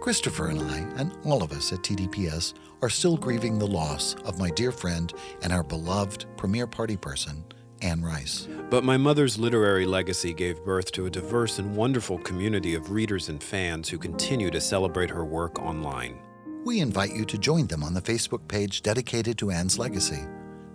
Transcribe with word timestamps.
Christopher 0.00 0.48
and 0.48 0.62
I, 0.62 0.78
and 0.96 1.16
all 1.24 1.42
of 1.42 1.52
us 1.52 1.72
at 1.72 1.80
TDPS, 1.80 2.54
are 2.80 2.88
still 2.88 3.18
grieving 3.18 3.58
the 3.58 3.66
loss 3.66 4.14
of 4.24 4.38
my 4.38 4.48
dear 4.50 4.72
friend 4.72 5.12
and 5.42 5.52
our 5.52 5.62
beloved 5.62 6.24
premier 6.38 6.66
party 6.66 6.96
person, 6.96 7.44
Anne 7.82 8.02
Rice. 8.02 8.48
But 8.70 8.82
my 8.82 8.96
mother's 8.96 9.38
literary 9.38 9.84
legacy 9.84 10.32
gave 10.32 10.64
birth 10.64 10.90
to 10.92 11.04
a 11.04 11.10
diverse 11.10 11.58
and 11.58 11.76
wonderful 11.76 12.16
community 12.18 12.74
of 12.74 12.90
readers 12.90 13.28
and 13.28 13.42
fans 13.42 13.90
who 13.90 13.98
continue 13.98 14.50
to 14.50 14.60
celebrate 14.60 15.10
her 15.10 15.24
work 15.24 15.58
online. 15.58 16.18
We 16.64 16.80
invite 16.80 17.12
you 17.12 17.26
to 17.26 17.36
join 17.38 17.66
them 17.66 17.82
on 17.82 17.92
the 17.92 18.02
Facebook 18.02 18.48
page 18.48 18.80
dedicated 18.80 19.36
to 19.38 19.50
Anne's 19.50 19.78
legacy. 19.78 20.20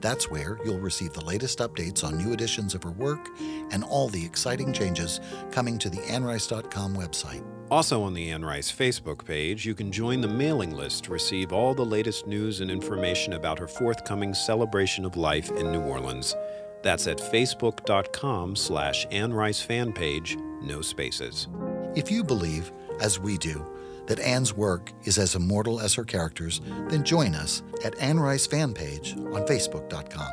That's 0.01 0.29
where 0.29 0.59
you'll 0.63 0.79
receive 0.79 1.13
the 1.13 1.25
latest 1.25 1.59
updates 1.59 2.03
on 2.03 2.17
new 2.17 2.31
editions 2.31 2.75
of 2.75 2.83
her 2.83 2.91
work 2.91 3.29
and 3.71 3.83
all 3.83 4.07
the 4.07 4.23
exciting 4.23 4.71
changes 4.71 5.19
coming 5.51 5.79
to 5.79 5.89
the 5.89 5.97
AnneRice.com 5.97 6.95
website. 6.95 7.43
Also 7.71 8.03
on 8.03 8.13
the 8.13 8.29
Anne 8.29 8.45
Rice 8.45 8.71
Facebook 8.71 9.25
page, 9.25 9.65
you 9.65 9.73
can 9.73 9.91
join 9.91 10.21
the 10.21 10.27
mailing 10.27 10.71
list 10.71 11.05
to 11.05 11.11
receive 11.11 11.51
all 11.51 11.73
the 11.73 11.85
latest 11.85 12.27
news 12.27 12.61
and 12.61 12.69
information 12.69 13.33
about 13.33 13.57
her 13.57 13.67
forthcoming 13.67 14.33
celebration 14.35 15.03
of 15.03 15.17
life 15.17 15.49
in 15.51 15.71
New 15.71 15.81
Orleans. 15.81 16.35
That's 16.83 17.07
at 17.07 17.17
facebook.com 17.17 18.55
slash 18.55 19.07
Anne 19.09 19.33
Rice 19.33 19.61
fan 19.61 19.91
page, 19.91 20.37
no 20.61 20.81
spaces. 20.81 21.47
If 21.95 22.11
you 22.11 22.23
believe, 22.23 22.71
as 23.01 23.19
we 23.19 23.37
do, 23.39 23.65
that 24.05 24.19
Anne's 24.19 24.53
work 24.53 24.91
is 25.05 25.17
as 25.17 25.33
immortal 25.33 25.79
as 25.79 25.95
her 25.95 26.03
characters, 26.03 26.61
then 26.89 27.03
join 27.03 27.33
us 27.33 27.63
at 27.83 27.97
Anne 27.99 28.19
Rice 28.19 28.45
fan 28.45 28.75
page 28.75 29.13
on 29.17 29.47
facebook.com. 29.47 30.29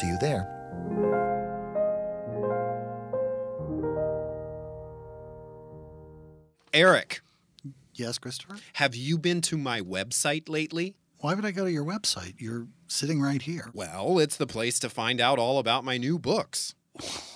See 0.00 0.08
you 0.08 0.18
there. 0.20 1.25
Eric, 6.72 7.20
Yes, 7.94 8.18
Christopher? 8.18 8.56
have 8.74 8.94
you 8.94 9.16
been 9.18 9.40
to 9.42 9.56
my 9.56 9.80
website 9.80 10.48
lately? 10.48 10.94
Why 11.20 11.34
would 11.34 11.44
I 11.46 11.50
go 11.50 11.64
to 11.64 11.72
your 11.72 11.84
website? 11.84 12.34
You're 12.38 12.66
sitting 12.88 13.20
right 13.22 13.40
here. 13.40 13.70
Well, 13.72 14.18
it's 14.18 14.36
the 14.36 14.46
place 14.46 14.78
to 14.80 14.90
find 14.90 15.20
out 15.20 15.38
all 15.38 15.58
about 15.58 15.82
my 15.84 15.96
new 15.96 16.18
books. 16.18 16.74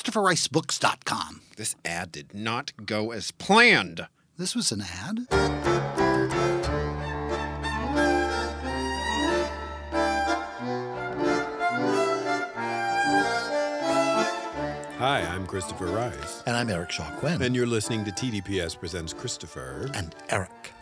ChristopherRiceBooks.com. 0.01 1.41
This 1.57 1.75
ad 1.85 2.11
did 2.11 2.33
not 2.33 2.71
go 2.85 3.11
as 3.11 3.29
planned. 3.31 4.07
This 4.35 4.55
was 4.55 4.71
an 4.71 4.81
ad? 4.81 5.27
Hi, 14.97 15.21
I'm 15.21 15.45
Christopher 15.45 15.85
Rice. 15.87 16.43
And 16.45 16.55
I'm 16.55 16.69
Eric 16.69 16.91
Shaw 16.91 17.09
Quinn. 17.17 17.41
And 17.41 17.55
you're 17.55 17.67
listening 17.67 18.03
to 18.05 18.11
TDPS 18.11 18.79
Presents 18.79 19.13
Christopher. 19.13 19.89
and 19.93 20.15
Eric. 20.29 20.73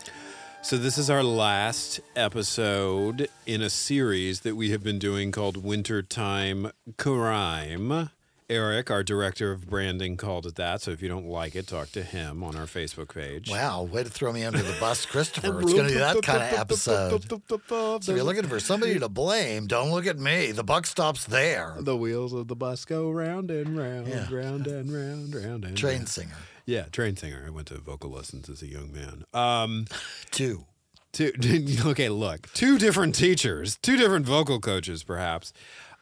So, 0.62 0.78
this 0.78 0.98
is 0.98 1.10
our 1.10 1.24
last 1.24 2.02
episode 2.16 3.30
in 3.46 3.62
a 3.62 3.70
series 3.70 4.42
that 4.42 4.56
we 4.56 4.72
have 4.72 4.84
been 4.84 5.00
doing 5.00 5.32
called 5.32 5.64
Wintertime 5.64 6.72
Crime. 6.98 8.10
Eric, 8.50 8.90
our 8.90 9.04
director 9.04 9.52
of 9.52 9.70
branding, 9.70 10.18
called 10.18 10.46
it 10.48 10.56
that. 10.56 10.82
So, 10.82 10.92
if 10.92 11.02
you 11.04 11.08
don't 11.08 11.28
like 11.28 11.56
it, 11.56 11.68
talk 11.68 11.92
to 11.92 12.02
him 12.04 12.44
on 12.44 12.56
our 12.56 12.66
Facebook 12.66 13.14
page. 13.14 13.50
Wow, 13.50 13.84
way 13.84 14.04
to 14.04 14.10
throw 14.10 14.34
me 14.34 14.44
under 14.44 14.58
the 14.62 14.76
bus, 14.80 15.06
Christopher. 15.06 15.62
It's 15.62 15.72
going 15.74 15.88
to 15.88 15.94
be 15.94 16.00
that 16.00 16.22
kind 16.24 16.42
of 16.42 16.60
episode. 16.60 17.24
So 17.30 17.98
if 18.00 18.08
you're 18.08 18.24
looking 18.24 18.48
for 18.48 18.60
somebody 18.60 18.98
to 18.98 19.08
blame, 19.10 19.68
don't 19.68 19.92
look 19.92 20.08
at 20.08 20.18
me. 20.18 20.52
The 20.52 20.64
buck 20.64 20.88
stops 20.88 21.26
there. 21.26 21.76
The 21.80 21.96
wheels 21.96 22.34
of 22.34 22.48
the 22.48 22.56
bus 22.56 22.86
go 22.86 23.12
round 23.12 23.52
and 23.52 23.78
round, 23.78 24.08
Yeah. 24.08 24.28
round 24.32 24.66
and 24.68 24.92
round, 24.92 25.34
round 25.36 25.36
and 25.36 25.64
round. 25.66 25.78
Train 25.78 25.98
round. 25.98 26.10
singer. 26.10 26.36
Yeah, 26.66 26.84
train 26.92 27.16
singer. 27.18 27.44
I 27.46 27.52
went 27.52 27.68
to 27.68 27.78
vocal 27.80 28.10
lessons 28.12 28.50
as 28.50 28.62
a 28.64 28.68
young 28.68 28.92
man. 28.92 29.26
Um, 29.34 29.86
Two. 30.32 30.66
two, 31.12 31.32
okay, 31.86 32.10
look, 32.10 32.52
two 32.54 32.78
different 32.78 33.14
teachers, 33.16 33.78
two 33.78 33.98
different 33.98 34.26
vocal 34.26 34.60
coaches, 34.60 35.04
perhaps. 35.04 35.54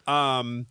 Um, 0.08 0.66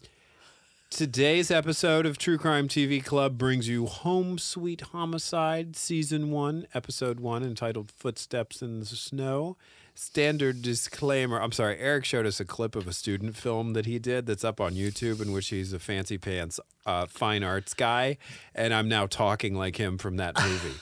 today's 0.96 1.50
episode 1.50 2.06
of 2.06 2.16
True 2.16 2.38
Crime 2.38 2.68
TV 2.68 3.04
Club 3.04 3.36
brings 3.36 3.68
you 3.68 3.84
Home 3.84 4.38
Sweet 4.38 4.80
Homicide, 4.80 5.76
Season 5.76 6.30
1, 6.30 6.68
Episode 6.72 7.20
1, 7.20 7.42
entitled 7.42 7.90
Footsteps 7.90 8.62
in 8.62 8.80
the 8.80 8.86
Snow. 8.86 9.58
Standard 9.94 10.62
disclaimer. 10.62 11.38
I'm 11.38 11.52
sorry, 11.52 11.78
Eric 11.78 12.06
showed 12.06 12.24
us 12.24 12.40
a 12.40 12.46
clip 12.46 12.74
of 12.74 12.88
a 12.88 12.94
student 12.94 13.36
film 13.36 13.74
that 13.74 13.84
he 13.84 13.98
did 13.98 14.24
that's 14.24 14.42
up 14.42 14.58
on 14.58 14.72
YouTube 14.72 15.20
in 15.20 15.32
which 15.32 15.48
he's 15.48 15.74
a 15.74 15.78
fancy 15.78 16.16
pants 16.16 16.58
uh, 16.86 17.04
fine 17.04 17.42
arts 17.44 17.74
guy. 17.74 18.16
And 18.54 18.72
I'm 18.72 18.88
now 18.88 19.06
talking 19.06 19.54
like 19.54 19.76
him 19.76 19.98
from 19.98 20.16
that 20.16 20.34
movie. 20.42 20.80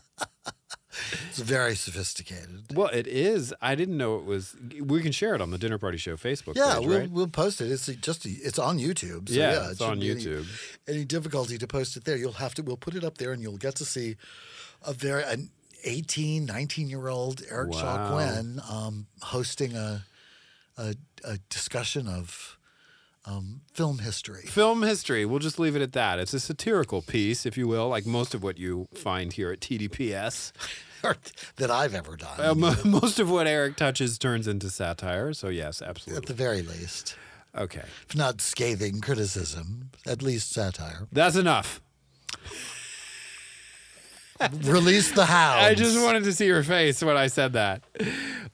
It's 1.28 1.38
very 1.38 1.74
sophisticated. 1.74 2.74
Well, 2.74 2.88
it 2.88 3.06
is. 3.06 3.54
I 3.60 3.74
didn't 3.74 3.96
know 3.96 4.16
it 4.18 4.24
was. 4.24 4.56
We 4.80 5.02
can 5.02 5.12
share 5.12 5.34
it 5.34 5.40
on 5.40 5.50
the 5.50 5.58
Dinner 5.58 5.78
Party 5.78 5.98
Show 5.98 6.16
Facebook 6.16 6.56
Yeah, 6.56 6.74
page, 6.78 6.86
we'll, 6.86 6.98
right? 7.00 7.10
we'll 7.10 7.26
post 7.28 7.60
it. 7.60 7.70
It's 7.70 7.86
just 7.86 8.26
it's 8.26 8.58
on 8.58 8.78
YouTube. 8.78 9.28
So 9.28 9.34
Yeah, 9.34 9.52
yeah, 9.52 9.70
it's 9.70 9.80
it 9.80 9.84
on 9.84 10.00
shouldn't 10.00 10.20
any- 10.26 10.36
YouTube. 10.36 10.46
Any, 10.88 11.04
difficulty 11.04 11.58
to 11.58 11.66
post 11.66 11.96
it 11.96 12.04
there? 12.04 12.16
You'll 12.16 12.32
have 12.32 12.54
to. 12.54 12.62
We'll 12.62 12.76
put 12.76 12.94
it 12.94 13.04
up 13.04 13.18
there, 13.18 13.32
and 13.32 13.42
you'll 13.42 13.56
get 13.58 13.74
to 13.76 13.84
see 13.84 14.16
a 14.82 14.92
very 14.92 15.22
an 15.24 15.50
18, 15.84 16.44
19 16.46 16.88
year 16.88 17.08
old 17.08 17.42
Eric 17.50 17.72
Shaw 17.74 17.96
Wow. 17.96 18.12
Quinn 18.14 18.60
um, 18.70 19.06
hosting 19.22 19.74
a, 19.76 20.04
a 20.76 20.94
a 21.24 21.38
discussion 21.50 22.06
of 22.08 22.58
um, 23.24 23.60
film 23.74 23.98
history. 23.98 24.42
Film 24.42 24.82
history. 24.82 25.24
We'll 25.24 25.40
just 25.40 25.58
leave 25.58 25.74
it 25.74 25.82
at 25.82 25.92
that. 25.94 26.18
It's 26.20 26.32
a 26.32 26.38
satirical 26.38 27.02
piece, 27.02 27.44
if 27.44 27.56
you 27.58 27.66
will, 27.66 27.88
like 27.88 28.06
most 28.06 28.34
of 28.34 28.42
what 28.44 28.56
you 28.58 28.86
find 28.94 29.32
here 29.32 29.50
at 29.50 29.58
TDPS. 29.60 30.52
That 31.56 31.70
I've 31.70 31.94
ever 31.94 32.16
done. 32.16 32.38
Uh, 32.40 32.54
mo- 32.54 32.76
most 32.84 33.18
of 33.18 33.30
what 33.30 33.46
Eric 33.46 33.76
touches 33.76 34.18
turns 34.18 34.46
into 34.48 34.70
satire. 34.70 35.32
So 35.32 35.48
yes, 35.48 35.80
absolutely. 35.82 36.22
at 36.22 36.26
the 36.26 36.34
very 36.34 36.62
least, 36.62 37.16
Okay, 37.56 37.84
if 38.08 38.14
not 38.14 38.40
scathing 38.40 39.00
criticism, 39.00 39.90
at 40.06 40.22
least 40.22 40.52
satire. 40.52 41.06
that's 41.12 41.36
enough. 41.36 41.80
Release 44.64 45.12
the 45.12 45.24
hounds. 45.26 45.64
I 45.64 45.74
just 45.74 46.00
wanted 46.02 46.24
to 46.24 46.32
see 46.32 46.46
your 46.46 46.62
face 46.62 47.02
when 47.02 47.16
I 47.16 47.26
said 47.28 47.52
that. 47.54 47.82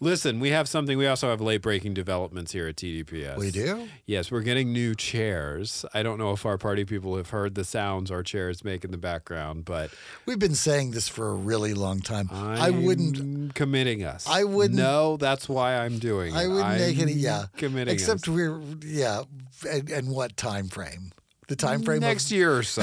Listen, 0.01 0.41
we 0.41 0.51
have 0.51 0.69
something. 0.69 0.99
We 0.99 1.07
also 1.07 1.31
have 1.31 1.41
late 1.41 1.63
breaking 1.63 1.95
developments 1.95 2.53
here 2.53 2.67
at 2.69 2.77
TDPS. 2.77 3.37
We 3.37 3.51
do. 3.51 3.89
Yes, 4.07 4.31
we're 4.31 4.41
getting 4.43 4.73
new 4.73 4.95
chairs. 4.95 5.85
I 5.95 6.03
don't 6.03 6.19
know 6.19 6.33
if 6.33 6.45
our 6.45 6.59
party 6.59 6.85
people 6.85 7.17
have 7.17 7.31
heard 7.31 7.55
the 7.55 7.65
sounds 7.65 8.11
our 8.11 8.23
chairs 8.23 8.65
make 8.65 8.85
in 8.85 8.91
the 8.91 8.99
background, 8.99 9.65
but 9.65 9.91
We've 10.27 10.39
been 10.39 10.55
saying 10.55 10.91
this 10.93 11.09
for 11.09 11.29
a 11.31 11.35
really 11.35 11.75
long 11.75 12.01
time. 12.01 12.29
I 12.33 12.71
wouldn't. 12.71 13.55
Committing 13.55 14.03
us. 14.05 14.27
I 14.29 14.45
wouldn't- 14.45 14.79
No, 14.79 15.17
that's 15.17 15.49
why 15.49 15.77
I'm 15.77 15.99
doing 15.99 16.35
it. 16.35 16.39
I 16.39 16.47
wouldn't 16.49 16.79
make 16.79 16.99
any. 16.99 17.13
Yeah, 17.13 17.45
committing. 17.57 17.95
Except 17.95 18.23
us. 18.23 18.29
we're 18.29 18.61
yeah, 18.85 19.23
and, 19.71 19.91
and 19.91 20.09
what 20.11 20.37
time 20.37 20.69
frame? 20.69 21.13
The 21.53 21.57
time 21.57 21.83
frame 21.83 22.01
next 22.01 22.31
of, 22.31 22.33
year 22.33 22.57
or 22.57 22.63
so. 22.63 22.83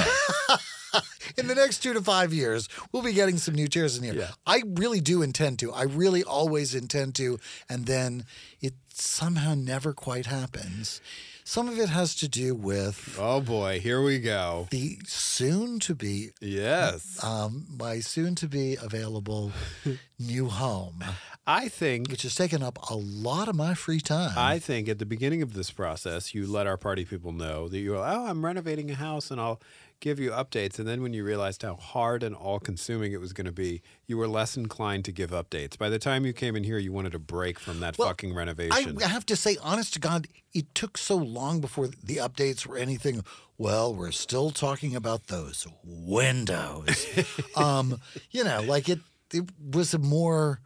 in 1.36 1.48
the 1.48 1.56
next 1.56 1.82
two 1.82 1.92
to 1.92 2.00
five 2.00 2.32
years, 2.32 2.68
we'll 2.92 3.02
be 3.02 3.12
getting 3.12 3.36
some 3.36 3.52
new 3.52 3.66
chairs 3.66 3.98
in 3.98 4.04
here. 4.04 4.14
Yeah. 4.14 4.30
I 4.46 4.62
really 4.64 5.00
do 5.00 5.22
intend 5.22 5.58
to. 5.58 5.72
I 5.72 5.82
really 5.82 6.22
always 6.22 6.72
intend 6.72 7.16
to, 7.16 7.40
and 7.68 7.86
then 7.86 8.26
it 8.60 8.74
somehow 8.94 9.54
never 9.54 9.92
quite 9.92 10.26
happens. 10.26 11.00
Some 11.50 11.66
of 11.66 11.80
it 11.80 11.88
has 11.88 12.14
to 12.14 12.28
do 12.28 12.54
with 12.54 13.16
oh 13.18 13.40
boy, 13.40 13.80
here 13.80 14.00
we 14.00 14.20
go. 14.20 14.68
the 14.70 15.00
soon 15.04 15.80
to 15.80 15.96
be 15.96 16.30
Yes, 16.40 17.18
um, 17.24 17.66
my 17.76 17.98
soon 17.98 18.36
to 18.36 18.46
be 18.46 18.76
available 18.80 19.50
new 20.20 20.46
home, 20.46 21.02
I 21.48 21.66
think. 21.66 22.08
which 22.08 22.22
has 22.22 22.36
taken 22.36 22.62
up 22.62 22.78
a 22.88 22.94
lot 22.94 23.48
of 23.48 23.56
my 23.56 23.74
free 23.74 23.98
time. 23.98 24.34
I 24.36 24.60
think 24.60 24.88
at 24.88 25.00
the 25.00 25.06
beginning 25.06 25.42
of 25.42 25.54
this 25.54 25.72
process, 25.72 26.36
you 26.36 26.46
let 26.46 26.68
our 26.68 26.76
party 26.76 27.04
people 27.04 27.32
know 27.32 27.66
that 27.66 27.80
you're, 27.80 27.96
oh, 27.96 28.26
I'm 28.26 28.44
renovating 28.44 28.88
a 28.92 28.94
house 28.94 29.32
and 29.32 29.40
I'll 29.40 29.60
give 30.00 30.18
you 30.18 30.30
updates. 30.30 30.78
And 30.78 30.88
then 30.88 31.02
when 31.02 31.12
you 31.12 31.24
realized 31.24 31.62
how 31.62 31.76
hard 31.76 32.22
and 32.22 32.34
all 32.34 32.58
consuming 32.58 33.12
it 33.12 33.20
was 33.20 33.32
going 33.32 33.46
to 33.46 33.52
be, 33.52 33.82
you 34.06 34.16
were 34.16 34.26
less 34.26 34.56
inclined 34.56 35.04
to 35.04 35.12
give 35.12 35.30
updates. 35.30 35.78
By 35.78 35.88
the 35.88 35.98
time 35.98 36.26
you 36.26 36.32
came 36.32 36.56
in 36.56 36.64
here, 36.64 36.78
you 36.78 36.92
wanted 36.92 37.14
a 37.14 37.18
break 37.18 37.58
from 37.58 37.80
that 37.80 37.98
Well, 37.98 38.08
fucking 38.08 38.34
renovation. 38.34 38.98
I 39.02 39.06
have 39.06 39.26
to 39.26 39.36
say, 39.36 39.56
honest 39.62 39.94
to 39.94 40.00
God, 40.00 40.26
it 40.52 40.74
took 40.74 40.98
so 40.98 41.16
long 41.16 41.60
before 41.60 41.88
the 41.88 42.16
updates 42.16 42.66
were 42.66 42.76
anything. 42.76 43.24
Well, 43.58 43.94
we're 43.94 44.10
still 44.10 44.50
talking 44.50 44.96
about 44.96 45.26
those 45.26 45.66
windows. 45.84 47.06
um, 47.56 48.00
you 48.30 48.42
know, 48.42 48.62
like 48.62 48.88
it. 48.88 49.00
It 49.32 49.48
was 49.72 49.94
a 49.94 49.98
more 49.98 50.58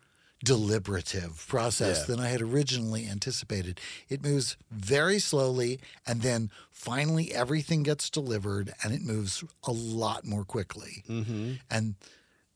deliberative 0.45 1.45
process 1.49 2.01
Yeah. 2.01 2.05
than 2.17 2.21
I 2.21 2.29
had 2.29 2.41
originally 2.43 3.09
anticipated. 3.09 3.81
It 4.09 4.23
moves 4.23 4.57
very 4.71 5.19
slowly, 5.19 5.81
and 6.07 6.23
then 6.23 6.51
finally 6.71 7.33
everything 7.35 7.83
gets 7.83 8.11
delivered, 8.11 8.73
and 8.83 8.93
it 8.93 9.03
moves 9.03 9.43
a 9.65 9.73
lot 9.73 10.25
more 10.25 10.45
quickly. 10.45 11.03
Mm-hmm. 11.09 11.53
And 11.71 11.95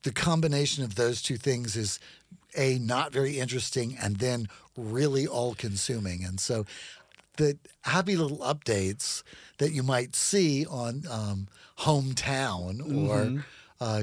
the 0.03 0.13
combination 0.13 0.85
of 0.85 0.95
those 0.95 1.23
two 1.23 1.37
things 1.37 1.77
is 1.77 1.99
a 2.57 2.79
not 2.79 3.13
very 3.13 3.39
interesting, 3.39 3.97
and 4.01 4.17
then 4.17 4.49
really 4.77 5.27
all 5.27 5.55
consuming. 5.55 6.25
And 6.25 6.39
so, 6.41 6.65
the 7.37 7.57
happy 7.83 8.17
little 8.17 8.39
updates 8.39 9.23
that 9.59 9.73
you 9.73 9.83
might 9.83 10.17
see 10.17 10.67
on 10.67 11.05
um, 11.11 11.47
Hometown 11.81 12.81
or 12.81 13.17
Mm-hmm. 13.25 13.39
Uh, 13.81 14.03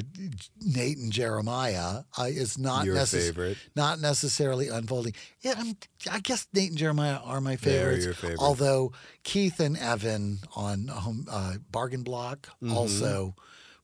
Nate 0.62 0.98
and 0.98 1.12
Jeremiah 1.12 2.04
uh, 2.18 2.24
is 2.24 2.58
not 2.58 2.86
Your 2.86 2.96
necess- 2.96 3.28
favorite. 3.28 3.58
not 3.76 4.00
necessarily 4.00 4.70
unfolding. 4.70 5.14
Yeah, 5.42 5.56
I'm, 5.58 5.76
I 6.10 6.20
guess 6.20 6.48
Nate 6.54 6.70
and 6.70 6.78
Jeremiah 6.78 7.18
are 7.24 7.42
my 7.42 7.56
favorites. 7.58 8.06
your 8.06 8.14
favorites. 8.14 8.42
Although 8.42 8.94
Keith 9.24 9.60
and 9.60 9.78
Evan 9.78 10.40
on 10.56 10.88
home, 10.88 11.26
uh, 11.30 11.56
Bargain 11.72 12.04
Block 12.04 12.48
Mm-hmm. 12.64 12.74
also 12.76 13.36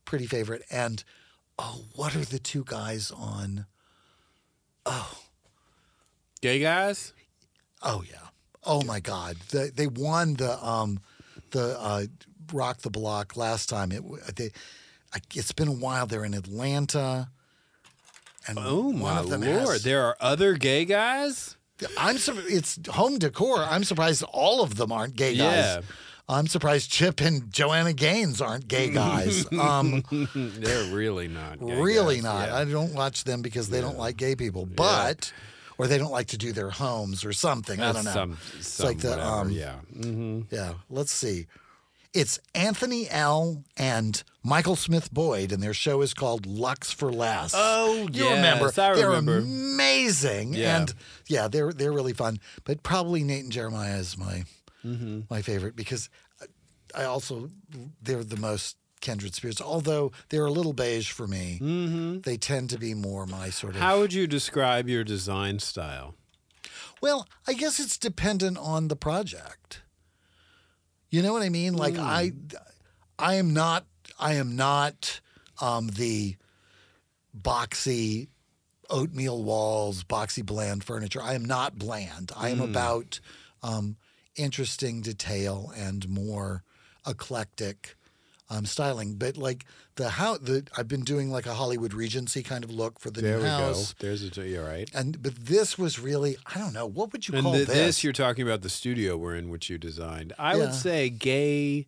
pretty 0.06 0.28
favorite. 0.28 0.64
And 0.72 1.04
oh, 1.60 1.84
what 1.96 2.16
are 2.16 2.26
the 2.26 2.40
two 2.40 2.64
guys 2.66 3.12
on? 3.12 3.66
Oh, 4.86 5.18
gay 6.42 6.60
guys? 6.60 7.14
Oh 7.84 8.04
yeah. 8.10 8.28
Oh 8.64 8.84
my 8.84 9.00
God. 9.00 9.38
The, 9.50 9.72
they 9.74 9.88
won 9.88 10.36
the 10.36 10.64
um 10.66 11.00
the 11.52 11.78
uh, 11.80 12.04
Rock 12.54 12.80
the 12.82 12.90
Block 12.90 13.36
last 13.36 13.70
time. 13.70 13.92
It 13.92 14.04
they 14.36 14.52
it's 15.34 15.52
been 15.52 15.68
a 15.68 15.72
while. 15.74 16.06
They're 16.08 16.26
in 16.26 16.34
Atlanta. 16.34 17.30
And 18.48 18.58
Oh 18.60 18.90
one 18.90 19.00
my 19.02 19.22
lord! 19.22 19.42
has- 19.70 19.84
There 19.84 20.04
are 20.04 20.16
other 20.20 20.54
gay 20.56 20.86
guys. 20.86 21.58
I'm 21.98 22.18
sur- 22.18 22.34
it's 22.48 22.80
home 22.90 23.18
decor. 23.20 23.58
I'm 23.60 23.84
surprised 23.84 24.24
all 24.32 24.62
of 24.64 24.76
them 24.76 24.92
aren't 24.92 25.16
gay 25.16 25.36
guys. 25.36 25.38
Yeah. 25.66 25.82
I'm 26.30 26.48
surprised 26.48 26.90
Chip 26.92 27.20
and 27.22 27.52
Joanna 27.52 27.92
Gaines 27.94 28.40
aren't 28.42 28.68
gay 28.68 28.90
guys. 28.90 29.46
Um, 29.60 30.04
They're 30.36 30.94
really 30.94 31.28
not. 31.28 31.60
Gay 31.60 31.76
really 31.82 32.16
guys. 32.18 32.24
not. 32.24 32.48
Yeah. 32.50 32.56
I 32.56 32.66
don't 32.66 32.94
watch 32.94 33.24
them 33.26 33.42
because 33.42 33.70
they 33.70 33.82
don't 33.82 33.98
like 33.98 34.16
gay 34.18 34.36
people, 34.36 34.66
but 34.66 35.34
or 35.78 35.88
they 35.88 35.98
don't 35.98 36.12
like 36.12 36.28
to 36.28 36.38
do 36.38 36.52
their 36.52 36.70
homes 36.70 37.26
or 37.26 37.34
something. 37.34 37.82
I 37.82 37.92
don't 37.92 38.06
know. 38.06 38.12
Some, 38.12 38.38
it's 38.58 38.68
some 38.68 38.86
like 38.88 39.00
the 39.00 39.10
whatever, 39.10 39.30
um, 39.30 39.52
yeah. 39.52 39.76
hmm 40.02 40.42
yeah. 40.52 40.74
Let's 40.90 41.12
see. 41.12 41.48
It's 42.14 42.40
Anthony 42.54 43.10
Elle 43.10 43.64
and 43.78 44.22
Michael 44.44 44.76
Smith 44.76 45.14
Boyd, 45.14 45.52
and 45.54 45.64
their 45.64 45.74
show 45.74 46.02
is 46.02 46.14
called 46.14 46.46
Luxe 46.46 46.92
for 46.92 47.12
Less. 47.12 47.54
Oh, 47.56 48.10
you 48.12 48.26
remember? 48.30 48.66
yes, 48.66 48.78
I 48.78 48.94
they're 48.96 49.08
remember. 49.10 49.38
amazing, 49.38 50.54
Yeah. 50.54 50.78
and 50.80 50.94
yeah, 51.28 51.48
they're 51.48 51.72
they're 51.72 51.94
really 51.94 52.14
fun. 52.14 52.40
But 52.66 52.84
probably 52.84 53.24
Nate 53.24 53.44
and 53.44 53.52
Jeremiah 53.52 53.98
is 53.98 54.18
my 54.18 54.44
Mm-hmm. 54.86 55.22
my 55.30 55.42
favorite 55.44 55.76
because 55.76 56.10
I 56.96 57.04
also 57.04 57.52
they're 58.02 58.24
the 58.24 58.36
most 58.36 58.78
kindred 59.00 59.34
spirits. 59.36 59.62
Although 59.62 60.12
they're 60.30 60.46
a 60.46 60.52
little 60.52 60.74
beige 60.74 61.12
for 61.12 61.28
me, 61.28 61.60
they 62.26 62.36
tend 62.36 62.72
to 62.72 62.78
be 62.80 62.94
more 62.96 63.26
my 63.28 63.52
sort 63.52 63.76
of. 63.76 63.80
Mm-hmm. 63.80 63.86
How 63.88 64.00
would 64.00 64.12
you 64.12 64.26
describe 64.28 64.90
your 64.90 65.04
design 65.04 65.60
style? 65.60 66.16
Well, 67.00 67.28
I 67.48 67.54
guess 67.54 67.80
it's 67.80 67.98
dependent 67.98 68.58
on 68.58 68.88
the 68.90 68.96
project. 68.96 69.82
You 71.12 71.22
know 71.22 71.34
what 71.34 71.44
I 71.44 71.50
mean? 71.50 71.74
Like 71.74 71.98
I, 71.98 72.32
I 73.20 73.36
am 73.36 73.54
not. 73.54 73.86
I 74.18 74.36
am 74.36 74.56
not 74.56 75.20
um, 75.62 75.88
the 75.88 76.38
boxy 77.38 78.30
oatmeal 78.90 79.44
walls, 79.44 80.04
boxy 80.04 80.46
bland 80.46 80.84
furniture. 80.84 81.22
I 81.22 81.34
am 81.34 81.46
not 81.46 81.78
bland. 81.78 82.32
I 82.36 82.50
am 82.50 82.62
about 82.62 83.20
um, 83.64 83.98
interesting 84.36 85.02
detail 85.02 85.72
and 85.76 86.08
more 86.08 86.64
eclectic 87.08 87.96
um, 88.52 88.66
styling. 88.68 89.16
But 89.16 89.38
like 89.38 89.66
the 89.96 90.10
how 90.10 90.38
the 90.38 90.64
I've 90.78 90.88
been 90.88 91.02
doing 91.04 91.32
like 91.32 91.46
a 91.48 91.54
Hollywood 91.56 91.94
Regency 91.94 92.44
kind 92.44 92.64
of 92.64 92.70
look 92.72 93.00
for 93.00 93.10
the 93.10 93.22
There 93.22 93.38
new 93.38 93.44
we 93.44 93.50
house. 93.50 93.94
go. 93.94 94.06
There's 94.08 94.38
a. 94.38 94.48
You're 94.48 94.66
right. 94.68 94.88
And 94.94 95.22
but 95.24 95.36
this 95.36 95.78
was 95.78 95.98
really 96.00 96.38
I 96.54 96.60
don't 96.60 96.74
know 96.74 96.86
what 96.86 97.12
would 97.14 97.28
you 97.28 97.34
And 97.36 97.44
call 97.44 97.54
th- 97.54 97.68
this? 97.68 97.76
this 97.78 98.04
you're 98.04 98.14
talking 98.14 98.46
about 98.48 98.62
the 98.62 98.70
studio 98.70 99.18
we're 99.18 99.36
in, 99.36 99.50
which 99.50 99.70
you 99.70 99.78
designed. 99.78 100.34
I 100.38 100.54
Yeah. 100.56 100.66
would 100.66 100.74
say 100.74 101.10
gay 101.10 101.86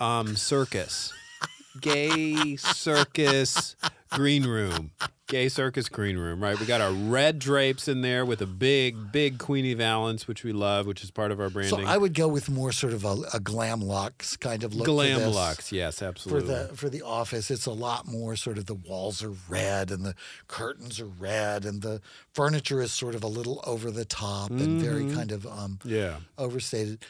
um, 0.00 0.36
circus, 0.36 1.12
gay 1.80 2.56
circus 2.56 3.76
green 4.10 4.44
room, 4.44 4.90
gay 5.26 5.48
circus 5.48 5.88
green 5.88 6.16
room. 6.16 6.42
Right, 6.42 6.58
we 6.58 6.66
got 6.66 6.80
our 6.80 6.92
red 6.92 7.38
drapes 7.38 7.88
in 7.88 8.00
there 8.00 8.24
with 8.24 8.40
a 8.40 8.46
big, 8.46 9.12
big 9.12 9.38
Queenie 9.38 9.74
Valance, 9.74 10.28
which 10.28 10.44
we 10.44 10.52
love, 10.52 10.86
which 10.86 11.02
is 11.02 11.10
part 11.10 11.32
of 11.32 11.40
our 11.40 11.50
branding. 11.50 11.84
so. 11.84 11.86
I 11.86 11.96
would 11.96 12.14
go 12.14 12.28
with 12.28 12.48
more 12.48 12.72
sort 12.72 12.92
of 12.92 13.04
a, 13.04 13.16
a 13.32 13.40
glam 13.40 13.80
lux 13.80 14.36
kind 14.36 14.64
of 14.64 14.74
look. 14.74 14.86
Glam 14.86 15.20
this. 15.20 15.34
Lux, 15.34 15.72
yes, 15.72 16.02
absolutely. 16.02 16.40
For 16.40 16.46
the 16.46 16.76
for 16.76 16.88
the 16.88 17.02
office, 17.02 17.50
it's 17.50 17.66
a 17.66 17.72
lot 17.72 18.06
more 18.06 18.36
sort 18.36 18.58
of 18.58 18.66
the 18.66 18.74
walls 18.74 19.22
are 19.22 19.34
red 19.48 19.90
and 19.90 20.04
the 20.04 20.14
curtains 20.48 21.00
are 21.00 21.06
red 21.06 21.64
and 21.64 21.82
the 21.82 22.00
furniture 22.32 22.80
is 22.80 22.92
sort 22.92 23.14
of 23.14 23.22
a 23.22 23.28
little 23.28 23.62
over 23.66 23.90
the 23.90 24.04
top 24.04 24.50
and 24.50 24.80
very 24.80 25.10
kind 25.12 25.32
of 25.32 25.46
um, 25.46 25.78
yeah. 25.84 26.16
overstated. 26.38 27.04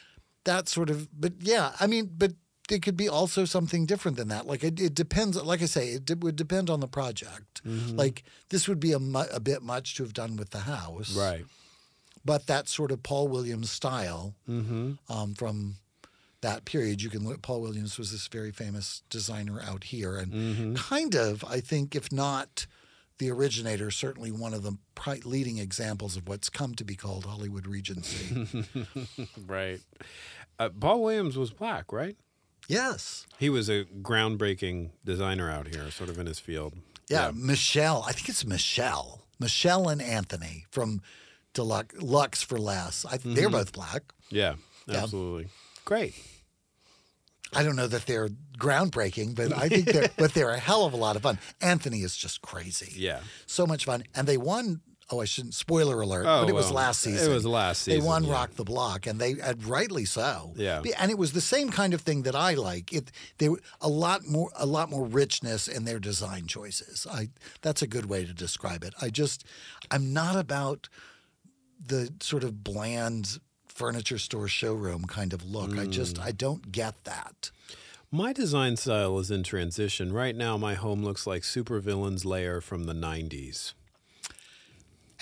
That 0.45 0.69
sort 0.69 0.91
of, 0.91 1.09
but 1.19 1.33
yeah, 1.41 1.73
I 1.81 1.87
mean, 1.87 2.11
but 2.19 2.33
it 2.71 2.83
could 2.83 2.97
be 2.97 3.09
also 3.09 3.45
something 3.45 3.85
different 3.87 4.17
than 4.17 4.29
that. 4.29 4.47
Like 4.47 4.65
it, 4.65 4.81
it 4.81 4.95
depends. 4.95 5.37
Like 5.43 5.63
I 5.63 5.67
say, 5.67 5.89
it 5.91 6.07
de- 6.07 6.17
would 6.17 6.37
depend 6.37 6.71
on 6.71 6.81
the 6.81 6.89
project. 6.89 7.61
Like 7.65 8.25
this 8.49 8.67
would 8.69 8.81
be 8.81 8.93
a, 8.93 8.99
mu- 8.99 9.31
a 9.33 9.41
bit 9.41 9.63
much 9.63 9.95
to 9.97 10.03
have 10.03 10.13
done 10.15 10.37
with 10.37 10.51
the 10.51 10.61
house, 10.61 11.17
Right. 11.17 11.45
But 12.25 12.47
that 12.47 12.69
sort 12.69 12.91
of 12.91 13.03
Paul 13.03 13.29
Williams 13.29 13.71
style 13.71 14.35
um, 14.49 15.35
from 15.37 15.77
that 16.41 16.65
period, 16.65 17.03
you 17.03 17.11
can 17.11 17.23
look. 17.27 17.43
Paul 17.43 17.61
Williams 17.61 17.99
was 17.99 18.13
this 18.13 18.29
very 18.29 18.51
famous 18.51 19.03
designer 19.11 19.61
out 19.61 19.85
here, 19.85 20.17
and 20.17 20.75
kind 20.77 21.15
of, 21.15 21.45
I 21.45 21.61
think, 21.61 21.95
if 21.95 22.11
not 22.11 22.67
the 23.19 23.31
originator, 23.31 23.91
certainly 23.91 24.33
one 24.33 24.55
of 24.55 24.63
the 24.63 24.77
pri- 24.95 25.21
leading 25.25 25.59
examples 25.59 26.17
of 26.17 26.27
what's 26.27 26.49
come 26.49 26.75
to 26.77 26.85
be 26.85 26.97
called 26.97 27.27
Hollywood 27.27 27.67
Regency. 27.67 28.47
Right. 29.47 29.81
Uh, 30.59 30.69
Paul 30.81 31.03
Williams 31.03 31.37
was 31.37 31.51
black, 31.51 31.93
right? 31.93 32.17
Yes. 32.69 33.27
He 33.39 33.51
was 33.51 33.69
a 33.69 33.85
groundbreaking 33.85 34.91
designer 35.05 35.51
out 35.51 35.69
here, 35.69 35.91
sort 35.91 36.11
of 36.11 36.19
in 36.19 36.27
his 36.27 36.39
field. 36.39 36.75
Yeah, 37.09 37.31
Michel. 37.35 38.05
I 38.07 38.13
think 38.13 38.29
it's 38.29 38.45
Michel. 38.45 39.27
Michel 39.39 39.89
and 39.89 40.01
Anthony 40.01 40.65
from 40.71 41.03
Deluxe 41.53 41.95
Luxe 42.01 42.43
for 42.43 42.59
Less. 42.59 43.05
I, 43.05 43.19
They're 43.19 43.45
mm-hmm. 43.49 43.53
both 43.53 43.73
black. 43.73 44.03
Yeah, 44.31 44.55
Yeah. 44.87 45.03
absolutely. 45.03 45.49
Great. 45.85 46.15
I 47.53 47.63
don't 47.63 47.77
know 47.77 47.87
that 47.87 48.07
they're 48.07 48.31
groundbreaking, 48.59 49.35
but 49.37 49.57
I 49.57 49.69
think 49.69 49.87
they're 49.87 50.11
but 50.19 50.35
they're 50.35 50.51
a 50.51 50.59
hell 50.59 50.87
of 50.87 50.93
a 50.93 50.97
lot 50.97 51.17
of 51.17 51.23
fun. 51.23 51.39
Anthony 51.61 52.01
is 52.01 52.17
just 52.17 52.43
crazy. 52.43 52.93
Yeah. 52.97 53.21
So 53.47 53.67
much 53.67 53.85
fun. 53.85 54.05
And 54.15 54.27
they 54.27 54.37
won 54.37 54.81
oh 55.11 55.21
I 55.21 55.25
shouldn't 55.27 55.55
spoiler 55.55 56.01
alert, 56.01 56.25
Oh, 56.27 56.43
but 56.43 56.49
it 56.49 56.55
was 56.55 56.67
well, 56.67 56.75
last 56.75 57.01
season. 57.03 57.31
it 57.31 57.35
was 57.35 57.45
last 57.47 57.83
season. 57.83 58.01
They 58.01 58.07
won 58.07 58.25
yeah. 58.25 58.33
Rock 58.33 58.55
the 58.55 58.65
Block 58.65 59.07
and 59.07 59.21
they 59.21 59.33
and 59.41 59.65
rightly 59.65 60.05
so. 60.05 60.53
Yeah. 60.57 60.83
And 60.99 61.11
it 61.11 61.19
was 61.19 61.33
the 61.33 61.41
same 61.41 61.71
kind 61.71 61.93
of 61.95 62.01
thing 62.01 62.23
that 62.23 62.35
I 62.35 62.55
like. 62.55 62.93
It 62.93 63.11
they 63.39 63.49
were 63.49 63.61
a 63.81 63.89
lot 63.89 64.27
more 64.27 64.51
a 64.57 64.67
lot 64.67 64.91
more 64.91 65.05
richness 65.07 65.69
in 65.69 65.85
their 65.85 65.99
design 65.99 66.47
choices. 66.47 67.07
I 67.11 67.29
that's 67.61 67.83
a 67.83 67.87
good 67.87 68.07
way 68.07 68.25
to 68.25 68.33
describe 68.33 68.83
it. 68.85 68.95
I 69.03 69.11
just 69.11 69.45
I'm 69.91 70.13
not 70.13 70.37
about 70.37 70.89
the 71.87 72.13
sort 72.21 72.45
of 72.45 72.65
bland 72.65 73.39
furniture 73.69 74.19
store 74.19 74.49
showroom 74.49 75.05
kind 75.05 75.33
of 75.33 75.45
look. 75.45 75.77
I 75.77 75.87
just 75.87 76.17
Mm. 76.17 76.25
I 76.25 76.31
don't 76.33 76.71
get 76.73 77.05
that. 77.05 77.51
My 78.11 78.33
design 78.33 78.77
style 78.77 79.19
is 79.19 79.31
in 79.33 79.43
transition. 79.43 80.13
Right 80.13 80.37
now, 80.37 80.57
my 80.57 80.75
home 80.75 81.03
looks 81.03 81.27
like 81.27 81.43
Supervillain's 81.43 82.25
lair 82.25 82.61
from 82.61 82.85
the 82.85 82.93
90s. 82.95 83.75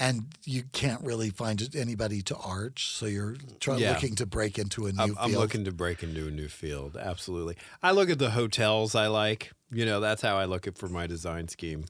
And 0.03 0.35
you 0.45 0.65
can't 0.73 1.01
really 1.05 1.31
find 1.31 1.63
anybody 1.77 2.23
to 2.23 2.37
arch, 2.37 2.89
so 2.89 3.07
you're 3.07 3.37
Yeah. 3.65 3.93
looking 3.93 4.17
to 4.17 4.27
break 4.27 4.59
into 4.59 4.87
a 4.87 4.93
new 4.93 5.01
I'm, 5.01 5.09
field. 5.11 5.19
I'm 5.21 5.33
looking 5.35 5.65
to 5.65 5.71
break 5.71 6.03
into 6.03 6.27
a 6.27 6.31
new 6.33 6.49
field. 6.49 6.97
Absolutely. 6.97 7.57
I 7.85 7.93
look 7.93 8.11
at 8.11 8.19
the 8.19 8.31
hotels 8.31 8.97
I 8.97 9.07
like. 9.07 9.53
You 9.71 9.87
know, 9.87 10.01
that's 10.01 10.21
how 10.21 10.37
I 10.37 10.47
look 10.47 10.67
at 10.67 10.77
for 10.77 10.89
my 10.89 11.07
design 11.07 11.47
scheme. 11.47 11.85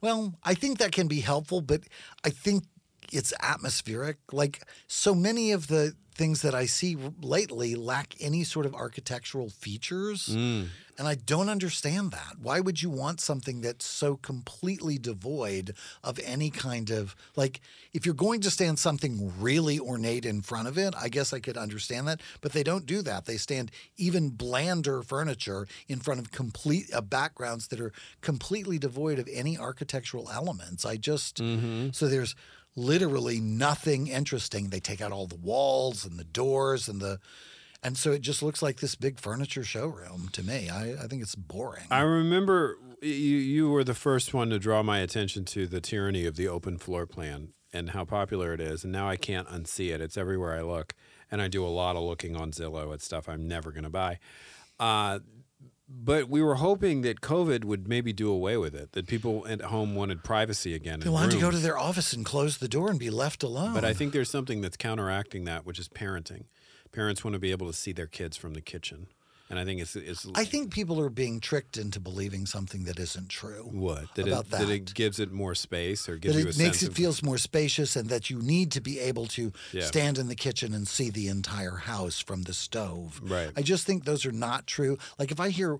Well, 0.00 0.38
I 0.42 0.54
think 0.54 0.78
that 0.78 0.92
can 0.92 1.06
be 1.06 1.20
helpful, 1.20 1.60
but 1.60 1.82
I 2.24 2.30
think 2.30 2.64
it's 3.12 3.32
atmospheric. 3.40 4.18
Like 4.32 4.62
so 4.86 5.14
many 5.14 5.52
of 5.52 5.68
the 5.68 5.94
things 6.14 6.42
that 6.42 6.54
I 6.54 6.66
see 6.66 6.96
lately 7.20 7.74
lack 7.74 8.14
any 8.20 8.44
sort 8.44 8.66
of 8.66 8.74
architectural 8.74 9.50
features. 9.50 10.28
Mm. 10.28 10.68
And 10.96 11.08
I 11.08 11.16
don't 11.16 11.48
understand 11.48 12.12
that. 12.12 12.36
Why 12.40 12.60
would 12.60 12.80
you 12.80 12.88
want 12.88 13.20
something 13.20 13.62
that's 13.62 13.84
so 13.84 14.14
completely 14.16 14.96
devoid 14.96 15.74
of 16.04 16.20
any 16.24 16.50
kind 16.50 16.90
of 16.90 17.16
like 17.34 17.60
if 17.92 18.06
you're 18.06 18.14
going 18.14 18.40
to 18.42 18.50
stand 18.50 18.78
something 18.78 19.32
really 19.40 19.80
ornate 19.80 20.24
in 20.24 20.40
front 20.40 20.68
of 20.68 20.78
it, 20.78 20.94
I 20.96 21.08
guess 21.08 21.32
I 21.32 21.40
could 21.40 21.56
understand 21.56 22.06
that, 22.06 22.20
but 22.40 22.52
they 22.52 22.62
don't 22.62 22.86
do 22.86 23.02
that. 23.02 23.24
They 23.24 23.38
stand 23.38 23.72
even 23.96 24.30
blander 24.30 25.02
furniture 25.02 25.66
in 25.88 25.98
front 25.98 26.20
of 26.20 26.30
complete 26.30 26.94
uh, 26.94 27.00
backgrounds 27.00 27.66
that 27.68 27.80
are 27.80 27.92
completely 28.20 28.78
devoid 28.78 29.18
of 29.18 29.28
any 29.32 29.58
architectural 29.58 30.30
elements. 30.32 30.86
I 30.86 30.96
just 30.96 31.38
so 31.38 32.06
there's 32.06 32.36
literally 32.76 33.40
nothing 33.40 34.08
interesting. 34.08 34.70
They 34.70 34.80
take 34.80 35.00
out 35.00 35.12
all 35.12 35.26
the 35.26 35.36
walls 35.36 36.04
and 36.04 36.18
the 36.18 36.24
doors 36.24 36.88
and 36.88 37.00
the 37.00 37.20
and 37.82 37.98
so 37.98 38.12
it 38.12 38.22
just 38.22 38.42
looks 38.42 38.62
like 38.62 38.80
this 38.80 38.94
big 38.94 39.20
furniture 39.20 39.62
showroom 39.62 40.30
to 40.32 40.42
me. 40.42 40.70
I, 40.70 40.92
I 40.92 41.06
think 41.06 41.20
it's 41.20 41.34
boring. 41.34 41.84
I 41.90 42.00
remember 42.00 42.78
you, 43.02 43.10
you 43.10 43.68
were 43.68 43.84
the 43.84 43.92
first 43.94 44.32
one 44.32 44.48
to 44.50 44.58
draw 44.58 44.82
my 44.82 45.00
attention 45.00 45.44
to 45.46 45.66
the 45.66 45.82
tyranny 45.82 46.24
of 46.24 46.36
the 46.36 46.48
open 46.48 46.78
floor 46.78 47.04
plan 47.04 47.52
and 47.74 47.90
how 47.90 48.06
popular 48.06 48.54
it 48.54 48.60
is. 48.60 48.84
And 48.84 48.92
now 48.92 49.06
I 49.06 49.16
can't 49.16 49.46
unsee 49.48 49.92
it. 49.94 50.00
It's 50.00 50.16
everywhere 50.16 50.56
I 50.56 50.62
look. 50.62 50.94
And 51.30 51.42
I 51.42 51.48
do 51.48 51.64
a 51.64 51.68
lot 51.68 51.94
of 51.96 52.02
looking 52.02 52.36
on 52.36 52.52
Zillow 52.52 52.94
at 52.94 53.02
stuff 53.02 53.28
I'm 53.28 53.46
never 53.46 53.70
going 53.70 53.84
to 53.84 53.90
buy. 53.90 54.18
Uh, 54.80 55.18
but 55.88 56.28
we 56.28 56.42
were 56.42 56.56
hoping 56.56 57.02
that 57.02 57.20
COVID 57.20 57.64
would 57.64 57.86
maybe 57.88 58.12
do 58.12 58.30
away 58.30 58.56
with 58.56 58.74
it, 58.74 58.92
that 58.92 59.06
people 59.06 59.46
at 59.46 59.60
home 59.62 59.94
wanted 59.94 60.24
privacy 60.24 60.74
again. 60.74 61.00
they 61.00 61.10
wanted 61.10 61.32
to 61.32 61.40
go 61.40 61.50
to 61.50 61.58
their 61.58 61.78
office 61.78 62.12
and 62.12 62.24
close 62.24 62.58
the 62.58 62.68
door 62.68 62.90
and 62.90 62.98
be 62.98 63.10
left 63.10 63.42
alone. 63.42 63.74
But 63.74 63.84
I 63.84 63.92
think 63.92 64.12
there's 64.12 64.30
something 64.30 64.60
that's 64.60 64.76
counteracting 64.76 65.44
that, 65.44 65.66
which 65.66 65.78
is 65.78 65.88
parenting. 65.88 66.44
Parents 66.92 67.24
want 67.24 67.34
to 67.34 67.40
be 67.40 67.50
able 67.50 67.66
to 67.66 67.72
see 67.72 67.92
their 67.92 68.06
kids 68.06 68.36
from 68.36 68.54
the 68.54 68.60
kitchen. 68.60 69.08
And 69.50 69.58
I 69.58 69.64
think 69.66 69.80
it's, 69.82 69.94
it's 69.94 70.26
I 70.34 70.44
think 70.44 70.72
people 70.72 70.98
are 71.00 71.10
being 71.10 71.38
tricked 71.38 71.76
into 71.76 72.00
believing 72.00 72.46
something 72.46 72.84
that 72.84 72.98
isn't 72.98 73.28
true. 73.28 73.68
what? 73.70 74.14
That, 74.14 74.26
about 74.26 74.46
it, 74.46 74.50
that 74.52 74.58
that. 74.66 74.70
it 74.70 74.94
gives 74.94 75.20
it 75.20 75.30
more 75.32 75.54
space 75.54 76.08
or 76.08 76.16
gives 76.16 76.34
That 76.34 76.40
you 76.40 76.46
a 76.46 76.50
it 76.50 76.58
makes 76.58 76.82
it 76.82 76.88
of, 76.88 76.94
feels 76.96 77.22
more 77.22 77.36
spacious 77.36 77.94
and 77.94 78.08
that 78.08 78.30
you 78.30 78.38
need 78.40 78.72
to 78.72 78.80
be 78.80 78.98
able 79.00 79.26
to 79.26 79.52
Yeah. 79.72 79.84
stand 79.84 80.16
in 80.18 80.28
the 80.28 80.34
kitchen 80.34 80.72
and 80.72 80.88
see 80.88 81.10
the 81.10 81.28
entire 81.28 81.76
house 81.76 82.20
from 82.20 82.42
the 82.42 82.54
stove. 82.54 83.20
Right. 83.22 83.50
I 83.54 83.60
just 83.62 83.86
think 83.86 84.04
those 84.04 84.24
are 84.24 84.32
not 84.32 84.66
true. 84.66 84.96
Like 85.18 85.30
if 85.30 85.38
I 85.38 85.50
hear 85.50 85.78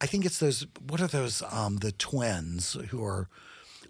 I 0.00 0.06
think 0.06 0.24
it's 0.24 0.38
those 0.38 0.66
what 0.88 1.00
are 1.00 1.06
those 1.06 1.42
um 1.50 1.76
the 1.76 1.92
twins 1.92 2.76
who 2.88 3.04
are 3.04 3.28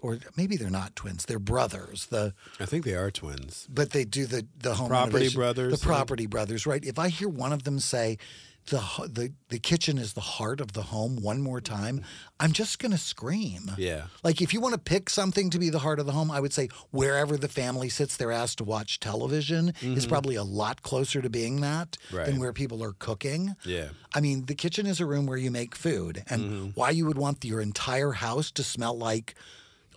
or 0.01 0.19
maybe 0.35 0.57
they're 0.57 0.69
not 0.69 0.97
twins, 0.97 1.23
they're 1.25 1.39
brothers. 1.39 2.07
The 2.07 2.33
I 2.59 2.65
think 2.65 2.83
they 2.83 2.93
are 2.95 3.09
twins. 3.09 3.67
but 3.73 3.91
they 3.91 4.03
do 4.03 4.25
the 4.25 4.45
the 4.59 4.73
home 4.75 4.89
Property 4.89 5.13
renovation- 5.13 5.39
Brothers, 5.39 5.79
the 5.79 5.85
property 5.85 6.25
brothers, 6.27 6.65
right? 6.67 6.83
If 6.83 6.99
I 6.99 7.07
hear 7.07 7.29
one 7.29 7.53
of 7.53 7.63
them 7.63 7.79
say 7.79 8.17
the 8.67 8.79
the 9.11 9.33
the 9.49 9.59
kitchen 9.59 9.97
is 9.97 10.13
the 10.13 10.21
heart 10.21 10.59
of 10.61 10.71
the 10.73 10.83
home 10.83 11.17
one 11.21 11.41
more 11.41 11.61
time, 11.61 12.01
I'm 12.39 12.51
just 12.53 12.79
going 12.79 12.91
to 12.91 12.97
scream. 12.97 13.71
Yeah. 13.77 14.03
Like 14.23 14.41
if 14.41 14.53
you 14.53 14.61
want 14.61 14.73
to 14.73 14.79
pick 14.79 15.09
something 15.09 15.49
to 15.51 15.59
be 15.59 15.69
the 15.69 15.79
heart 15.79 15.99
of 15.99 16.05
the 16.05 16.11
home, 16.13 16.31
I 16.31 16.39
would 16.39 16.53
say 16.53 16.69
wherever 16.91 17.37
the 17.37 17.47
family 17.47 17.89
sits 17.89 18.17
their 18.17 18.31
ass 18.31 18.55
to 18.55 18.63
watch 18.63 18.99
television 18.99 19.73
is 19.81 20.05
probably 20.07 20.35
a 20.35 20.43
lot 20.43 20.81
closer 20.81 21.21
to 21.21 21.29
being 21.29 21.61
that 21.61 21.91
Mm-hmm. 21.93 22.15
Right. 22.17 22.25
than 22.25 22.39
where 22.39 22.53
people 22.53 22.81
are 22.83 22.93
cooking. 22.93 23.55
Yeah. 23.65 23.89
I 24.15 24.19
mean, 24.21 24.45
the 24.45 24.55
kitchen 24.55 24.85
is 24.85 24.99
a 24.99 25.05
room 25.05 25.25
where 25.25 25.37
you 25.37 25.51
make 25.51 25.75
food, 25.75 26.23
and 26.29 26.41
Mm-hmm. 26.43 26.67
why 26.75 26.89
you 26.91 27.05
would 27.05 27.17
want 27.17 27.43
your 27.45 27.61
entire 27.61 28.13
house 28.13 28.51
to 28.51 28.63
smell 28.63 28.97
like 28.97 29.35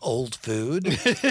old 0.06 0.34
food, 0.36 0.86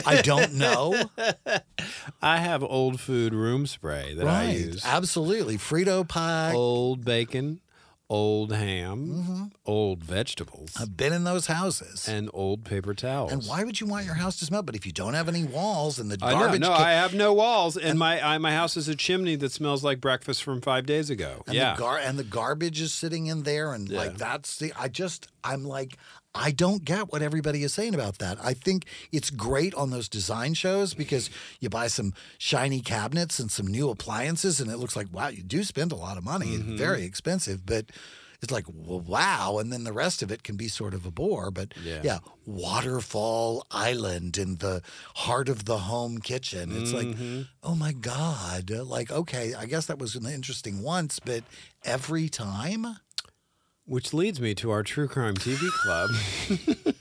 I 0.05 0.21
don't 0.21 0.53
know. 0.55 1.09
I 2.21 2.37
have 2.37 2.63
old 2.63 2.99
food 2.99 3.33
room 3.33 3.65
spray 3.67 4.13
that 4.15 4.27
I 4.27 4.51
use. 4.51 4.83
Absolutely, 4.85 5.57
Frito 5.57 6.07
pie. 6.07 6.51
Old 6.53 7.03
bacon, 7.05 7.61
old 8.09 8.51
ham, 8.53 9.05
Mm-hmm. 9.07 9.43
old 9.65 10.03
vegetables, 10.03 10.73
I've 10.79 10.95
been 10.97 11.13
in 11.13 11.23
those 11.23 11.47
houses. 11.47 12.07
and 12.07 12.29
old 12.33 12.63
paper 12.63 12.93
towels. 12.93 13.31
And 13.31 13.43
why 13.45 13.63
would 13.63 13.79
you 13.81 13.87
want 13.87 14.05
your 14.05 14.13
house 14.15 14.37
to 14.39 14.45
smell? 14.45 14.61
But 14.61 14.75
if 14.75 14.85
you 14.85 14.91
don't 14.91 15.13
have 15.15 15.27
any 15.27 15.43
walls 15.43 15.97
and 15.99 16.11
the 16.11 16.17
I 16.21 16.33
know. 16.33 16.39
garbage, 16.39 16.61
No, 16.61 16.67
ca- 16.69 16.83
I 16.83 16.91
have 16.91 17.13
no 17.13 17.33
walls, 17.33 17.77
and 17.77 17.97
my 17.97 18.21
I, 18.25 18.37
my 18.37 18.51
house 18.53 18.77
is 18.77 18.87
a 18.87 18.95
chimney 18.95 19.35
that 19.37 19.51
smells 19.51 19.83
like 19.83 20.01
breakfast 20.01 20.43
from 20.43 20.61
five 20.61 20.85
days 20.85 21.09
ago. 21.09 21.43
and 21.47 21.55
yeah, 21.55 21.73
the 21.75 21.79
gar- 21.79 21.97
and 21.99 22.19
the 22.19 22.23
garbage 22.23 22.79
is 22.81 22.93
sitting 22.93 23.25
in 23.27 23.43
there, 23.43 23.73
and 23.73 23.89
Yeah. 23.89 23.97
like 23.99 24.17
that's 24.17 24.57
the. 24.57 24.71
I 24.77 24.87
just 24.87 25.27
I'm 25.45 25.63
like. 25.63 25.97
I 26.37 26.51
don't 26.51 26.83
get 26.83 27.13
what 27.13 27.21
everybody 27.21 27.63
is 27.63 27.73
saying 27.73 27.95
about 27.95 28.17
that. 28.17 28.37
I 28.43 28.53
think 28.53 28.83
it's 29.09 29.29
great 29.29 29.73
on 29.73 29.89
those 29.91 30.09
design 30.09 30.53
shows 30.53 30.93
because 30.93 31.29
you 31.61 31.69
buy 31.69 31.87
some 31.87 32.13
shiny 32.37 32.81
cabinets 32.81 33.39
and 33.39 33.49
some 33.49 33.67
new 33.67 33.89
appliances, 33.89 34.59
and 34.59 34.69
it 34.69 34.75
looks 34.75 34.97
like 34.97 35.07
wow, 35.13 35.29
you 35.29 35.43
do 35.43 35.63
spend 35.63 35.93
a 35.93 35.95
lot 35.95 36.17
of 36.17 36.25
money. 36.25 36.47
Mm-hmm. 36.47 36.71
It's 36.73 36.81
very 36.81 37.03
expensive, 37.05 37.65
but 37.65 37.85
it's 38.41 38.51
like 38.51 38.65
well, 38.67 38.99
wow, 38.99 39.59
and 39.61 39.71
then 39.71 39.85
the 39.85 39.93
rest 39.93 40.21
of 40.21 40.29
it 40.29 40.43
can 40.43 40.57
be 40.57 40.67
sort 40.67 40.93
of 40.93 41.05
a 41.05 41.09
bore. 41.11 41.51
But 41.51 41.73
Yeah. 41.81 42.01
yeah, 42.03 42.17
waterfall 42.79 43.65
island 43.71 44.37
in 44.37 44.57
the 44.57 44.81
heart 45.15 45.47
of 45.47 45.65
the 45.65 45.77
home 45.79 46.19
kitchen. 46.19 46.69
It's 46.81 46.91
Mm-hmm. 46.91 47.37
like, 47.37 47.45
oh 47.63 47.75
my 47.75 47.93
god, 47.93 48.69
like 48.69 49.09
okay, 49.09 49.53
I 49.53 49.65
guess 49.67 49.85
that 49.85 49.99
was 49.99 50.15
an 50.15 50.25
interesting 50.25 50.81
once, 50.81 51.19
but 51.19 51.43
every 51.85 52.27
time. 52.27 52.97
Which 53.85 54.13
leads 54.13 54.39
me 54.41 54.53
to 54.55 54.71
our 54.71 54.83
true 54.83 55.07
crime 55.07 55.35
TV 55.35 55.69
club. 55.83 56.09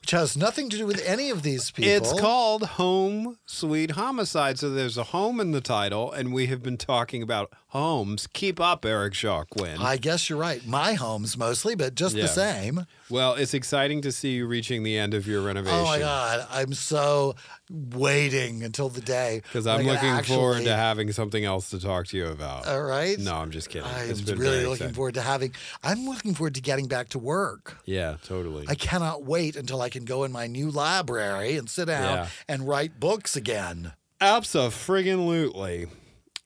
which 0.00 0.12
has 0.12 0.36
nothing 0.38 0.70
to 0.70 0.78
do 0.78 0.86
with 0.86 1.02
any 1.06 1.28
of 1.28 1.42
these 1.42 1.70
people. 1.70 1.90
It's 1.92 2.18
called 2.18 2.62
Home 2.62 3.36
Sweet 3.44 3.90
Homicide. 3.92 4.58
So 4.58 4.70
there's 4.70 4.96
a 4.96 5.04
home 5.04 5.38
in 5.38 5.50
the 5.52 5.60
title, 5.60 6.10
and 6.10 6.32
we 6.32 6.46
have 6.46 6.62
been 6.62 6.78
talking 6.78 7.22
about 7.22 7.52
homes. 7.68 8.26
Keep 8.32 8.58
up, 8.58 8.86
Eric 8.86 9.12
Shaw 9.14 9.44
Quinn. 9.44 9.76
I 9.80 9.98
guess 9.98 10.30
you're 10.30 10.38
right. 10.38 10.66
My 10.66 10.94
home's 10.94 11.36
mostly, 11.36 11.74
but 11.74 11.94
just 11.94 12.16
Yeah. 12.16 12.22
the 12.22 12.28
same. 12.28 12.86
Well, 13.10 13.34
it's 13.34 13.54
exciting 13.54 14.02
to 14.02 14.12
see 14.12 14.32
you 14.34 14.46
reaching 14.46 14.82
the 14.82 14.98
end 14.98 15.14
of 15.14 15.26
your 15.26 15.40
renovation. 15.42 15.78
Oh 15.78 15.84
my 15.84 15.98
God. 15.98 16.46
I'm 16.50 16.74
so 16.74 17.34
waiting 17.70 18.62
until 18.62 18.88
the 18.88 19.00
day. 19.00 19.40
Because 19.44 19.66
I'm 19.66 19.86
looking 19.86 20.22
forward 20.24 20.64
to 20.64 20.74
having 20.76 21.10
something 21.12 21.44
else 21.44 21.70
to 21.70 21.80
talk 21.80 22.06
to 22.08 22.16
you 22.16 22.26
about. 22.26 22.66
All 22.66 22.82
right. 22.82 23.18
No, 23.18 23.34
I'm 23.36 23.50
just 23.50 23.68
kidding. 23.70 23.88
I'm 23.88 24.10
It's 24.10 24.20
been 24.20 24.38
really 24.38 24.58
looking 24.58 24.72
exciting. 24.72 24.94
forward 24.94 25.14
to 25.14 25.22
having. 25.22 25.54
I'm 25.82 26.04
looking 26.06 26.34
forward 26.34 26.54
to 26.56 26.60
getting 26.60 26.86
back 26.86 27.08
to 27.10 27.18
work. 27.18 27.78
Yeah, 27.84 28.16
totally. 28.24 28.66
I 28.68 28.74
cannot 28.74 29.24
wait 29.24 29.56
until 29.56 29.80
I 29.80 29.88
can 29.88 30.04
go 30.04 30.24
in 30.24 30.32
my 30.32 30.46
new 30.46 30.70
library 30.70 31.56
and 31.56 31.68
sit 31.68 31.86
down 31.86 32.02
Yeah. 32.02 32.28
and 32.48 32.66
write 32.68 32.98
books 33.00 33.36
again. 33.36 33.92
Absolutely. 34.20 35.86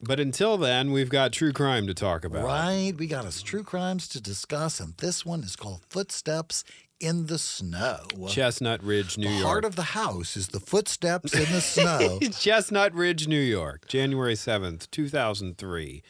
But 0.05 0.19
until 0.19 0.57
then, 0.57 0.91
we've 0.91 1.09
got 1.09 1.31
true 1.31 1.53
crime 1.53 1.87
to 1.87 1.93
talk 1.93 2.25
about. 2.25 2.43
Right? 2.45 2.93
We 2.97 3.07
got 3.07 3.25
us 3.25 3.41
true 3.41 3.63
crimes 3.63 4.07
to 4.09 4.21
discuss, 4.21 4.79
and 4.79 4.95
this 4.97 5.25
one 5.25 5.43
is 5.43 5.55
called 5.55 5.81
Footsteps 5.89 6.63
in 6.99 7.27
the 7.27 7.37
Snow. 7.37 7.99
Chestnut 8.27 8.83
Ridge, 8.83 9.17
New 9.17 9.27
the 9.27 9.33
York. 9.35 9.45
heart 9.45 9.65
of 9.65 9.75
the 9.75 9.81
house 9.83 10.35
is 10.35 10.49
the 10.49 10.59
footsteps 10.59 11.33
in 11.33 11.51
the 11.51 11.61
snow. 11.61 12.19
Chestnut 12.37 12.93
Ridge, 12.93 13.27
New 13.27 13.39
York, 13.39 13.87
January 13.87 14.35
7th, 14.35 14.89
2003. 14.91 16.03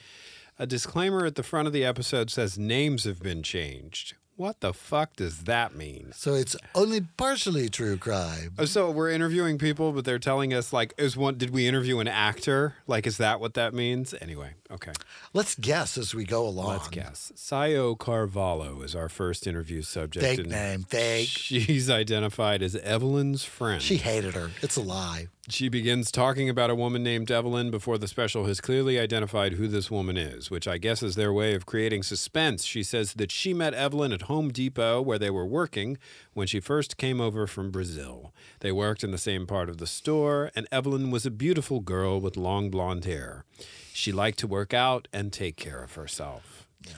A 0.59 0.67
disclaimer 0.67 1.25
at 1.25 1.35
the 1.35 1.43
front 1.43 1.67
of 1.67 1.73
the 1.73 1.83
episode 1.85 2.29
says 2.29 2.57
names 2.59 3.05
have 3.05 3.19
been 3.21 3.41
changed. 3.43 4.15
What 4.35 4.61
the 4.61 4.73
fuck 4.73 5.15
does 5.15 5.43
that 5.43 5.75
mean? 5.75 6.11
So 6.15 6.33
it's 6.33 6.55
only 6.73 7.01
partially 7.01 7.69
true 7.69 7.97
crime. 7.97 8.53
Oh, 8.57 8.65
So 8.65 8.89
we're 8.89 9.11
interviewing 9.11 9.59
people, 9.59 9.91
but 9.91 10.05
they're 10.05 10.17
telling 10.17 10.53
us 10.53 10.73
like, 10.73 10.93
is 10.97 11.15
one? 11.15 11.37
Did 11.37 11.51
we 11.51 11.67
interview 11.67 11.99
an 11.99 12.07
actor? 12.07 12.73
Like, 12.87 13.05
is 13.05 13.17
that 13.17 13.39
what 13.39 13.53
that 13.53 13.75
means? 13.75 14.15
Anyway, 14.19 14.55
okay. 14.71 14.91
Let's 15.33 15.53
guess 15.55 15.97
as 15.99 16.15
we 16.15 16.25
go 16.25 16.47
along. 16.47 16.67
Let's 16.69 16.87
guess. 16.87 17.31
Sayo 17.35 17.97
Carvalho 17.97 18.81
is 18.81 18.95
our 18.95 19.07
first 19.07 19.45
interview 19.45 19.83
subject. 19.83 20.25
Fake 20.25 20.39
and 20.39 20.49
name, 20.49 20.83
fake. 20.83 21.27
She's 21.27 21.89
identified 21.89 22.63
as 22.63 22.75
Evelyn's 22.75 23.43
friend. 23.43 23.81
She 23.83 23.97
hated 23.97 24.33
her. 24.33 24.49
It's 24.63 24.77
a 24.77 24.81
lie. 24.81 25.27
She 25.49 25.67
begins 25.67 26.09
talking 26.09 26.47
about 26.47 26.69
a 26.69 26.75
woman 26.75 27.03
named 27.03 27.29
Evelyn 27.29 27.69
before 27.69 27.97
the 27.97 28.07
special 28.07 28.45
has 28.45 28.61
clearly 28.61 28.97
identified 28.97 29.53
who 29.53 29.67
this 29.67 29.91
woman 29.91 30.15
is, 30.15 30.49
which 30.49 30.69
I 30.69 30.77
guess 30.77 31.03
is 31.03 31.15
their 31.15 31.33
way 31.33 31.53
of 31.53 31.65
creating 31.65 32.03
suspense. 32.03 32.63
She 32.63 32.81
says 32.81 33.15
that 33.15 33.29
she 33.29 33.53
met 33.53 33.73
Evelyn 33.73 34.13
at 34.13 34.23
Home 34.23 34.53
Depot 34.53 35.01
where 35.01 35.19
they 35.19 35.29
were 35.29 35.45
working 35.45 35.97
when 36.33 36.47
she 36.47 36.61
first 36.61 36.95
came 36.95 37.19
over 37.19 37.45
from 37.45 37.71
Brazil. 37.71 38.33
They 38.61 38.71
worked 38.71 39.03
in 39.03 39.11
the 39.11 39.17
same 39.17 39.45
part 39.45 39.67
of 39.67 39.79
the 39.79 39.87
store, 39.87 40.49
and 40.55 40.65
Evelyn 40.71 41.11
was 41.11 41.25
a 41.25 41.31
beautiful 41.31 41.81
girl 41.81 42.21
with 42.21 42.37
long 42.37 42.69
blonde 42.69 43.03
hair. 43.03 43.43
She 43.91 44.13
liked 44.13 44.39
to 44.39 44.47
work 44.47 44.73
out 44.73 45.09
and 45.11 45.33
take 45.33 45.57
care 45.57 45.83
of 45.83 45.95
herself. 45.95 46.69
Yeah. 46.87 46.93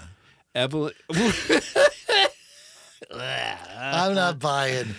Evelyn. 0.54 0.94
I'm 3.12 4.14
not 4.14 4.38
buying 4.38 4.94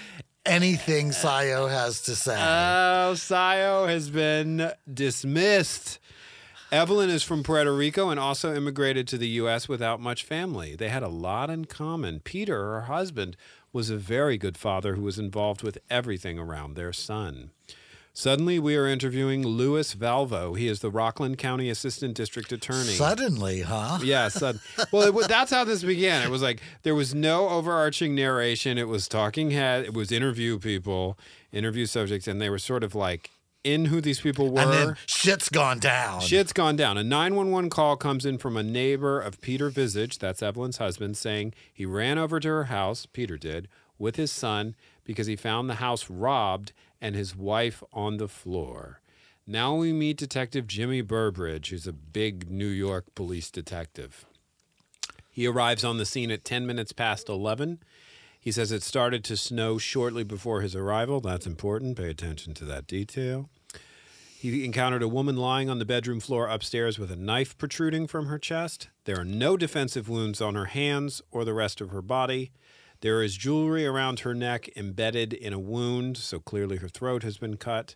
anything 0.47 1.11
Sayo 1.11 1.69
has 1.69 2.01
to 2.03 2.17
say. 2.17 2.35
Oh, 2.35 3.13
Sayo 3.15 3.89
has 3.89 4.11
been 4.11 4.73
dismissed. 4.93 5.99
Evelyn 6.73 7.11
is 7.11 7.23
from 7.23 7.43
Puerto 7.43 7.75
Rico 7.75 8.09
and 8.09 8.19
also 8.19 8.55
immigrated 8.55 9.07
to 9.09 9.19
the 9.19 9.29
U.S. 9.29 9.69
without 9.69 10.01
much 10.01 10.25
family. 10.25 10.75
They 10.75 10.89
had 10.89 11.03
a 11.03 11.09
lot 11.09 11.49
in 11.49 11.67
common. 11.67 12.21
Peter, 12.21 12.57
her 12.57 12.81
husband, 12.83 13.37
was 13.73 13.89
a 13.89 13.97
very 13.97 14.37
good 14.37 14.57
father 14.57 14.95
who 14.95 15.03
was 15.03 15.19
involved 15.19 15.63
with 15.63 15.79
everything 15.89 16.39
around 16.39 16.75
their 16.75 16.93
son. 16.93 17.51
Suddenly, 18.19 18.59
we 18.59 18.77
are 18.77 18.87
interviewing 18.87 19.47
Louis 19.47 19.95
Valvo. 19.95 20.57
He 20.57 20.69
is 20.69 20.81
the 20.81 20.91
Rockland 20.91 21.37
County 21.37 21.69
Assistant 21.69 22.15
District 22.15 22.51
Attorney. 22.51 22.95
Suddenly, 22.95 23.61
huh? 23.61 23.99
Yeah, 24.03 24.29
sud- 24.29 24.59
well, 24.91 25.15
it, 25.19 25.29
that's 25.29 25.51
how 25.51 25.65
this 25.65 25.85
began. 25.85 26.23
It 26.23 26.31
was 26.31 26.41
like 26.41 26.63
there 26.83 26.95
was 26.95 27.15
no 27.15 27.51
overarching 27.51 28.15
narration. 28.15 28.79
It 28.79 28.89
was 28.89 29.07
talking 29.07 29.51
head. 29.51 29.85
It 29.85 29.93
was 29.93 30.11
interview 30.11 30.59
people, 30.59 31.19
interview 31.53 31.85
subjects, 31.85 32.27
and 32.27 32.41
they 32.41 32.49
were 32.49 32.59
sort 32.59 32.83
of 32.83 32.95
like 32.95 33.33
in 33.65 33.85
who 33.85 34.01
these 34.01 34.23
people 34.23 34.51
were. 34.51 34.63
And 34.63 34.73
then 34.73 34.97
shit's 35.05 35.51
gone 35.51 35.79
down. 35.79 36.23
Shit's 36.23 36.55
gone 36.55 36.77
down. 36.77 36.97
A 36.97 37.05
911 37.05 37.69
call 37.69 37.99
comes 37.99 38.25
in 38.25 38.39
from 38.39 38.57
a 38.57 38.63
neighbor 38.63 39.21
of 39.21 39.43
Peter 39.43 39.69
Visage, 39.69 40.19
that's 40.21 40.43
Evelyn's 40.43 40.79
husband, 40.79 41.19
saying 41.19 41.53
he 41.71 41.85
ran 41.85 42.17
over 42.17 42.41
to 42.41 42.49
her 42.49 42.65
house, 42.65 43.05
Peter 43.05 43.37
did, 43.37 43.69
with 43.99 44.17
his 44.17 44.33
son 44.33 44.75
because 45.05 45.27
he 45.27 45.37
found 45.37 45.69
the 45.69 45.75
house 45.75 46.11
robbed 46.11 46.73
and 47.01 47.15
his 47.15 47.37
wife 47.37 47.83
on 47.93 48.17
the 48.17 48.29
floor. 48.29 49.01
Now 49.47 49.77
we 49.77 49.93
meet 49.93 50.17
Detective 50.17 50.67
Jimmy 50.67 51.03
Burbridge, 51.03 51.71
who's 51.71 51.87
a 51.87 51.93
big 51.93 52.51
New 52.51 52.67
York 52.67 53.15
police 53.15 53.51
detective. 53.51 54.27
He 55.31 55.47
arrives 55.47 55.85
on 55.85 55.99
the 55.99 56.07
scene 56.07 56.31
at 56.31 56.45
10 56.45 56.67
minutes 56.67 56.93
past 56.93 57.29
11. 57.29 57.81
He 58.41 58.51
says 58.51 58.73
it 58.73 58.83
started 58.83 59.23
to 59.25 59.37
snow 59.37 59.77
shortly 59.77 60.25
before 60.25 60.63
his 60.63 60.75
arrival. 60.75 61.21
That's 61.21 61.47
important. 61.47 61.97
Pay 61.97 62.11
attention 62.11 62.55
to 62.55 62.65
that 62.65 62.87
detail. 62.87 63.51
He 64.39 64.65
encountered 64.65 65.03
a 65.03 65.09
woman 65.09 65.37
lying 65.37 65.69
on 65.69 65.79
the 65.79 65.85
bedroom 65.85 66.21
floor 66.21 66.47
upstairs 66.47 66.99
with 66.99 67.11
a 67.11 67.17
knife 67.17 67.59
protruding 67.59 68.07
from 68.07 68.27
her 68.27 68.39
chest. 68.39 68.89
There 69.05 69.19
are 69.19 69.25
no 69.25 69.57
defensive 69.57 70.09
wounds 70.09 70.41
on 70.41 70.55
her 70.55 70.67
hands 70.67 71.23
or 71.31 71.45
the 71.45 71.55
rest 71.55 71.81
of 71.81 71.91
her 71.91 72.03
body. 72.03 72.53
There 73.01 73.23
is 73.23 73.37
jewelry 73.37 73.87
around 73.87 74.21
her 74.21 74.35
neck 74.35 74.69
embedded 74.77 75.33
in 75.33 75.53
a 75.53 75.59
wound, 75.59 76.17
so 76.17 76.41
clearly 76.41 76.79
her 76.79 76.89
throat 76.89 77.23
has 77.23 77.39
been 77.39 77.57
cut. 77.57 77.95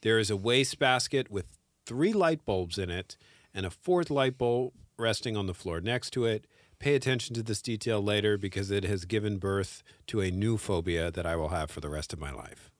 There 0.00 0.18
is 0.18 0.30
a 0.30 0.36
wastebasket 0.36 1.30
with 1.30 1.58
three 1.86 2.12
light 2.12 2.44
bulbs 2.44 2.78
in 2.78 2.90
it 2.90 3.16
and 3.54 3.64
a 3.64 3.70
fourth 3.70 4.10
light 4.10 4.38
bulb 4.38 4.72
resting 4.98 5.36
on 5.36 5.46
the 5.46 5.54
floor 5.54 5.80
next 5.80 6.10
to 6.10 6.24
it. 6.24 6.46
Pay 6.78 6.96
attention 6.96 7.34
to 7.34 7.42
this 7.42 7.62
detail 7.62 8.02
later 8.02 8.36
because 8.36 8.70
it 8.72 8.82
has 8.84 9.04
given 9.04 9.38
birth 9.38 9.84
to 10.08 10.20
a 10.20 10.30
new 10.32 10.58
phobia 10.58 11.12
that 11.12 11.26
I 11.26 11.36
will 11.36 11.50
have 11.50 11.70
for 11.70 11.80
the 11.80 11.88
rest 11.88 12.12
of 12.12 12.18
my 12.18 12.32
life. 12.32 12.70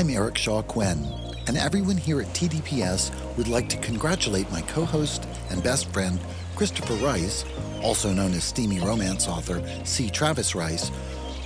I'm 0.00 0.08
Eric 0.08 0.38
Shaw 0.38 0.62
Quinn, 0.62 1.06
and 1.46 1.58
everyone 1.58 1.98
here 1.98 2.22
at 2.22 2.28
TDPS 2.28 3.36
would 3.36 3.48
like 3.48 3.68
to 3.68 3.76
congratulate 3.76 4.50
my 4.50 4.62
co 4.62 4.86
host 4.86 5.28
and 5.50 5.62
best 5.62 5.92
friend, 5.92 6.18
Christopher 6.56 6.94
Rice, 7.04 7.44
also 7.82 8.10
known 8.10 8.32
as 8.32 8.42
steamy 8.42 8.80
romance 8.80 9.28
author 9.28 9.62
C. 9.84 10.08
Travis 10.08 10.54
Rice, 10.54 10.90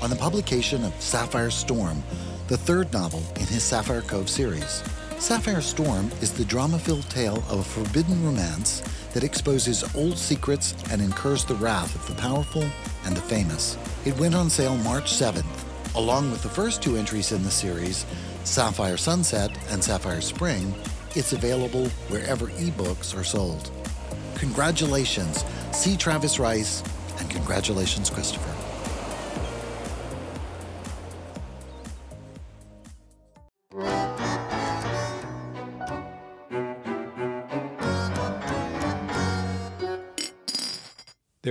on 0.00 0.08
the 0.08 0.14
publication 0.14 0.84
of 0.84 0.94
Sapphire 1.00 1.50
Storm, 1.50 2.00
the 2.46 2.56
third 2.56 2.92
novel 2.92 3.24
in 3.40 3.46
his 3.46 3.64
Sapphire 3.64 4.02
Cove 4.02 4.30
series. 4.30 4.84
Sapphire 5.18 5.60
Storm 5.60 6.12
is 6.22 6.32
the 6.32 6.44
drama 6.44 6.78
filled 6.78 7.10
tale 7.10 7.42
of 7.50 7.58
a 7.58 7.64
forbidden 7.64 8.24
romance 8.24 8.82
that 9.14 9.24
exposes 9.24 9.82
old 9.96 10.16
secrets 10.16 10.76
and 10.92 11.02
incurs 11.02 11.44
the 11.44 11.56
wrath 11.56 11.92
of 11.96 12.06
the 12.06 12.22
powerful 12.22 12.64
and 13.04 13.16
the 13.16 13.22
famous. 13.22 13.76
It 14.04 14.16
went 14.20 14.36
on 14.36 14.48
sale 14.48 14.76
March 14.76 15.10
7th, 15.10 15.42
along 15.96 16.30
with 16.30 16.42
the 16.44 16.48
first 16.48 16.82
two 16.82 16.96
entries 16.96 17.32
in 17.32 17.42
the 17.42 17.50
series, 17.50 18.06
Sapphire 18.44 18.98
Sunset 18.98 19.50
and 19.70 19.82
Sapphire 19.82 20.20
Spring. 20.20 20.74
It's 21.14 21.32
available 21.32 21.88
wherever 22.08 22.48
ebooks 22.48 23.18
are 23.18 23.24
sold. 23.24 23.70
Congratulations, 24.36 25.44
C. 25.72 25.96
Travis 25.96 26.38
Rice, 26.38 26.82
and 27.18 27.30
congratulations, 27.30 28.10
Christopher. 28.10 28.53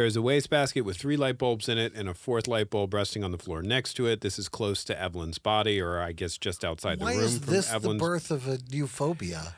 There 0.03 0.07
is 0.09 0.17
a 0.17 0.21
wastebasket 0.21 0.83
with 0.83 0.97
three 0.97 1.15
light 1.15 1.37
bulbs 1.37 1.69
in 1.69 1.77
it 1.77 1.93
and 1.95 2.09
a 2.09 2.13
fourth 2.13 2.45
light 2.45 2.69
bulb 2.69 2.93
resting 2.93 3.23
on 3.23 3.31
the 3.31 3.37
floor 3.37 3.61
next 3.61 3.93
to 3.93 4.05
it. 4.05 4.19
This 4.19 4.37
is 4.37 4.49
close 4.49 4.83
to 4.83 5.01
Evelyn's 5.01 5.37
body, 5.37 5.79
or 5.79 6.01
I 6.01 6.11
guess 6.11 6.37
just 6.37 6.65
outside 6.65 6.99
Why 6.99 7.13
the 7.13 7.19
room 7.19 7.27
is 7.27 7.37
from 7.37 7.53
this 7.53 7.71
Evelyn's. 7.71 8.01
the 8.01 8.05
birth 8.05 8.29
of 8.29 8.45
a 8.45 8.57
new 8.69 8.85
phobia? 8.85 9.55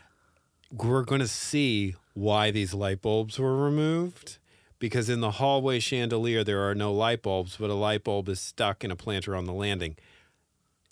We're 0.72 1.02
going 1.02 1.22
to 1.22 1.28
see 1.28 1.96
why 2.14 2.52
these 2.52 2.76
light 2.76 3.02
bulbs 3.02 3.40
were 3.40 3.58
removed. 3.58 4.38
Because 4.78 5.10
in 5.10 5.20
the 5.20 5.32
hallway 5.32 5.80
chandelier, 5.80 6.44
there 6.44 6.62
are 6.70 6.76
no 6.76 6.94
light 6.94 7.24
bulbs, 7.24 7.58
but 7.60 7.72
a 7.72 7.74
light 7.74 8.04
bulb 8.04 8.30
is 8.30 8.40
stuck 8.40 8.84
in 8.84 8.92
a 8.92 8.96
planter 8.96 9.36
on 9.36 9.46
the 9.46 9.52
landing. 9.52 9.96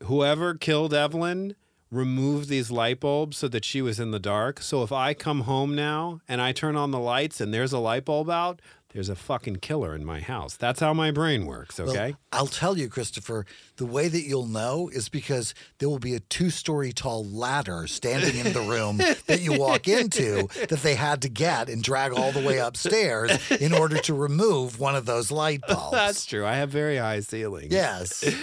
Whoever 0.01 0.55
killed 0.55 0.95
Evelyn 0.95 1.55
removed 1.93 2.49
these 2.49 2.71
light 2.71 2.99
bulbs 2.99 3.37
so 3.37 3.47
that 3.47 3.63
she 3.63 3.81
was 3.81 3.99
in 3.99 4.11
the 4.11 4.19
dark. 4.19 4.61
So 4.61 4.81
if 4.81 4.91
I 4.91 5.13
come 5.13 5.41
home 5.41 5.75
now 5.75 6.21
and 6.27 6.41
I 6.41 6.51
turn 6.51 6.75
on 6.75 6.89
the 6.91 6.99
lights 6.99 7.39
and 7.39 7.53
there's 7.53 7.71
a 7.71 7.79
light 7.79 8.05
bulb 8.05 8.29
out, 8.29 8.61
there's 8.93 9.09
a 9.09 9.15
fucking 9.15 9.57
killer 9.57 9.95
in 9.95 10.05
my 10.05 10.19
house. 10.19 10.55
That's 10.55 10.79
how 10.79 10.93
my 10.93 11.11
brain 11.11 11.45
works, 11.45 11.79
Well, 11.79 11.89
okay? 11.89 12.15
I'll 12.31 12.47
tell 12.47 12.77
you, 12.77 12.87
Christopher, 12.89 13.45
the 13.77 13.85
way 13.85 14.07
that 14.07 14.21
you'll 14.21 14.45
know 14.47 14.89
is 14.93 15.09
because 15.09 15.53
there 15.79 15.89
will 15.89 15.99
be 15.99 16.13
a 16.15 16.19
two 16.19 16.49
story 16.49 16.91
tall 16.93 17.25
ladder 17.25 17.87
standing 17.87 18.37
in 18.45 18.53
the 18.53 18.61
room 18.61 18.97
that 19.27 19.41
you 19.41 19.57
walk 19.57 19.87
into 19.87 20.47
that 20.69 20.79
they 20.83 20.95
had 20.95 21.21
to 21.23 21.29
get 21.29 21.69
and 21.69 21.81
drag 21.83 22.11
all 22.13 22.31
the 22.31 22.41
way 22.45 22.59
upstairs 22.59 23.31
in 23.51 23.73
order 23.73 23.97
to 23.99 24.13
remove 24.13 24.79
one 24.79 24.95
of 24.95 25.05
those 25.05 25.31
light 25.31 25.61
bulbs. 25.67 25.91
That's 25.91 26.25
true. 26.25 26.45
I 26.45 26.55
have 26.55 26.69
very 26.69 26.97
high 26.97 27.21
ceilings. 27.21 27.71
yes. 27.73 28.23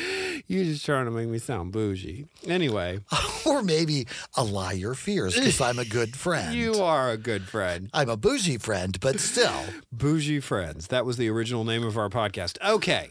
You're 0.47 0.65
just 0.65 0.85
trying 0.85 1.05
to 1.05 1.13
make 1.13 1.29
me 1.29 1.39
sound 1.39 1.71
bougie. 1.71 2.27
Anyway, 2.47 2.99
or 3.47 3.63
maybe 3.63 4.07
allay 4.37 4.75
your 4.77 4.95
fears 4.95 5.35
because 5.37 5.61
I'm 5.61 5.79
a 5.79 5.85
good 5.85 6.17
friend. 6.17 6.55
you 6.57 6.83
are 6.83 7.11
a 7.11 7.17
good 7.17 7.43
friend. 7.45 7.89
I'm 7.95 8.09
a 8.09 8.17
bougie 8.17 8.59
friend, 8.59 8.99
but 9.01 9.21
still, 9.21 9.63
Bougie 9.93 10.41
Friends. 10.41 10.89
That 10.89 11.05
was 11.07 11.19
the 11.19 11.29
original 11.29 11.63
name 11.65 11.85
of 11.85 11.97
our 11.97 12.09
podcast. 12.09 12.59
Okay. 12.69 13.11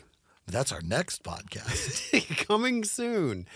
That's 0.49 0.71
our 0.71 0.81
next 0.81 1.23
podcast. 1.23 2.37
Coming 2.47 2.83
soon. 2.83 3.47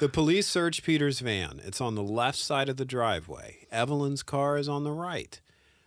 The 0.00 0.08
police 0.08 0.46
search 0.46 0.82
Peter's 0.82 1.20
van. 1.20 1.60
It's 1.64 1.80
on 1.80 1.94
the 1.94 2.02
left 2.02 2.38
side 2.38 2.68
of 2.68 2.76
the 2.76 2.84
driveway. 2.84 3.66
Evelyn's 3.70 4.22
car 4.22 4.58
is 4.58 4.68
on 4.68 4.84
the 4.84 4.92
right. 4.92 5.40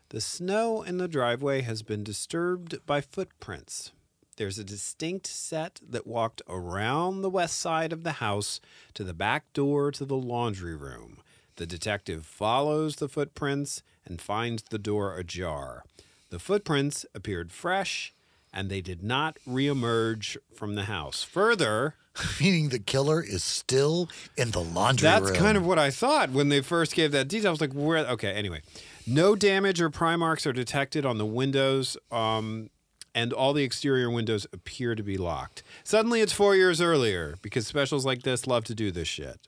The 0.09 0.21
snow 0.21 0.81
in 0.81 0.97
the 0.97 1.09
driveway 1.09 1.61
has 1.61 1.81
been 1.83 2.03
disturbed 2.03 2.85
by 2.85 3.01
footprints. 3.01 3.91
There's 4.37 4.57
a 4.57 4.63
distinct 4.63 5.27
set 5.27 5.81
that 5.87 6.07
walked 6.07 6.41
around 6.47 7.21
the 7.21 7.29
west 7.29 7.59
side 7.59 7.91
of 7.91 8.03
the 8.03 8.13
house 8.13 8.61
to 8.93 9.03
the 9.03 9.13
back 9.13 9.51
door 9.51 9.91
to 9.91 10.05
the 10.05 10.15
laundry 10.15 10.75
room. 10.75 11.17
The 11.57 11.65
detective 11.65 12.25
follows 12.25 12.97
the 12.97 13.09
footprints 13.09 13.81
and 14.05 14.21
finds 14.21 14.63
the 14.63 14.79
door 14.79 15.17
ajar. 15.17 15.83
The 16.29 16.39
footprints 16.39 17.05
appeared 17.13 17.51
fresh 17.51 18.13
and 18.53 18.69
they 18.69 18.81
did 18.81 19.03
not 19.03 19.37
reemerge 19.47 20.37
from 20.55 20.75
the 20.75 20.83
house. 20.85 21.23
Further, 21.23 21.95
Meaning 22.41 22.69
the 22.69 22.79
killer 22.79 23.21
is 23.21 23.43
still 23.43 24.09
in 24.35 24.51
the 24.51 24.61
laundry 24.61 25.03
that's 25.03 25.29
room. 25.29 25.35
kind 25.35 25.57
of 25.57 25.65
what 25.65 25.77
I 25.77 25.91
thought 25.91 26.31
when 26.31 26.49
they 26.49 26.61
first 26.61 26.95
gave 26.95 27.11
that 27.11 27.27
detail. 27.27 27.49
I 27.49 27.51
was 27.51 27.61
like, 27.61 27.73
where? 27.73 27.97
Okay, 28.07 28.31
anyway. 28.31 28.61
No 29.05 29.35
damage 29.35 29.79
or 29.79 29.89
pry 29.89 30.15
marks 30.15 30.47
are 30.47 30.53
detected 30.53 31.05
on 31.05 31.17
the 31.17 31.25
windows, 31.25 31.95
um, 32.11 32.69
and 33.13 33.31
all 33.33 33.53
the 33.53 33.63
exterior 33.63 34.09
windows 34.09 34.47
appear 34.51 34.95
to 34.95 35.03
be 35.03 35.17
locked. 35.17 35.63
Suddenly, 35.83 36.21
it's 36.21 36.33
four 36.33 36.55
years 36.55 36.81
earlier 36.81 37.35
because 37.41 37.67
specials 37.67 38.05
like 38.05 38.23
this 38.23 38.47
love 38.47 38.63
to 38.65 38.75
do 38.75 38.91
this 38.91 39.07
shit. 39.07 39.39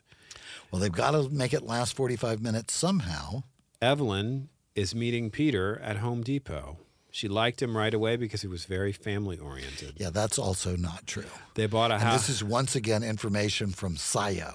Well, 0.71 0.79
they've 0.79 0.91
got 0.91 1.11
to 1.11 1.27
make 1.29 1.53
it 1.53 1.63
last 1.63 1.95
45 1.95 2.41
minutes 2.41 2.73
somehow. 2.73 3.43
Evelyn 3.81 4.49
is 4.75 4.93
meeting 4.93 5.31
Peter 5.31 5.79
at 5.83 5.97
Home 5.97 6.21
Depot. 6.21 6.77
She 7.11 7.27
liked 7.27 7.61
him 7.61 7.75
right 7.75 7.93
away 7.93 8.17
because 8.17 8.41
he 8.41 8.47
was 8.47 8.65
very 8.65 8.91
family 8.91 9.37
oriented. 9.39 9.93
Yeah, 9.97 10.09
that's 10.11 10.37
also 10.37 10.75
not 10.75 11.07
true. 11.07 11.25
They 11.55 11.65
bought 11.65 11.91
a 11.91 11.95
And 11.95 12.03
house. 12.03 12.27
this 12.27 12.35
is 12.37 12.43
once 12.43 12.75
again 12.75 13.03
information 13.03 13.71
from 13.71 13.95
Sayo. 13.95 14.53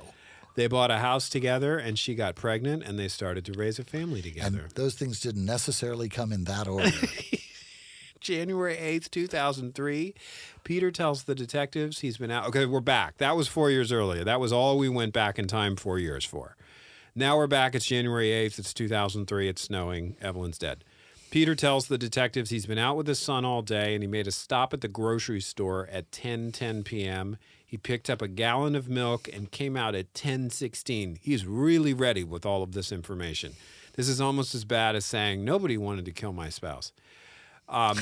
they 0.55 0.69
bought 0.69 0.93
a 0.93 0.99
house 0.99 1.29
together, 1.29 1.77
and 1.79 1.99
she 1.99 2.14
got 2.14 2.37
pregnant, 2.37 2.85
and 2.85 2.97
they 2.99 3.09
started 3.09 3.45
to 3.47 3.53
raise 3.55 3.81
a 3.81 3.85
family 3.85 4.21
And 4.21 4.35
together. 4.35 4.69
those 4.77 4.95
things 4.95 5.19
didn't 5.21 5.45
necessarily 5.45 6.09
come 6.09 6.33
in 6.33 6.45
that 6.45 6.69
order. 6.69 6.90
January 8.21 8.77
8th, 8.77 9.11
2003, 9.11 10.14
Peter 10.62 10.90
tells 10.90 11.25
the 11.25 11.35
detectives 11.35 11.99
he's 12.01 12.17
been 12.17 12.31
out. 12.31 12.47
Okay, 12.49 12.64
we're 12.64 12.81
back. 12.81 13.19
That 13.19 13.37
was 13.37 13.49
four 13.49 13.71
years 13.71 13.93
earlier. 13.93 14.25
That 14.25 14.40
was 14.40 14.53
all 14.53 14.79
we 14.79 14.88
went 14.88 15.12
back 15.12 15.38
in 15.38 15.47
time 15.47 15.77
four 15.77 15.99
years 15.99 16.25
for. 16.25 16.57
Now 17.14 17.37
we're 17.37 17.47
back. 17.49 17.75
It's 17.75 17.85
January 17.85 18.29
8th. 18.29 18.59
It's 18.59 18.73
2003. 18.73 19.49
It's 19.49 19.61
snowing. 19.62 20.17
Evelyn's 20.23 20.57
dead. 20.57 20.85
Peter 21.35 21.57
tells 21.57 21.88
the 21.88 21.99
detectives 21.99 22.51
he's 22.51 22.66
been 22.66 22.79
out 22.79 22.97
with 22.97 23.09
his 23.09 23.18
son 23.18 23.44
all 23.44 23.61
day 23.61 23.94
and 23.94 24.05
he 24.05 24.07
made 24.07 24.29
a 24.29 24.31
stop 24.31 24.73
at 24.73 24.83
the 24.83 24.87
grocery 24.87 25.40
store 25.40 25.88
at 25.90 26.12
10 26.12 26.53
10 26.53 26.85
p.m. 26.85 27.38
He 27.66 27.77
picked 27.77 28.09
up 28.09 28.23
a 28.23 28.29
gallon 28.29 28.77
of 28.77 28.88
milk 28.88 29.29
and 29.33 29.51
came 29.51 29.77
out 29.77 29.97
at 29.97 30.14
10:16. 30.14 31.18
He's 31.20 31.44
really 31.44 31.92
ready 31.92 32.23
with 32.23 32.47
all 32.47 32.62
of 32.62 32.70
this 32.70 32.92
information. 32.92 33.55
This 33.94 34.09
is 34.09 34.20
almost 34.20 34.55
as 34.55 34.64
bad 34.64 34.94
as 34.94 35.05
saying 35.05 35.44
nobody 35.44 35.77
wanted 35.77 36.05
to 36.05 36.12
kill 36.12 36.33
my 36.33 36.51
spouse. 36.51 36.92
Um, 37.68 37.99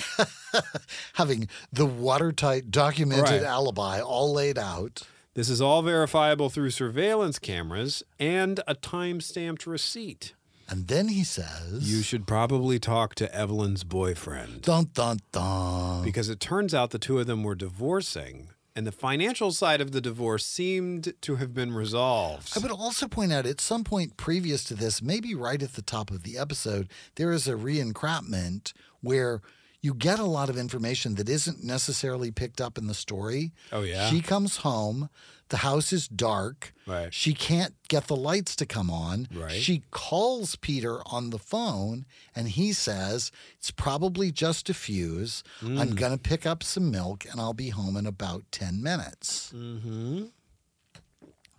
Having 1.14 1.48
the 1.72 1.86
watertight, 1.86 2.70
documented 2.70 3.40
Right. 3.40 3.42
alibi 3.44 3.98
all 4.02 4.34
laid 4.34 4.58
out. 4.58 5.04
this 5.32 5.48
is 5.48 5.62
all 5.62 5.80
verifiable 5.80 6.50
through 6.50 6.68
surveillance 6.68 7.38
cameras 7.38 8.02
and 8.20 8.60
a 8.66 8.74
time 8.74 9.22
stamped 9.22 9.66
receipt. 9.66 10.34
And 10.72 10.88
then 10.88 11.08
he 11.08 11.22
says, 11.22 11.82
You 11.92 12.02
should 12.02 12.26
probably 12.26 12.78
talk 12.78 13.14
to 13.16 13.32
Evelyn's 13.34 13.84
boyfriend 13.84 14.62
dun 14.62 14.88
dun 14.94 15.18
dun. 15.30 16.02
because 16.02 16.30
it 16.30 16.40
turns 16.40 16.72
out 16.74 16.90
the 16.92 16.98
two 16.98 17.18
of 17.18 17.26
them 17.26 17.42
were 17.42 17.54
divorcing, 17.54 18.48
and 18.74 18.86
the 18.86 18.92
financial 18.92 19.52
side 19.52 19.82
of 19.82 19.92
the 19.92 20.00
divorce 20.00 20.46
seemed 20.46 21.12
to 21.20 21.36
have 21.36 21.52
been 21.52 21.74
resolved. 21.74 22.52
I 22.56 22.60
would 22.60 22.70
also 22.70 23.06
point 23.06 23.34
out 23.34 23.44
at 23.44 23.60
some 23.60 23.84
point 23.84 24.16
previous 24.16 24.64
to 24.64 24.74
this, 24.74 25.02
maybe 25.02 25.34
right 25.34 25.62
at 25.62 25.74
the 25.74 25.82
top 25.82 26.10
of 26.10 26.22
the 26.22 26.38
episode, 26.38 26.88
there 27.16 27.32
is 27.32 27.46
a 27.46 27.52
reencrapment 27.52 28.72
where 29.02 29.42
you 29.82 29.92
get 29.92 30.18
a 30.18 30.24
lot 30.24 30.48
of 30.48 30.56
information 30.56 31.16
that 31.16 31.28
isn't 31.28 31.62
necessarily 31.62 32.30
picked 32.30 32.60
up 32.62 32.78
in 32.78 32.86
the 32.86 32.94
story. 32.94 33.52
Oh, 33.72 33.82
yeah? 33.82 34.08
She 34.08 34.22
comes 34.22 34.58
home, 34.58 35.10
the 35.52 35.58
house 35.58 35.92
is 35.92 36.08
dark. 36.08 36.72
Right. 36.86 37.12
She 37.12 37.34
can't 37.34 37.74
get 37.88 38.06
the 38.06 38.16
lights 38.16 38.56
to 38.56 38.66
come 38.66 38.90
on. 38.90 39.28
Right. 39.32 39.52
She 39.52 39.82
calls 39.90 40.56
Peter 40.56 41.00
on 41.06 41.28
the 41.30 41.38
phone 41.38 42.06
and 42.34 42.48
he 42.48 42.72
says, 42.72 43.30
It's 43.58 43.70
probably 43.70 44.32
just 44.32 44.70
a 44.70 44.74
fuse. 44.74 45.44
Mm. 45.62 45.78
I'm 45.78 45.94
going 45.94 46.12
to 46.12 46.18
pick 46.18 46.46
up 46.46 46.62
some 46.62 46.90
milk 46.90 47.26
and 47.30 47.38
I'll 47.38 47.52
be 47.52 47.68
home 47.68 47.96
in 47.98 48.06
about 48.06 48.44
10 48.50 48.82
minutes. 48.82 49.52
Mm-hmm. 49.54 50.24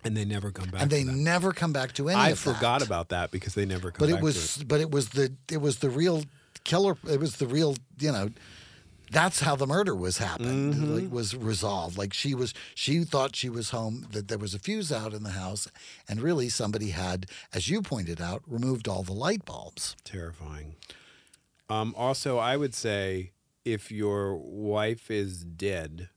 And 0.04 0.16
they 0.16 0.24
never 0.24 0.50
come 0.50 0.68
back. 0.68 0.82
and 0.82 0.90
they 0.90 1.04
never 1.04 1.52
come 1.52 1.72
back 1.72 1.92
to 1.92 2.08
any 2.08 2.20
I 2.20 2.30
of 2.30 2.44
that. 2.44 2.54
forgot 2.54 2.84
about 2.84 3.08
that 3.10 3.30
because 3.30 3.54
they 3.54 3.64
never 3.64 3.90
come 3.90 4.00
but 4.06 4.10
back 4.10 4.16
it 4.16 4.18
to 4.18 4.24
was 4.24 4.64
but 4.66 4.80
it 4.80 4.90
was 4.90 5.08
the 5.10 5.32
it 5.50 5.62
was 5.62 5.78
the 5.78 5.88
real 5.88 6.24
killer 6.64 6.96
it 7.08 7.18
was 7.20 7.36
the 7.36 7.46
real 7.46 7.74
you 7.98 8.12
know 8.12 8.28
that's 9.14 9.40
how 9.40 9.56
the 9.56 9.66
murder 9.66 9.94
was 9.94 10.18
happened 10.18 10.74
Mm-hmm. 10.74 10.94
like 10.94 11.10
was 11.12 11.34
resolved 11.34 11.96
like 11.96 12.12
she 12.12 12.34
was 12.34 12.52
she 12.74 13.04
thought 13.04 13.34
she 13.36 13.48
was 13.48 13.70
home 13.70 14.06
that 14.12 14.28
there 14.28 14.38
was 14.38 14.52
a 14.54 14.58
fuse 14.58 14.92
out 14.92 15.14
in 15.14 15.22
the 15.22 15.30
house 15.30 15.68
and 16.08 16.20
really 16.20 16.48
somebody 16.48 16.90
had 16.90 17.26
as 17.52 17.68
you 17.70 17.80
pointed 17.80 18.20
out 18.20 18.42
removed 18.46 18.86
all 18.88 19.02
the 19.02 19.12
light 19.12 19.44
bulbs 19.44 19.96
Terrifying. 20.04 20.74
Um, 21.70 21.94
also, 21.96 22.36
I 22.38 22.56
would 22.58 22.74
say 22.74 23.30
if 23.64 23.90
your 23.90 24.36
wife 24.36 25.10
is 25.10 25.44
dead, 25.44 26.10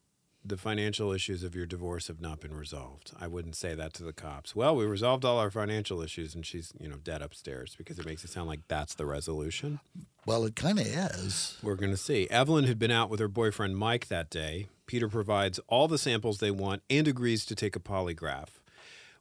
the 0.47 0.57
financial 0.57 1.11
issues 1.11 1.43
of 1.43 1.55
your 1.55 1.65
divorce 1.65 2.07
have 2.07 2.21
not 2.21 2.39
been 2.39 2.53
resolved. 2.53 3.11
I 3.19 3.27
wouldn't 3.27 3.55
say 3.55 3.75
that 3.75 3.93
to 3.95 4.03
the 4.03 4.13
cops. 4.13 4.55
Well, 4.55 4.75
we 4.75 4.85
resolved 4.85 5.25
all 5.25 5.37
our 5.39 5.51
financial 5.51 6.01
issues, 6.01 6.35
and 6.35 6.45
she's 6.45 6.73
you 6.79 6.87
know 6.87 6.97
dead 6.97 7.21
upstairs 7.21 7.75
because 7.77 7.99
it 7.99 8.05
makes 8.05 8.23
it 8.23 8.29
sound 8.29 8.47
like 8.47 8.61
that's 8.67 8.95
the 8.95 9.05
resolution. 9.05 9.79
well 10.25 10.45
it 10.45 10.55
kind 10.55 10.79
of 10.79 10.85
is 10.87 11.57
We're 11.61 11.75
going 11.75 11.91
to 11.91 11.97
see. 11.97 12.27
Evelyn 12.29 12.65
had 12.65 12.79
been 12.79 12.91
out 12.91 13.09
with 13.09 13.19
her 13.19 13.27
boyfriend 13.27 13.77
Mike 13.77 14.07
that 14.07 14.29
day. 14.29 14.67
Peter 14.85 15.09
provides 15.09 15.59
all 15.67 15.87
the 15.87 15.97
samples 15.97 16.37
they 16.39 16.51
want 16.51 16.81
and 16.89 17.07
agrees 17.07 17.45
to 17.45 17.55
take 17.55 17.75
a 17.75 17.79
polygraph. 17.79 18.49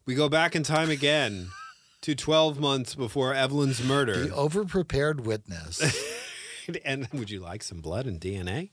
We 0.04 0.14
go 0.14 0.28
back 0.28 0.54
in 0.54 0.62
time 0.62 0.90
again 0.90 1.48
to 2.02 2.14
12 2.14 2.60
months 2.60 2.94
before 2.94 3.34
Evelyn's 3.34 3.82
murder. 3.82 4.26
the 4.26 4.34
overprepared 4.34 5.20
witness 5.20 5.82
and 6.84 7.08
would 7.12 7.30
you 7.30 7.40
like 7.40 7.62
some 7.62 7.80
blood 7.80 8.06
and 8.06 8.20
DNA? 8.20 8.70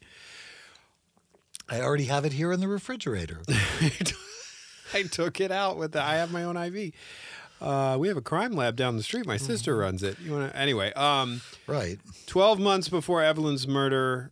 I 1.70 1.82
already 1.82 2.06
have 2.06 2.26
it 2.26 2.34
here 2.34 2.52
in 2.52 2.60
the 2.60 2.68
refrigerator 2.68 3.42
I 4.94 5.04
took 5.04 5.42
it 5.42 5.52
out 5.52 5.78
with 5.78 5.94
the. 5.94 6.04
I 6.04 6.18
have 6.18 6.32
my 6.32 6.44
own 6.44 6.56
IV. 6.56 6.94
Uh, 7.60 7.98
we 8.00 8.10
have 8.10 8.18
a 8.18 8.22
crime 8.22 8.54
lab 8.54 8.76
down 8.76 8.96
the 8.96 9.02
street. 9.02 9.26
My 9.26 9.38
sister 9.38 9.76
runs 9.76 10.04
it. 10.04 10.20
You 10.20 10.34
want 10.34 10.52
to? 10.52 10.56
Anyway, 10.56 10.94
um, 10.94 11.42
right 11.66 11.98
twelve 12.28 12.60
months 12.60 12.90
before 12.90 13.24
Evelyn's 13.24 13.68
murder, 13.68 14.32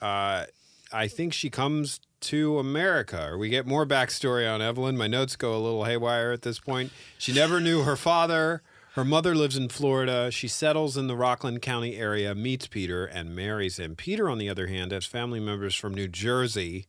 uh, 0.00 0.44
I 0.92 1.08
think 1.08 1.34
she 1.34 1.50
comes 1.50 2.00
to 2.20 2.58
America, 2.58 3.36
we 3.38 3.48
get 3.48 3.66
more 3.66 3.86
backstory 3.86 4.52
on 4.52 4.60
Evelyn. 4.60 4.96
My 4.96 5.06
notes 5.06 5.36
go 5.36 5.56
a 5.56 5.60
little 5.60 5.84
haywire 5.84 6.32
at 6.32 6.42
this 6.42 6.58
point. 6.58 6.90
She 7.16 7.32
never 7.32 7.60
knew 7.60 7.82
her 7.82 7.96
father. 7.96 8.62
Her 8.98 9.04
mother 9.04 9.36
lives 9.36 9.56
in 9.56 9.68
Florida. 9.68 10.28
She 10.32 10.48
settles 10.48 10.96
in 10.96 11.06
the 11.06 11.14
Rockland 11.14 11.62
County 11.62 11.94
area, 11.94 12.34
meets 12.34 12.66
Peter, 12.66 13.06
and 13.06 13.32
marries 13.32 13.78
him. 13.78 13.94
Peter, 13.94 14.28
on 14.28 14.38
the 14.38 14.48
other 14.48 14.66
hand, 14.66 14.90
has 14.90 15.06
family 15.06 15.38
members 15.38 15.76
from 15.76 15.94
New 15.94 16.08
Jersey. 16.08 16.86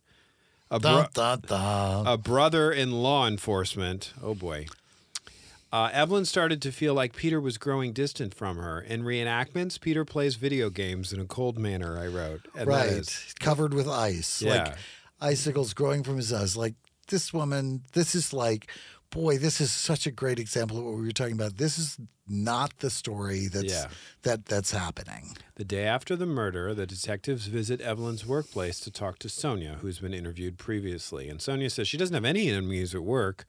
A 0.72 0.80
bro- 0.80 1.06
dun, 1.14 1.42
dun, 1.42 1.42
dun. 1.46 2.08
a 2.08 2.18
brother 2.18 2.72
in 2.72 3.04
law 3.04 3.28
enforcement. 3.28 4.12
Oh 4.24 4.34
boy. 4.34 4.66
Uh, 5.72 5.92
Evelyn 5.94 6.26
started 6.26 6.64
to 6.64 6.72
feel 6.72 6.96
like 6.96 7.16
Peter 7.16 7.40
was 7.40 7.60
growing 7.60 7.94
distant 7.94 8.34
from 8.34 8.58
her. 8.58 8.82
In 8.82 9.04
reenactments, 9.04 9.80
Peter 9.80 10.04
plays 10.04 10.34
video 10.34 10.72
games 10.72 11.14
in 11.14 11.20
a 11.20 11.26
cold 11.26 11.60
manner, 11.60 11.96
I 11.96 12.08
wrote. 12.08 12.42
And 12.58 12.68
right 12.68 12.88
is- 12.88 13.36
covered 13.40 13.72
with 13.72 13.88
ice 13.88 14.42
Yeah. 14.42 14.64
like 14.64 14.76
icicles 15.22 15.76
growing 15.76 16.02
from 16.04 16.18
his 16.18 16.34
eyes 16.34 16.58
like 16.58 16.74
this 17.10 17.32
woman 17.34 17.84
this 17.94 18.16
is 18.16 18.34
like 18.34 18.72
boy 19.12 19.38
this 19.38 19.60
is 19.60 19.72
such 19.72 20.06
a 20.06 20.12
great 20.12 20.40
example 20.40 20.78
of 20.78 20.84
what 20.86 20.96
we 20.96 21.02
were 21.04 21.12
talking 21.12 21.34
about 21.34 21.58
this 21.58 21.78
is 21.80 21.98
not 22.28 22.78
the 22.80 22.90
story 22.90 23.48
that's 23.48 23.66
Yeah. 23.74 23.88
that 24.22 24.46
that's 24.46 24.72
happening 24.72 25.36
the 25.56 25.64
day 25.66 25.84
after 25.84 26.16
the 26.16 26.26
murder, 26.26 26.74
the 26.74 26.86
detectives 26.88 27.48
visit 27.48 27.82
Evelyn's 27.82 28.26
workplace 28.26 28.80
to 28.80 28.90
talk 28.90 29.20
to 29.20 29.28
Sonia, 29.28 29.80
who's 29.82 30.00
been 30.00 30.14
interviewed 30.14 30.58
previously. 30.58 31.28
And 31.28 31.42
Sonia 31.42 31.70
says 31.70 31.86
she 31.86 31.98
doesn't 31.98 32.14
have 32.14 32.24
any 32.24 32.50
enemies 32.50 32.96
at 32.96 33.04
work. 33.04 33.44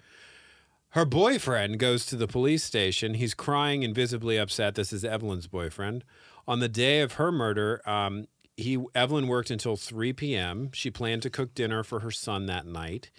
Her 0.90 1.04
boyfriend 1.04 1.78
goes 1.78 2.04
to 2.06 2.16
the 2.16 2.26
police 2.26 2.64
station. 2.64 3.14
He's 3.14 3.32
crying 3.32 3.84
and 3.84 3.94
visibly 3.94 4.36
upset. 4.38 4.74
This 4.74 4.92
is 4.92 5.04
Evelyn's 5.04 5.46
boyfriend. 5.46 6.02
On 6.48 6.58
the 6.58 6.68
day 6.68 7.00
of 7.00 7.12
her 7.12 7.30
murder, 7.30 7.80
um, 7.88 8.26
he 8.56 8.76
Evelyn 8.96 9.28
worked 9.28 9.52
until 9.52 9.76
3 9.76 10.12
p.m. 10.14 10.70
She 10.72 10.90
planned 10.90 11.22
to 11.22 11.30
cook 11.30 11.54
dinner 11.54 11.84
for 11.84 12.00
her 12.00 12.10
son 12.10 12.46
that 12.46 12.66
night. 12.66 13.12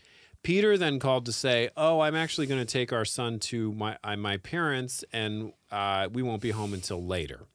Peter 0.44 0.78
then 0.78 1.00
called 1.00 1.26
to 1.26 1.32
say, 1.32 1.70
"Oh, 1.78 2.00
I'm 2.00 2.16
actually 2.16 2.48
going 2.48 2.62
to 2.62 2.72
take 2.72 2.92
our 2.92 3.06
son 3.06 3.40
to 3.40 3.72
my 3.74 3.98
uh, 4.04 4.16
my 4.16 4.38
parents, 4.38 5.04
and 5.14 5.54
uh, 5.72 6.10
we 6.12 6.24
won't 6.24 6.42
be 6.42 6.52
home 6.52 6.74
until 6.74 7.04
later." 7.04 7.46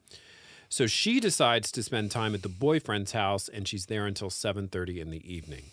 So 0.68 0.86
she 0.86 1.20
decides 1.20 1.70
to 1.72 1.82
spend 1.82 2.10
time 2.10 2.34
at 2.34 2.42
the 2.42 2.48
boyfriend's 2.48 3.12
house, 3.12 3.48
and 3.48 3.66
she's 3.66 3.86
there 3.86 4.06
until 4.06 4.30
7:30 4.30 5.00
in 5.00 5.10
the 5.10 5.32
evening. 5.32 5.64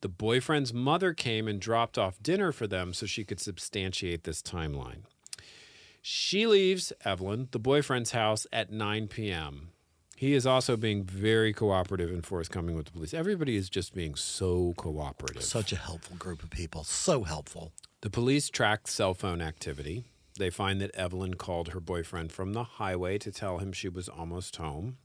The 0.00 0.08
boyfriend's 0.08 0.72
mother 0.72 1.12
came 1.12 1.46
and 1.46 1.60
dropped 1.60 1.98
off 1.98 2.22
dinner 2.22 2.52
for 2.52 2.66
them 2.66 2.94
so 2.94 3.06
she 3.06 3.24
could 3.24 3.40
substantiate 3.40 4.24
this 4.24 4.40
timeline. 4.42 5.02
She 6.00 6.46
leaves 6.46 6.92
Evelyn, 7.04 7.48
the 7.50 7.58
boyfriend's 7.58 8.12
house, 8.12 8.46
at 8.52 8.72
9 8.72 9.08
p.m. 9.08 9.72
He 10.20 10.34
is 10.34 10.44
also 10.44 10.76
being 10.76 11.04
very 11.04 11.54
cooperative 11.54 12.10
and 12.10 12.26
forthcoming 12.26 12.76
with 12.76 12.84
the 12.84 12.92
police. 12.92 13.14
Everybody 13.14 13.56
is 13.56 13.70
just 13.70 13.94
being 13.94 14.14
so 14.16 14.74
cooperative. 14.76 15.42
such 15.42 15.72
a 15.72 15.76
helpful 15.76 16.14
group 16.18 16.42
of 16.42 16.50
people 16.50 16.84
so 16.84 17.22
helpful 17.24 17.72
The 18.02 18.10
police 18.10 18.50
tracked 18.50 18.90
cell 18.90 19.14
phone 19.14 19.40
activity. 19.40 20.04
They 20.38 20.50
find 20.50 20.78
that 20.82 20.94
Evelyn 20.94 21.34
called 21.34 21.68
her 21.70 21.80
boyfriend 21.80 22.32
from 22.32 22.52
the 22.52 22.64
highway 22.64 23.16
to 23.16 23.32
tell 23.32 23.60
him 23.60 23.72
she 23.72 23.88
was 23.88 24.10
almost 24.10 24.56
home. 24.56 24.98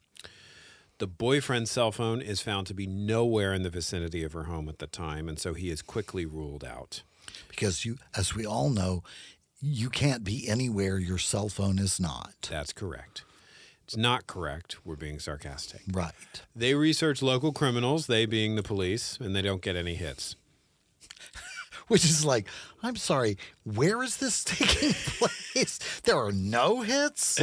The 0.98 1.08
boyfriend's 1.08 1.72
cell 1.72 1.94
phone 1.94 2.22
is 2.22 2.42
found 2.42 2.68
to 2.68 2.74
be 2.74 2.86
nowhere 2.86 3.54
in 3.54 3.64
the 3.64 3.70
vicinity 3.70 4.22
of 4.26 4.34
her 4.34 4.44
home 4.44 4.68
at 4.68 4.80
the 4.80 4.88
time, 4.88 5.30
and 5.30 5.40
so 5.40 5.54
he 5.54 5.70
is 5.70 5.82
quickly 5.82 6.26
ruled 6.26 6.66
out. 6.66 7.04
because 7.48 7.86
you 7.86 7.98
as 8.18 8.36
we 8.36 8.46
all 8.46 8.70
know 8.70 9.02
you 9.62 9.90
can't 9.90 10.26
be 10.26 10.46
anywhere 10.50 11.00
your 11.00 11.18
cell 11.18 11.48
phone 11.48 11.80
is 11.80 12.02
not 12.02 12.34
That's 12.50 12.74
correct. 12.74 13.24
It's 13.86 13.96
not 13.96 14.26
correct. 14.26 14.78
We're 14.84 14.96
being 14.96 15.20
sarcastic. 15.20 15.82
right 15.92 16.12
They 16.56 16.74
research 16.74 17.22
local 17.22 17.52
criminals, 17.52 18.08
they 18.08 18.26
being 18.26 18.56
the 18.56 18.64
police, 18.64 19.20
and 19.22 19.36
they 19.36 19.44
don't 19.44 19.62
get 19.62 19.76
any 19.76 19.94
hits. 19.94 20.36
which 21.88 22.04
is 22.04 22.26
like, 22.26 22.48
I'm 22.82 22.96
sorry, 22.96 23.38
where 23.64 24.02
is 24.02 24.18
this 24.18 24.44
taking 24.44 24.94
place? 24.94 25.80
There 26.04 26.18
are 26.18 26.32
no 26.32 26.82
hits. 26.82 27.36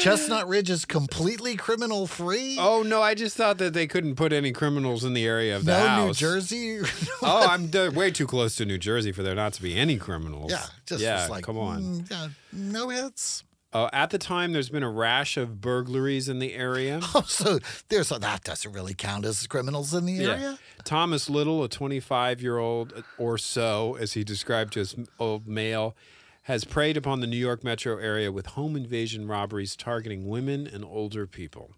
Chestnut 0.00 0.46
Ridge 0.46 0.70
is 0.70 0.84
completely 0.84 1.56
criminal 1.56 2.06
free. 2.06 2.56
Oh 2.60 2.84
no, 2.84 3.02
I 3.02 3.14
just 3.14 3.36
thought 3.36 3.58
that 3.58 3.74
they 3.74 3.88
couldn't 3.88 4.14
put 4.14 4.32
any 4.32 4.52
criminals 4.52 5.04
in 5.04 5.14
the 5.14 5.26
area 5.26 5.56
of 5.56 5.64
the 5.64 5.72
no 5.72 5.86
house. 5.86 6.06
New 6.06 6.28
Jersey. 6.28 6.78
oh, 7.22 7.46
I'm 7.48 7.66
d- 7.68 7.88
way 7.88 8.12
too 8.12 8.26
close 8.26 8.54
to 8.56 8.64
New 8.64 8.78
Jersey 8.78 9.10
for 9.10 9.24
there 9.24 9.34
not 9.34 9.52
to 9.54 9.62
be 9.62 9.74
any 9.74 9.96
criminals. 9.96 10.52
yeah, 10.52 10.64
just 10.86 11.02
yeah. 11.02 11.22
was 11.22 11.30
like, 11.30 11.44
come 11.44 11.58
on. 11.58 11.82
mm, 11.82 12.10
yeah, 12.10 12.28
no 12.52 12.88
hits. 12.88 13.42
Uh, 13.78 13.88
at 13.92 14.10
the 14.10 14.18
time, 14.18 14.52
there's 14.52 14.70
been 14.70 14.82
a 14.82 14.90
rash 14.90 15.36
of 15.36 15.60
burglaries 15.60 16.28
in 16.28 16.40
the 16.40 16.54
area. 16.54 17.00
Oh, 17.14 17.22
so 17.26 17.58
there's 17.88 18.12
a, 18.12 18.18
that 18.18 18.44
doesn't 18.44 18.72
really 18.72 18.92
count 18.92 19.24
as 19.24 19.46
criminals 19.46 19.94
in 19.94 20.04
the 20.04 20.18
area. 20.24 20.58
Thomas 20.84 21.30
Little, 21.30 21.64
a 21.64 21.68
25 21.68 22.42
year 22.42 22.58
old 22.58 23.02
or 23.16 23.38
so, 23.38 23.96
as 23.98 24.12
he 24.12 24.24
described 24.24 24.72
to 24.74 24.80
his 24.80 24.94
old 25.18 25.46
male, 25.48 25.96
has 26.42 26.64
preyed 26.64 26.96
upon 26.96 27.20
the 27.20 27.26
New 27.26 27.38
York 27.38 27.64
metro 27.64 27.98
area 27.98 28.30
with 28.30 28.46
home 28.46 28.76
invasion 28.76 29.26
robberies 29.26 29.74
targeting 29.74 30.28
women 30.28 30.66
and 30.66 30.84
older 30.84 31.26
people. 31.26 31.70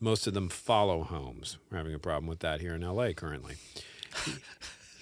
Most 0.00 0.26
of 0.26 0.34
them 0.34 0.48
follow 0.48 1.02
homes. 1.02 1.58
We're 1.70 1.78
having 1.78 1.94
a 1.94 1.98
problem 1.98 2.26
with 2.26 2.40
that 2.40 2.60
here 2.60 2.74
in 2.74 2.82
LA 2.82 3.12
currently. 3.12 3.56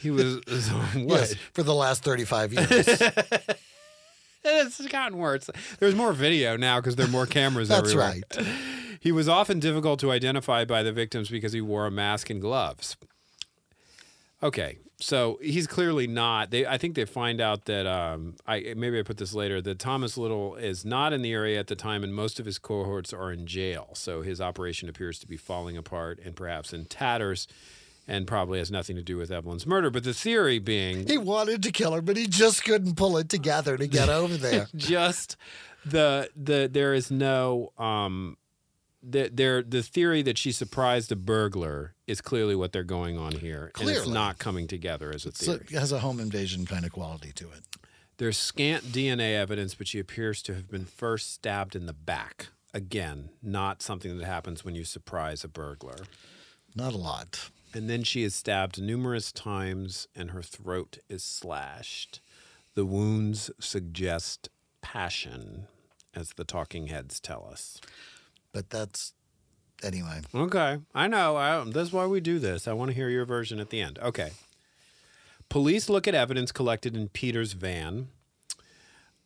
He, 0.00 0.10
was 0.10 0.36
what? 0.94 1.20
Yes, 1.20 1.34
for 1.52 1.62
the 1.62 1.74
last 1.74 2.02
35 2.02 2.52
years. 2.52 3.02
it's 4.46 4.86
gotten 4.86 5.18
worse. 5.18 5.50
There's 5.78 5.94
more 5.94 6.12
video 6.12 6.56
now 6.56 6.80
because 6.80 6.96
there 6.96 7.06
are 7.06 7.10
more 7.10 7.26
cameras 7.26 7.68
That's 7.68 7.90
everywhere. 7.90 8.20
right. 8.36 8.46
He 8.98 9.12
was 9.12 9.28
often 9.28 9.60
difficult 9.60 10.00
to 10.00 10.10
identify 10.10 10.64
by 10.64 10.82
the 10.82 10.90
victims 10.90 11.28
because 11.28 11.52
he 11.52 11.60
wore 11.60 11.86
a 11.86 11.92
mask 11.92 12.28
and 12.28 12.40
gloves. 12.40 12.96
Okay, 14.42 14.78
so 14.98 15.38
he's 15.40 15.66
clearly 15.66 16.06
not. 16.08 16.50
They, 16.50 16.66
I 16.66 16.76
think 16.76 16.96
they 16.96 17.04
find 17.04 17.40
out 17.40 17.66
that 17.66 17.86
um, 17.86 18.34
I 18.46 18.74
maybe 18.76 18.98
I 18.98 19.02
put 19.02 19.18
this 19.18 19.32
later 19.32 19.60
that 19.62 19.78
Thomas 19.78 20.18
Little 20.18 20.56
is 20.56 20.84
not 20.84 21.12
in 21.12 21.22
the 21.22 21.32
area 21.32 21.60
at 21.60 21.68
the 21.68 21.76
time, 21.76 22.02
and 22.02 22.14
most 22.14 22.40
of 22.40 22.46
his 22.46 22.58
cohorts 22.58 23.12
are 23.12 23.30
in 23.30 23.46
jail. 23.46 23.90
So 23.94 24.22
his 24.22 24.40
operation 24.40 24.88
appears 24.88 25.18
to 25.20 25.26
be 25.26 25.36
falling 25.36 25.76
apart 25.76 26.18
and 26.24 26.34
perhaps 26.34 26.72
in 26.72 26.86
tatters, 26.86 27.46
and 28.08 28.26
probably 28.26 28.58
has 28.58 28.70
nothing 28.70 28.96
to 28.96 29.02
do 29.02 29.16
with 29.16 29.30
Evelyn's 29.30 29.66
murder. 29.66 29.90
But 29.90 30.04
the 30.04 30.14
theory 30.14 30.58
being 30.58 31.06
He 31.06 31.18
wanted 31.18 31.62
to 31.64 31.72
kill 31.72 31.92
her, 31.92 32.02
but 32.02 32.16
he 32.16 32.26
just 32.26 32.64
couldn't 32.64 32.94
pull 32.96 33.16
it 33.18 33.28
together 33.28 33.76
to 33.76 33.86
get 33.86 34.08
over 34.08 34.36
there. 34.36 34.68
just 34.76 35.36
the 35.84 36.28
the 36.36 36.68
there 36.72 36.94
is 36.94 37.10
no 37.10 37.72
um 37.78 38.36
the 39.02 39.30
there 39.32 39.62
the 39.62 39.82
theory 39.82 40.22
that 40.22 40.36
she 40.38 40.50
surprised 40.50 41.12
a 41.12 41.16
burglar 41.16 41.94
is 42.08 42.20
clearly 42.20 42.56
what 42.56 42.72
they're 42.72 42.82
going 42.82 43.16
on 43.16 43.32
here 43.32 43.70
and 43.78 43.88
it's 43.88 44.00
Clearly. 44.00 44.12
not 44.12 44.38
coming 44.38 44.66
together 44.66 45.12
as 45.14 45.24
a 45.26 45.32
So 45.32 45.52
theory 45.54 45.66
it 45.70 45.78
has 45.78 45.92
a 45.92 46.00
home 46.00 46.18
invasion 46.18 46.66
kind 46.66 46.84
of 46.84 46.90
quality 46.92 47.30
to 47.36 47.50
it. 47.52 47.60
there's 48.16 48.36
scant 48.36 48.82
dna 48.86 49.34
evidence 49.36 49.76
but 49.76 49.86
she 49.86 50.00
appears 50.00 50.42
to 50.42 50.54
have 50.54 50.68
been 50.68 50.86
first 50.86 51.32
stabbed 51.32 51.76
in 51.76 51.86
the 51.86 51.92
back 51.92 52.48
again 52.74 53.28
not 53.42 53.80
something 53.80 54.18
that 54.18 54.24
happens 54.26 54.64
when 54.64 54.74
you 54.74 54.82
surprise 54.82 55.44
a 55.44 55.48
burglar 55.48 55.98
Not 56.74 56.92
a 56.92 56.98
lot. 56.98 57.50
And 57.76 57.90
then 57.90 58.02
she 58.02 58.22
is 58.24 58.34
stabbed 58.34 58.80
numerous 58.80 59.30
times 59.30 60.08
and 60.16 60.30
her 60.30 60.42
throat 60.42 60.98
is 61.08 61.22
slashed 61.22 62.20
the 62.74 62.84
wounds 62.86 63.50
suggest 63.60 64.48
passion 64.80 65.66
as 66.14 66.30
the 66.30 66.44
talking 66.44 66.86
heads 66.86 67.20
tell 67.20 67.48
us 67.50 67.80
But 68.52 68.70
that's 68.70 69.12
anyway. 69.82 70.22
Okay, 70.34 70.78
I 70.94 71.06
know. 71.08 71.36
I, 71.36 71.64
that's 71.64 71.92
why 71.92 72.06
we 72.06 72.20
do 72.20 72.38
this. 72.38 72.66
I 72.66 72.72
want 72.72 72.90
to 72.90 72.94
hear 72.94 73.08
your 73.08 73.24
version 73.24 73.60
at 73.60 73.70
the 73.70 73.80
end. 73.80 73.98
Okay. 74.00 74.32
Police 75.48 75.88
look 75.88 76.08
at 76.08 76.14
evidence 76.14 76.52
collected 76.52 76.96
in 76.96 77.08
Peter's 77.08 77.52
van. 77.52 78.08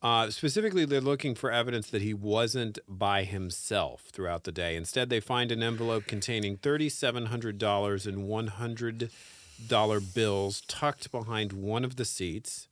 Uh, 0.03 0.31
specifically, 0.31 0.87
they're 0.87 1.01
looking 1.01 1.35
for 1.35 1.51
evidence 1.51 1.91
that 1.91 2.01
he 2.01 2.15
wasn't 2.15 2.79
by 2.89 3.25
himself 3.25 4.05
throughout 4.13 4.45
the 4.45 4.53
day. 4.53 4.75
Instead, 4.75 5.11
they 5.11 5.21
find 5.21 5.53
an 5.53 5.63
envelope 5.63 6.07
containing 6.07 6.57
$3,700 6.57 8.07
in 8.07 8.27
$100 8.27 10.15
bills 10.15 10.63
tucked 10.63 11.11
behind 11.13 11.53
one 11.53 11.85
of 11.85 11.97
the 11.97 12.07
seats. 12.07 12.67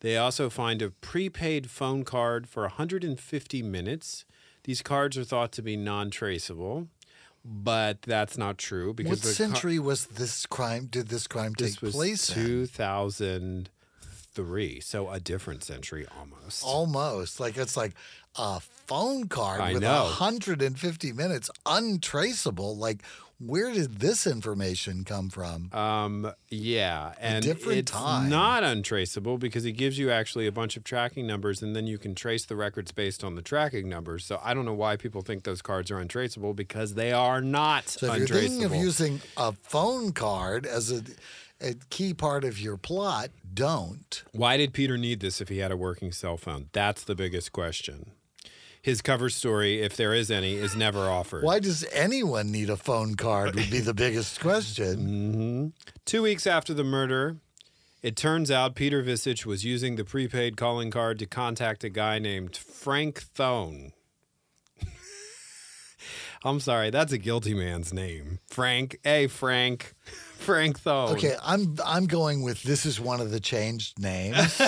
They 0.00 0.18
also 0.18 0.50
find 0.50 0.82
a 0.82 0.90
prepaid 0.90 1.70
phone 1.70 2.04
card 2.04 2.46
for 2.46 2.64
150 2.64 3.62
minutes. 3.62 4.26
These 4.64 4.82
cards 4.82 5.16
are 5.16 5.24
thought 5.24 5.52
to 5.52 5.62
be 5.62 5.76
non 5.76 6.10
traceable, 6.10 6.88
but 7.42 8.02
that's 8.02 8.36
not 8.36 8.58
true 8.58 8.92
because 8.92 9.24
what 9.24 9.34
century 9.34 9.76
car- 9.76 9.86
was 9.86 10.06
this 10.06 10.44
crime? 10.44 10.88
Did 10.90 11.08
this 11.08 11.26
crime 11.26 11.54
this 11.56 11.76
take 11.76 11.92
place? 11.92 12.30
2000- 12.30 13.68
three, 14.36 14.80
so 14.80 15.10
a 15.10 15.18
different 15.18 15.64
century 15.64 16.06
almost. 16.18 16.62
Almost 16.62 17.40
like 17.40 17.56
it's 17.56 17.76
like 17.76 17.94
a 18.36 18.60
phone 18.60 19.28
card 19.28 19.60
I 19.62 19.72
with 19.72 19.82
know. 19.82 20.04
150 20.04 21.12
minutes 21.12 21.50
untraceable. 21.64 22.76
Like, 22.76 23.02
where 23.38 23.70
did 23.72 23.98
this 24.00 24.26
information 24.26 25.04
come 25.04 25.28
from? 25.30 25.70
Um, 25.72 26.32
yeah, 26.50 27.12
and 27.20 27.44
a 27.44 27.48
different 27.48 27.78
it's 27.78 27.92
time. 27.92 28.28
not 28.30 28.62
untraceable 28.62 29.36
because 29.38 29.64
it 29.64 29.72
gives 29.72 29.98
you 29.98 30.10
actually 30.10 30.46
a 30.46 30.52
bunch 30.52 30.76
of 30.76 30.84
tracking 30.84 31.26
numbers, 31.26 31.62
and 31.62 31.74
then 31.74 31.86
you 31.86 31.98
can 31.98 32.14
trace 32.14 32.44
the 32.46 32.56
records 32.56 32.92
based 32.92 33.24
on 33.24 33.34
the 33.34 33.42
tracking 33.42 33.88
numbers. 33.88 34.24
So 34.24 34.40
I 34.42 34.54
don't 34.54 34.64
know 34.64 34.74
why 34.74 34.96
people 34.96 35.22
think 35.22 35.44
those 35.44 35.60
cards 35.62 35.90
are 35.90 35.98
untraceable 35.98 36.54
because 36.54 36.94
they 36.94 37.12
are 37.12 37.40
not. 37.40 37.88
So 37.88 38.12
if 38.12 38.18
you're 38.18 38.38
thinking 38.38 38.64
of 38.64 38.74
using 38.74 39.20
a 39.36 39.52
phone 39.52 40.12
card 40.12 40.64
as 40.66 40.90
a 40.90 41.02
a 41.60 41.74
key 41.90 42.14
part 42.14 42.44
of 42.44 42.60
your 42.60 42.76
plot, 42.76 43.30
don't. 43.52 44.22
Why 44.32 44.56
did 44.56 44.72
Peter 44.72 44.96
need 44.98 45.20
this 45.20 45.40
if 45.40 45.48
he 45.48 45.58
had 45.58 45.72
a 45.72 45.76
working 45.76 46.12
cell 46.12 46.36
phone? 46.36 46.68
That's 46.72 47.04
the 47.04 47.14
biggest 47.14 47.52
question. 47.52 48.12
His 48.82 49.02
cover 49.02 49.30
story, 49.30 49.80
if 49.80 49.96
there 49.96 50.14
is 50.14 50.30
any, 50.30 50.54
is 50.54 50.76
never 50.76 51.10
offered. 51.10 51.42
Why 51.42 51.58
does 51.58 51.84
anyone 51.92 52.52
need 52.52 52.70
a 52.70 52.76
phone 52.76 53.16
card? 53.16 53.56
Would 53.56 53.70
be 53.70 53.80
the 53.80 53.94
biggest 53.94 54.38
question. 54.38 54.96
Mm-hmm. 54.96 55.66
Two 56.04 56.22
weeks 56.22 56.46
after 56.46 56.72
the 56.72 56.84
murder, 56.84 57.38
it 58.00 58.14
turns 58.14 58.48
out 58.48 58.76
Peter 58.76 59.02
Visich 59.02 59.44
was 59.44 59.64
using 59.64 59.96
the 59.96 60.04
prepaid 60.04 60.56
calling 60.56 60.92
card 60.92 61.18
to 61.18 61.26
contact 61.26 61.82
a 61.82 61.88
guy 61.88 62.20
named 62.20 62.56
Frank 62.56 63.20
Thone. 63.20 63.92
I'm 66.44 66.60
sorry, 66.60 66.90
that's 66.90 67.12
a 67.12 67.18
guilty 67.18 67.54
man's 67.54 67.92
name. 67.92 68.38
Frank. 68.46 68.98
Hey, 69.02 69.26
Frank. 69.26 69.94
Frank 70.46 70.78
Thone. 70.80 71.10
Okay, 71.10 71.34
I'm 71.42 71.76
I'm 71.84 72.06
going 72.06 72.42
with 72.42 72.62
this 72.62 72.86
is 72.86 72.98
one 73.00 73.20
of 73.20 73.30
the 73.30 73.40
changed 73.40 73.98
names. 73.98 74.60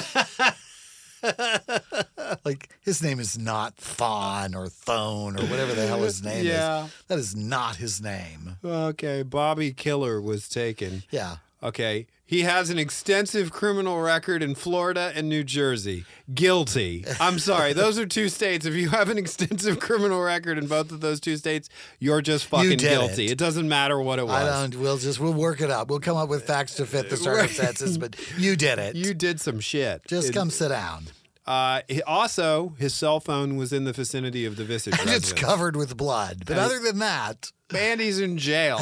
like 2.45 2.69
his 2.83 3.03
name 3.03 3.19
is 3.21 3.38
not 3.38 3.75
Thon 3.77 4.55
or 4.55 4.69
Thone 4.69 5.38
or 5.38 5.43
whatever 5.47 5.75
the 5.75 5.87
hell 5.87 6.03
his 6.03 6.23
name 6.23 6.45
Yeah. 6.47 6.85
is. 6.87 6.93
That 7.09 7.19
is 7.19 7.35
not 7.37 7.77
his 7.77 8.01
name. 8.01 8.57
Okay, 8.64 9.23
Bobby 9.23 9.73
Killer 9.73 10.21
was 10.21 10.49
taken. 10.49 11.03
Yeah. 11.11 11.37
Okay. 11.62 12.07
He 12.25 12.42
has 12.42 12.68
an 12.71 12.79
extensive 12.79 13.51
criminal 13.51 14.01
record 14.01 14.42
in 14.42 14.55
Florida 14.55 15.12
and 15.14 15.29
New 15.29 15.42
Jersey. 15.42 16.05
Guilty. 16.33 17.05
I'm 17.18 17.38
sorry. 17.38 17.73
Those 17.73 17.99
are 17.99 18.07
two 18.07 18.29
states. 18.29 18.66
If 18.66 18.75
you 18.75 18.90
have 18.90 19.09
an 19.09 19.18
extensive 19.18 19.81
criminal 19.81 20.21
record 20.21 20.59
in 20.59 20.66
both 20.66 20.92
of 20.92 21.01
those 21.01 21.21
two 21.21 21.37
states, 21.37 21.68
you're 21.99 22.21
just 22.21 22.44
fucking 22.47 22.77
guilty. 22.77 23.27
it. 23.27 23.33
It. 23.33 23.38
doesn't 23.38 23.68
matter 23.68 23.99
what 23.99 24.18
it 24.18 24.27
was. 24.27 24.35
I 24.44 24.61
don't 24.62 24.79
we'll 24.81 24.99
just 24.99 25.18
we'll 25.18 25.33
work 25.33 25.61
it 25.61 25.71
up. 25.71 25.88
We'll 25.88 26.01
come 26.01 26.16
up 26.18 26.29
with 26.29 26.47
facts 26.47 26.75
to 26.75 26.87
fit 26.87 27.09
the 27.11 27.16
circumstances, 27.29 27.97
but 27.99 28.14
you 28.37 28.55
did 28.57 28.79
it. 28.79 28.94
You 28.94 29.14
did 29.14 29.40
some 29.40 29.59
shit. 29.59 30.03
just 30.07 30.29
It- 30.29 30.33
come 30.35 30.51
sit 30.51 30.68
down. 30.68 31.07
Uh, 31.47 31.81
he- 31.88 32.03
also, 32.03 32.75
his 32.79 32.92
cell 32.92 33.21
phone 33.21 33.57
was 33.57 33.73
in 33.73 33.85
the 33.85 33.92
vicinity 33.94 34.44
of 34.44 34.57
the 34.57 34.64
Visage 34.64 34.94
And 35.01 35.09
it's 35.09 35.33
covered 35.33 35.77
with 35.77 35.97
blood. 35.97 36.42
But 36.44 36.59
And- 36.59 36.61
other 36.61 36.79
than 36.79 36.99
that, 36.99 37.51
and 37.75 38.01
he's 38.03 38.21
in 38.21 38.37
jail. 38.37 38.81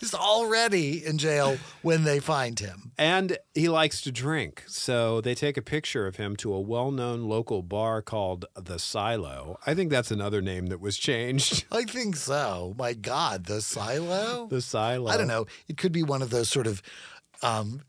He's 0.00 0.14
already 0.14 1.04
in 1.04 1.18
jail 1.18 1.58
when 1.82 2.04
they 2.04 2.20
find 2.20 2.58
him. 2.58 2.92
And 2.98 3.38
he 3.54 3.68
likes 3.68 4.00
to 4.02 4.12
drink. 4.12 4.64
So 4.66 5.20
they 5.20 5.34
take 5.34 5.56
a 5.56 5.62
picture 5.62 6.06
of 6.06 6.16
him 6.16 6.36
to 6.36 6.52
a 6.52 6.60
well 6.60 6.90
known 6.90 7.24
local 7.24 7.62
bar 7.62 8.02
called 8.02 8.46
The 8.54 8.78
Silo. 8.78 9.58
I 9.66 9.74
think 9.74 9.90
that's 9.90 10.10
another 10.10 10.40
name 10.40 10.66
that 10.66 10.80
was 10.80 10.96
changed. 10.96 11.64
I 11.72 11.84
think 11.84 12.16
so. 12.16 12.74
My 12.78 12.92
God, 12.92 13.46
the 13.46 13.60
silo? 13.60 14.46
The 14.48 14.62
Silo. 14.62 15.10
I 15.10 15.16
don't 15.16 15.28
know. 15.28 15.46
It 15.68 15.76
could 15.76 15.92
be 15.92 16.02
one 16.02 16.22
of 16.22 16.30
those 16.30 16.48
sort 16.48 16.66
of 16.66 16.82
um, 17.42 17.82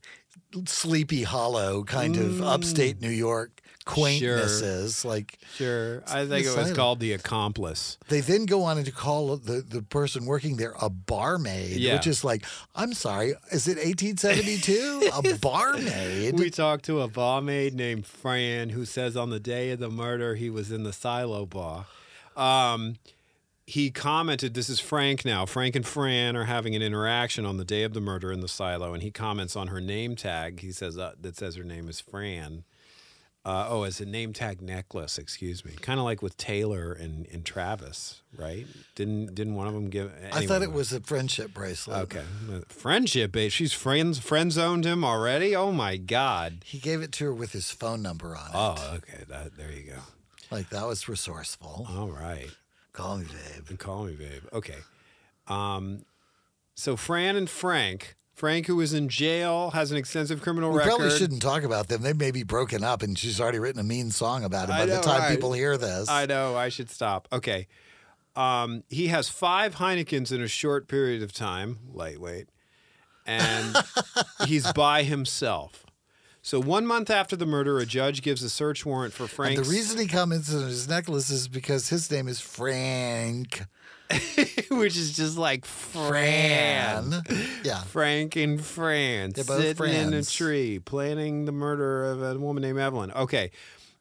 sleepy 0.66 1.24
hollow 1.24 1.84
kind 1.84 2.18
of 2.18 2.42
upstate 2.42 3.02
New 3.02 3.10
York 3.10 3.57
quaintnesses. 3.88 5.04
Like 5.06 5.40
Sure. 5.56 6.04
I 6.08 6.26
think 6.26 6.46
it 6.46 6.56
was 6.56 6.72
called 6.74 7.00
The 7.00 7.14
Accomplice. 7.14 7.98
they 8.10 8.22
then 8.22 8.46
go 8.46 8.64
on 8.64 8.84
to 8.84 8.92
call 8.92 9.38
the, 9.38 9.62
the 9.62 9.82
person 9.82 10.26
working 10.26 10.58
there 10.58 10.76
a 10.82 10.90
barmaid, 10.90 11.78
Yeah. 11.78 11.94
which 11.96 12.08
is 12.08 12.24
like, 12.24 12.46
I'm 12.76 12.94
sorry, 12.94 13.34
is 13.52 13.68
it 13.68 13.78
1872? 13.78 15.10
a 15.34 15.38
barmaid? 15.38 16.38
We 16.40 16.50
talked 16.50 16.86
to 16.86 17.02
a 17.02 17.08
barmaid 17.08 17.74
named 17.74 18.06
Fran 18.06 18.70
who 18.70 18.86
says 18.86 19.16
on 19.18 19.30
the 19.30 19.40
day 19.40 19.72
of 19.72 19.80
the 19.80 19.90
murder 19.90 20.36
he 20.36 20.50
was 20.50 20.72
in 20.72 20.84
the 20.84 20.94
Silo 20.94 21.46
bar. 21.46 21.86
Um, 22.36 22.98
he 23.66 23.92
commented, 23.92 24.54
this 24.54 24.70
is 24.70 24.80
Frank 24.80 25.26
now. 25.26 25.46
Frank 25.46 25.76
and 25.76 25.86
Fran 25.86 26.38
are 26.38 26.46
having 26.46 26.74
an 26.76 26.82
interaction 26.82 27.46
on 27.46 27.58
the 27.58 27.66
day 27.66 27.84
of 27.84 27.94
the 27.94 28.00
murder 28.00 28.32
in 28.32 28.40
the 28.40 28.48
silo, 28.48 28.94
and 28.94 29.04
he 29.04 29.12
comments 29.12 29.58
on 29.58 29.68
her 29.68 29.82
name 29.82 30.16
tag. 30.16 30.62
He 30.62 30.72
says 30.72 30.98
uh, 30.98 31.14
that 31.20 31.36
says 31.36 31.56
her 31.58 31.66
name 31.66 31.90
is 31.90 32.00
Fran. 32.00 32.64
Uh, 33.48 33.66
oh, 33.70 33.84
as 33.84 34.02
a 34.02 34.06
name 34.06 34.34
tag 34.34 34.62
necklace, 34.62 35.18
excuse 35.18 35.64
me. 35.64 35.72
Kind 35.80 36.00
of 36.00 36.04
like 36.04 36.22
with 36.22 36.36
Taylor 36.36 36.92
and, 36.92 37.26
and 37.32 37.46
Travis, 37.46 38.22
right? 38.38 38.68
Didn't 38.96 39.36
didn't 39.36 39.56
one 39.56 39.68
of 39.68 39.74
them 39.74 39.90
give? 39.90 40.12
I 40.34 40.46
thought 40.46 40.64
it 40.64 40.74
was 40.74 40.92
a 40.92 41.00
friendship 41.00 41.54
bracelet. 41.54 41.98
Okay, 42.14 42.24
friendship 42.68 43.32
base. 43.32 43.54
She's 43.54 43.72
friends 43.72 44.20
friend 44.20 44.52
zoned 44.52 44.84
him 44.84 45.06
already. 45.06 45.56
Oh 45.56 45.72
my 45.72 45.96
god. 45.96 46.58
He 46.66 46.78
gave 46.78 47.02
it 47.02 47.14
to 47.14 47.24
her 47.24 47.34
with 47.34 47.54
his 47.54 47.72
phone 47.72 48.02
number 48.02 48.36
on 48.36 48.48
it. 48.48 48.54
Oh, 48.54 48.96
okay. 48.96 49.24
That 49.30 49.56
there 49.56 49.72
you 49.72 49.92
go. 49.92 50.00
Like 50.52 50.70
that 50.72 50.86
was 50.86 51.08
resourceful. 51.08 51.88
All 51.90 52.10
right. 52.10 52.50
Call 52.92 53.20
me, 53.20 53.28
babe. 53.28 53.80
Call 53.80 54.04
me 54.04 54.16
babe. 54.16 54.44
Okay. 54.52 54.80
Um, 55.48 56.04
so 56.76 56.98
Fran 56.98 57.38
and 57.38 57.50
Frank. 57.50 58.18
Frank, 58.38 58.68
who 58.68 58.80
is 58.82 58.94
in 58.94 59.10
jail, 59.10 59.72
has 59.72 59.92
an 59.92 59.98
extensive 59.98 60.44
criminal 60.44 60.70
record. 60.70 60.86
We 60.86 60.92
record. 60.92 61.00
probably 61.00 61.18
shouldn't 61.18 61.42
talk 61.42 61.64
about 61.64 61.88
them. 61.88 62.04
They 62.04 62.14
may 62.14 62.30
be 62.30 62.44
broken 62.44 62.84
up, 62.84 63.02
and 63.02 63.18
she's 63.18 63.42
already 63.42 63.58
written 63.58 63.82
a 63.82 63.84
mean 63.84 64.12
song 64.12 64.44
about 64.44 64.70
him 64.70 64.78
by 64.78 64.86
know, 64.86 64.98
the 64.98 65.02
time 65.02 65.22
right? 65.22 65.32
people 65.32 65.54
hear 65.54 65.76
this. 65.76 66.08
I 66.08 66.28
know. 66.28 66.56
I 66.56 66.70
should 66.70 66.92
stop. 66.92 67.28
Okay. 67.34 67.68
Um, 68.36 68.84
he 68.90 69.08
has 69.08 69.28
five 69.28 69.78
Heinekens 69.78 70.32
in 70.32 70.40
a 70.40 70.48
short 70.48 70.88
period 70.88 71.24
of 71.24 71.34
time. 71.34 71.80
Lightweight. 71.92 72.50
And 73.26 73.76
he's 74.46 74.72
by 74.72 75.02
himself. 75.02 75.84
So 76.44 76.62
one 76.62 76.86
month 76.86 77.10
after 77.10 77.36
the 77.36 77.48
murder, 77.48 77.80
a 77.80 77.88
judge 77.88 78.22
gives 78.22 78.44
a 78.44 78.52
search 78.52 78.86
warrant 78.86 79.16
for 79.16 79.28
Frank. 79.28 79.58
the 79.58 79.68
reason 79.68 79.98
he 79.98 80.06
comments 80.06 80.54
on 80.54 80.62
his 80.62 80.88
necklace 80.88 81.32
is 81.32 81.48
because 81.48 81.90
his 81.90 82.12
name 82.12 82.28
is 82.28 82.40
Frank. 82.40 83.64
which 84.72 84.98
is 84.98 85.16
just 85.16 85.38
like 85.38 85.66
Fran. 85.66 87.14
Yeah. 87.64 87.82
Frank 87.84 88.36
and 88.36 88.64
Fran 88.64 89.32
They're 89.32 89.44
both 89.44 89.78
sitting 89.78 89.94
in 89.94 90.14
a 90.14 90.24
tree 90.24 90.80
planning 90.80 91.46
the 91.46 91.52
murder 91.52 92.06
of 92.06 92.22
a 92.22 92.40
woman 92.40 92.62
named 92.62 92.80
Evelyn. 92.80 93.12
Okay. 93.12 93.52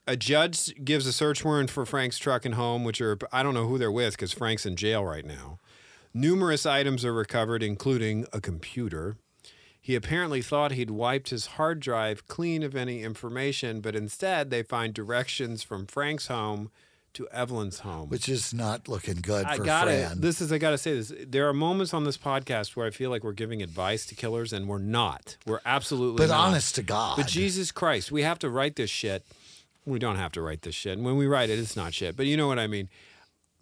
A 0.07 0.17
judge 0.17 0.73
gives 0.85 1.07
a 1.07 1.13
search 1.13 1.45
warrant 1.45 1.71
for 1.71 1.85
Frank's 1.85 2.19
truck 2.19 2.45
and 2.45 2.55
home, 2.55 2.85
which 2.85 3.01
are, 3.01 3.19
I 3.33 3.43
don't 3.43 3.55
know 3.55 3.67
who 3.67 3.77
they're 3.77 3.91
with 3.91 4.15
because 4.15 4.33
Frank's 4.33 4.65
in 4.65 4.77
jail 4.77 5.05
right 5.05 5.25
now. 5.25 5.59
Numerous 6.15 6.65
items 6.65 7.05
are 7.05 7.13
recovered, 7.13 7.63
including 7.63 8.25
a 8.33 8.41
computer. 8.41 9.17
He 9.81 9.95
apparently 9.95 10.43
thought 10.43 10.73
he'd 10.73 10.91
wiped 10.91 11.31
his 11.31 11.47
hard 11.47 11.81
drive 11.81 12.27
clean 12.27 12.63
of 12.63 12.75
any 12.75 13.03
information, 13.03 13.81
but 13.81 13.95
instead 13.95 14.51
they 14.51 14.63
find 14.63 14.95
directions 14.95 15.63
from 15.63 15.87
Frank's 15.87 16.29
home 16.29 16.71
to 17.17 17.29
Evelyn's 17.33 17.81
home. 17.81 18.09
Which 18.09 18.29
is 18.29 18.53
not 18.53 18.89
looking 18.89 19.17
good 19.17 19.47
I 19.47 19.57
for 19.57 19.65
got. 19.65 19.85
Fran. 19.85 20.21
This 20.21 20.41
is 20.41 20.53
I 20.53 20.59
got 20.59 20.71
to 20.71 20.79
say 20.79 20.95
this. 20.95 21.13
There 21.27 21.49
are 21.49 21.55
moments 21.55 21.93
on 21.95 22.05
this 22.05 22.19
podcast 22.19 22.77
where 22.77 22.87
I 22.87 22.91
feel 22.91 23.11
like 23.11 23.25
we're 23.25 23.33
giving 23.33 23.63
advice 23.63 24.07
to 24.07 24.15
killers, 24.15 24.53
and 24.53 24.69
we're 24.69 24.79
not. 24.79 25.37
We're 25.47 25.61
absolutely. 25.65 26.19
but 26.19 26.31
not. 26.31 26.49
honest 26.49 26.75
to 26.77 26.83
God. 26.83 27.17
But 27.17 27.27
Jesus 27.27 27.73
Christ, 27.73 28.13
we 28.13 28.23
have 28.23 28.39
to 28.41 28.51
write 28.51 28.77
this 28.77 28.91
shit. 28.91 29.25
We 29.85 29.99
don't 29.99 30.17
have 30.17 30.33
to 30.33 30.43
write 30.43 30.63
this 30.63 30.75
shit. 30.75 30.93
And 30.93 31.05
when 31.07 31.17
we 31.17 31.27
write 31.27 31.49
it, 31.49 31.59
it's 31.59 31.77
not 31.77 31.95
shit. 31.95 32.17
But 32.17 32.27
you 32.27 32.37
know 32.37 32.49
what 32.49 32.59
I 32.59 32.67
mean. 32.67 32.89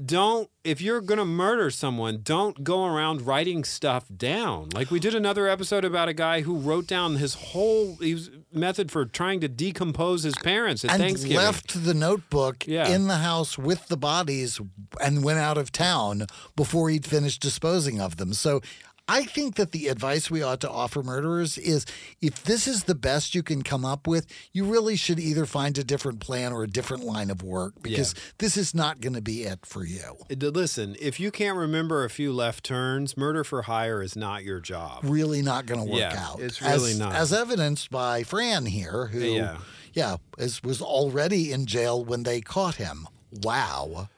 Don't 0.04 0.50
if 0.64 0.80
you're 0.80 1.00
gonna 1.00 1.24
murder 1.24 1.70
someone, 1.70 2.20
don't 2.24 2.64
go 2.64 2.84
around 2.84 3.22
writing 3.22 3.62
stuff 3.62 4.06
down. 4.14 4.70
Like 4.74 4.90
we 4.90 4.98
did 4.98 5.14
another 5.14 5.46
episode 5.46 5.84
about 5.84 6.08
a 6.08 6.12
guy 6.12 6.40
who 6.40 6.56
wrote 6.56 6.88
down 6.88 7.16
his 7.16 7.34
whole 7.34 7.96
was, 8.00 8.28
method 8.52 8.90
for 8.90 9.04
trying 9.04 9.40
to 9.40 9.48
decompose 9.48 10.24
his 10.24 10.34
parents 10.42 10.84
at 10.84 10.90
and 10.92 11.00
Thanksgiving. 11.00 11.36
left 11.36 11.84
the 11.84 11.94
notebook 11.94 12.66
Yeah. 12.66 12.88
in 12.88 13.06
the 13.06 13.18
house 13.18 13.56
with 13.56 13.86
the 13.86 13.96
bodies 13.96 14.60
and 15.00 15.22
went 15.22 15.38
out 15.38 15.58
of 15.58 15.70
town 15.70 16.26
before 16.56 16.90
he'd 16.90 17.06
finished 17.06 17.40
disposing 17.40 18.00
of 18.00 18.16
them. 18.16 18.32
So 18.34 18.62
I 19.06 19.24
think 19.24 19.56
that 19.56 19.72
the 19.72 19.88
advice 19.88 20.30
we 20.30 20.42
ought 20.42 20.60
to 20.62 20.70
offer 20.70 21.02
murderers 21.02 21.58
is 21.58 21.84
if 22.22 22.42
this 22.44 22.66
is 22.66 22.84
the 22.84 22.94
best 22.94 23.34
you 23.34 23.42
can 23.42 23.60
come 23.62 23.84
up 23.84 24.06
with, 24.06 24.26
you 24.52 24.64
really 24.64 24.96
should 24.96 25.20
either 25.20 25.44
find 25.44 25.76
a 25.76 25.84
different 25.84 26.20
plan 26.20 26.54
or 26.54 26.62
a 26.62 26.66
different 26.66 27.04
line 27.04 27.30
of 27.30 27.42
work 27.42 27.74
because 27.82 28.14
this 28.38 28.56
is 28.56 28.74
not 28.74 29.02
going 29.02 29.12
to 29.12 29.20
be 29.20 29.42
it 29.42 29.66
for 29.66 29.84
you. 29.84 30.16
Listen, 30.30 30.96
if 30.98 31.20
you 31.20 31.30
can't 31.30 31.58
remember 31.58 32.02
a 32.04 32.08
few 32.08 32.32
left 32.32 32.64
turns, 32.64 33.14
murder 33.14 33.44
for 33.44 33.62
hire 33.62 34.02
is 34.02 34.16
not 34.16 34.42
your 34.42 34.58
job. 34.60 35.00
Really 35.02 35.42
not 35.42 35.66
going 35.66 35.84
to 35.84 35.90
work 35.90 36.00
Yeah, 36.00 36.16
out. 36.18 36.40
it's 36.40 36.62
really 36.62 36.92
as, 36.92 36.98
not. 36.98 37.14
As 37.14 37.30
evidenced 37.30 37.90
by 37.90 38.22
Fran 38.22 38.64
here, 38.64 39.08
who, 39.08 39.18
Yeah. 39.18 39.58
yeah, 39.92 40.16
is, 40.38 40.62
was 40.62 40.80
already 40.80 41.52
in 41.52 41.66
jail 41.66 42.02
when 42.02 42.22
they 42.22 42.40
caught 42.40 42.76
him. 42.76 43.06
Wow. 43.42 44.08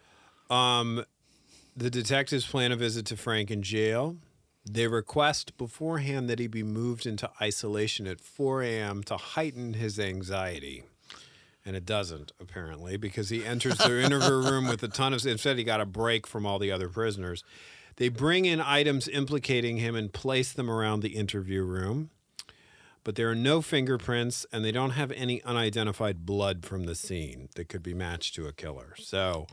Um, 0.49 1.05
the 1.77 1.91
detectives 1.91 2.47
plan 2.47 2.71
a 2.71 2.77
visit 2.77 3.05
to 3.07 3.17
Frank 3.17 3.51
in 3.51 3.63
jail. 3.63 4.17
They 4.69 4.89
request 4.89 5.57
beforehand 5.57 6.29
that 6.29 6.41
he 6.41 6.49
be 6.49 6.65
moved 6.65 7.07
into 7.07 7.31
isolation 7.41 8.07
at 8.07 8.21
4 8.21 8.63
a.m. 8.63 9.03
to 9.05 9.17
heighten 9.17 9.75
his 9.75 9.99
anxiety. 10.01 10.83
And 11.65 11.77
it 11.77 11.87
doesn't, 11.87 12.33
apparently, 12.41 12.97
because 12.97 13.29
he 13.29 13.45
enters 13.45 13.79
the 13.79 14.03
interview 14.03 14.35
room 14.51 14.67
with 14.67 14.83
a 14.83 14.89
ton 14.89 15.15
of. 15.15 15.25
Instead, 15.25 15.59
he 15.59 15.65
got 15.65 15.81
a 15.81 15.87
break 15.87 16.27
from 16.27 16.45
all 16.45 16.59
the 16.59 16.73
other 16.73 16.89
prisoners. 16.89 17.45
They 17.97 18.09
bring 18.09 18.45
in 18.45 18.61
items 18.61 19.09
implicating 19.09 19.79
him 19.79 19.95
and 19.95 20.13
place 20.13 20.53
them 20.53 20.71
around 20.71 21.01
the 21.01 21.17
interview 21.17 21.63
room. 21.63 22.11
But 23.05 23.15
there 23.15 23.31
are 23.31 23.37
no 23.37 23.63
fingerprints, 23.63 24.47
and 24.53 24.65
they 24.65 24.73
don't 24.73 24.91
have 24.91 25.13
any 25.13 25.43
unidentified 25.45 26.27
blood 26.27 26.65
from 26.65 26.85
the 26.85 26.97
scene 26.97 27.49
that 27.55 27.69
could 27.69 27.83
be 27.83 27.95
matched 27.95 28.35
to 28.35 28.49
a 28.49 28.53
killer. 28.53 28.95
So 28.99 29.47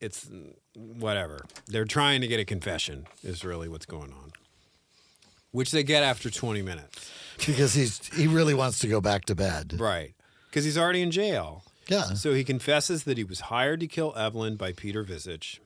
it's 0.00 0.28
whatever. 0.74 1.44
They're 1.66 1.84
trying 1.84 2.20
to 2.22 2.26
get 2.26 2.40
a 2.40 2.44
confession, 2.44 3.06
is 3.22 3.44
really 3.44 3.68
what's 3.68 3.86
going 3.86 4.12
on. 4.12 4.32
Which 5.50 5.70
they 5.70 5.82
get 5.82 6.02
after 6.02 6.30
20 6.30 6.62
minutes. 6.62 7.10
because 7.46 7.74
he's 7.74 8.06
he 8.14 8.26
really 8.26 8.54
wants 8.54 8.78
to 8.80 8.88
go 8.88 9.00
back 9.00 9.24
to 9.26 9.34
bed. 9.34 9.76
Right. 9.78 10.14
Because 10.50 10.64
he's 10.64 10.76
already 10.78 11.02
in 11.02 11.10
jail. 11.10 11.64
Yeah. 11.88 12.14
So 12.14 12.34
he 12.34 12.44
confesses 12.44 13.04
that 13.04 13.16
he 13.16 13.24
was 13.24 13.40
hired 13.42 13.80
to 13.80 13.86
kill 13.86 14.14
Evelyn 14.16 14.56
by 14.56 14.72
Peter 14.72 15.02
Visage, 15.02 15.60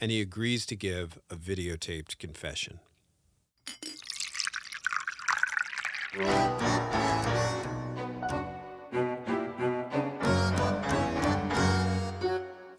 and 0.00 0.10
he 0.10 0.20
agrees 0.20 0.66
to 0.66 0.76
give 0.76 1.18
a 1.30 1.36
videotaped 1.36 2.18
confession. 2.18 2.80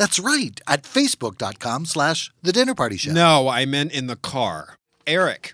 That's 0.00 0.18
right, 0.18 0.58
at 0.66 0.84
facebook.com 0.84 1.84
slash 1.84 2.32
the 2.42 2.52
dinner 2.52 2.74
party 2.74 2.96
show. 2.96 3.12
No, 3.12 3.48
I 3.50 3.66
meant 3.66 3.92
in 3.92 4.06
the 4.06 4.16
car. 4.16 4.76
Eric, 5.06 5.52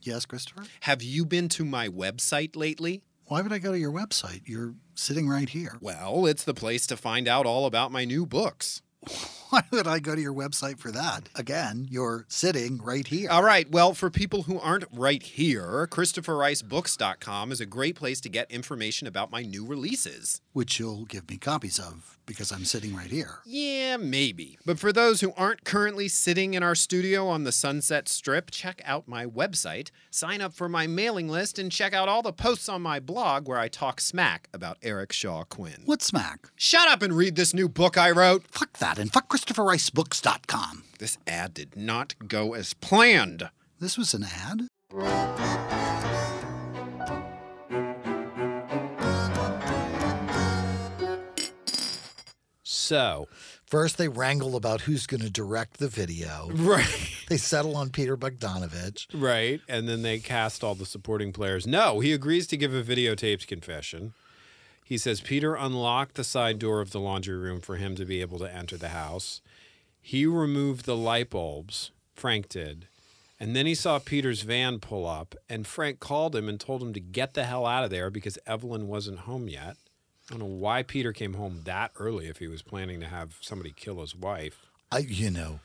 Yes, 0.00 0.24
Christopher? 0.26 0.62
have 0.82 1.02
you 1.02 1.24
been 1.24 1.48
to 1.48 1.64
my 1.64 1.88
website 1.88 2.54
lately? 2.54 3.02
Why 3.24 3.42
would 3.42 3.52
I 3.52 3.58
go 3.58 3.72
to 3.72 3.78
your 3.78 3.90
website? 3.90 4.42
You're 4.46 4.74
sitting 4.94 5.28
right 5.28 5.48
here. 5.48 5.76
Well, 5.80 6.24
it's 6.24 6.44
the 6.44 6.54
place 6.54 6.86
to 6.86 6.96
find 6.96 7.26
out 7.26 7.46
all 7.46 7.66
about 7.66 7.90
my 7.90 8.04
new 8.04 8.26
books. 8.26 8.80
Why 9.50 9.62
would 9.72 9.88
I 9.88 9.98
go 9.98 10.14
to 10.14 10.20
your 10.20 10.32
website 10.32 10.78
for 10.78 10.92
that? 10.92 11.28
Again, 11.34 11.86
you're 11.90 12.26
sitting 12.28 12.78
right 12.80 13.06
here. 13.06 13.28
All 13.30 13.42
right. 13.42 13.68
Well, 13.70 13.92
for 13.92 14.08
people 14.08 14.44
who 14.44 14.58
aren't 14.60 14.84
right 14.92 15.22
here, 15.22 15.88
ChristopherRiceBooks.com 15.90 17.50
is 17.52 17.60
a 17.60 17.66
great 17.66 17.96
place 17.96 18.20
to 18.22 18.28
get 18.28 18.50
information 18.50 19.06
about 19.06 19.30
my 19.30 19.42
new 19.42 19.64
releases. 19.66 20.40
Which 20.52 20.78
you'll 20.78 21.04
give 21.06 21.28
me 21.28 21.38
copies 21.38 21.78
of 21.78 22.18
because 22.26 22.52
I'm 22.52 22.64
sitting 22.64 22.94
right 22.94 23.10
here. 23.10 23.40
Yeah, 23.44 23.96
maybe. 23.96 24.58
But 24.64 24.78
for 24.78 24.92
those 24.92 25.20
who 25.20 25.32
aren't 25.36 25.64
currently 25.64 26.08
sitting 26.08 26.54
in 26.54 26.62
our 26.62 26.74
studio 26.74 27.28
on 27.28 27.44
the 27.44 27.52
Sunset 27.52 28.08
Strip, 28.08 28.50
check 28.50 28.80
out 28.84 29.08
my 29.08 29.26
website, 29.26 29.90
sign 30.10 30.40
up 30.40 30.54
for 30.54 30.68
my 30.68 30.86
mailing 30.86 31.28
list, 31.28 31.58
and 31.58 31.70
check 31.70 31.92
out 31.92 32.08
all 32.08 32.22
the 32.22 32.32
posts 32.32 32.68
on 32.68 32.82
my 32.82 33.00
blog 33.00 33.48
where 33.48 33.58
I 33.58 33.68
talk 33.68 34.00
smack 34.00 34.48
about 34.52 34.78
Eric 34.82 35.12
Shaw 35.12 35.44
Quinn. 35.44 35.82
What 35.84 36.02
smack? 36.02 36.48
Shut 36.56 36.88
up 36.88 37.02
and 37.02 37.12
read 37.12 37.36
this 37.36 37.54
new 37.54 37.68
book 37.68 37.98
I 37.98 38.10
wrote. 38.10 38.44
Fuck 38.50 38.78
that 38.78 38.98
and 38.98 39.12
fuck 39.12 39.28
ChristopherRiceBooks.com. 39.28 40.84
This 40.98 41.18
ad 41.26 41.54
did 41.54 41.76
not 41.76 42.14
go 42.26 42.54
as 42.54 42.74
planned. 42.74 43.50
This 43.80 43.98
was 43.98 44.14
an 44.14 44.24
ad? 44.24 44.68
So, 52.84 53.28
First, 53.66 53.98
they 53.98 54.08
wrangle 54.08 54.54
about 54.54 54.82
who's 54.82 55.06
going 55.06 55.22
to 55.22 55.30
direct 55.30 55.78
the 55.78 55.88
video. 55.88 56.48
right. 56.52 57.10
They 57.28 57.38
settle 57.38 57.76
on 57.76 57.90
Peter 57.90 58.16
Bogdanovich. 58.16 59.06
Right. 59.12 59.60
And 59.68 59.88
then 59.88 60.02
they 60.02 60.18
cast 60.18 60.62
all 60.62 60.74
the 60.74 60.86
supporting 60.86 61.32
players. 61.32 61.66
No, 61.66 62.00
he 62.00 62.12
agrees 62.12 62.46
to 62.48 62.56
give 62.56 62.74
a 62.74 62.82
videotaped 62.82 63.46
confession. 63.46 64.12
He 64.84 64.98
says 64.98 65.22
Peter 65.22 65.54
unlocked 65.54 66.14
the 66.14 66.24
side 66.24 66.58
door 66.58 66.82
of 66.82 66.90
the 66.92 67.00
laundry 67.00 67.36
room 67.36 67.60
for 67.60 67.76
him 67.76 67.96
to 67.96 68.04
be 68.04 68.20
able 68.20 68.38
to 68.38 68.54
enter 68.54 68.76
the 68.76 68.90
house. 68.90 69.40
He 70.00 70.26
removed 70.26 70.84
the 70.84 70.96
light 70.96 71.30
bulbs, 71.30 71.90
Frank 72.14 72.50
did. 72.50 72.86
And 73.40 73.56
then 73.56 73.64
he 73.66 73.74
saw 73.74 73.98
Peter's 73.98 74.42
van 74.42 74.78
pull 74.78 75.06
up, 75.06 75.34
and 75.48 75.66
Frank 75.66 75.98
called 75.98 76.36
him 76.36 76.48
and 76.48 76.60
told 76.60 76.82
him 76.82 76.92
to 76.92 77.00
get 77.00 77.34
the 77.34 77.44
hell 77.44 77.66
out 77.66 77.82
of 77.82 77.90
there 77.90 78.10
because 78.10 78.38
Evelyn 78.46 78.86
wasn't 78.86 79.20
home 79.20 79.48
yet. 79.48 79.76
I 80.28 80.34
don't 80.34 80.40
know 80.40 80.46
why 80.56 80.82
Peter 80.82 81.12
came 81.12 81.34
home 81.34 81.60
that 81.64 81.92
early 81.98 82.28
if 82.28 82.38
he 82.38 82.48
was 82.48 82.62
planning 82.62 83.00
to 83.00 83.06
have 83.06 83.36
somebody 83.40 83.72
kill 83.76 84.00
his 84.00 84.16
wife. 84.16 84.66
I, 84.90 84.98
you 84.98 85.30
know, 85.30 85.60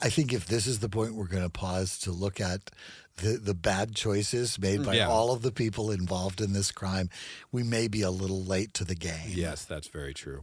I 0.00 0.08
think 0.08 0.32
if 0.32 0.46
this 0.46 0.66
is 0.66 0.78
the 0.78 0.88
point 0.88 1.14
we're 1.14 1.26
going 1.26 1.42
to 1.42 1.48
pause 1.50 1.98
to 2.00 2.12
look 2.12 2.40
at 2.40 2.70
the, 3.16 3.38
the 3.38 3.54
bad 3.54 3.94
choices 3.94 4.58
made 4.58 4.80
mm, 4.80 4.86
by 4.86 4.94
Yeah. 4.96 5.08
all 5.08 5.32
of 5.32 5.42
the 5.42 5.50
people 5.50 5.90
involved 5.90 6.40
in 6.40 6.52
this 6.52 6.70
crime, 6.70 7.08
we 7.50 7.62
may 7.62 7.88
be 7.88 8.02
a 8.02 8.10
little 8.10 8.42
late 8.44 8.72
to 8.74 8.84
the 8.84 8.94
game. 8.94 9.30
Yes, 9.30 9.64
that's 9.64 9.88
very 9.88 10.14
true. 10.14 10.42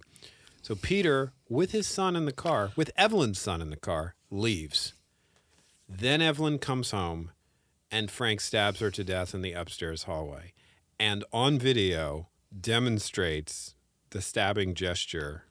So 0.62 0.76
Peter, 0.76 1.34
with 1.50 1.72
his 1.72 1.88
son 1.88 2.16
in 2.16 2.26
the 2.26 2.32
car, 2.32 2.72
with 2.76 2.90
Evelyn's 2.98 3.40
son 3.40 3.62
in 3.62 3.70
the 3.70 3.76
car, 3.78 4.16
leaves. 4.32 4.94
Then 5.88 6.22
Evelyn 6.22 6.58
comes 6.58 6.92
home 6.92 7.32
and 7.92 8.10
Frank 8.10 8.42
stabs 8.42 8.80
her 8.80 8.90
to 8.92 9.04
death 9.04 9.34
in 9.36 9.42
the 9.42 9.54
upstairs 9.54 10.04
hallway. 10.04 10.54
And 11.00 11.24
on 11.32 11.60
video 11.60 12.28
demonstrates 12.60 13.76
the 14.12 14.22
stabbing 14.22 14.74
gesture 14.74 15.44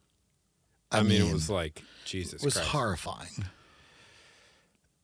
I, 0.91 0.99
I 0.99 1.03
mean, 1.03 1.23
it 1.23 1.33
was 1.33 1.49
like 1.49 1.83
Jesus 2.05 2.43
It 2.43 2.45
was 2.45 2.55
Christ. 2.55 2.69
horrifying. 2.69 3.45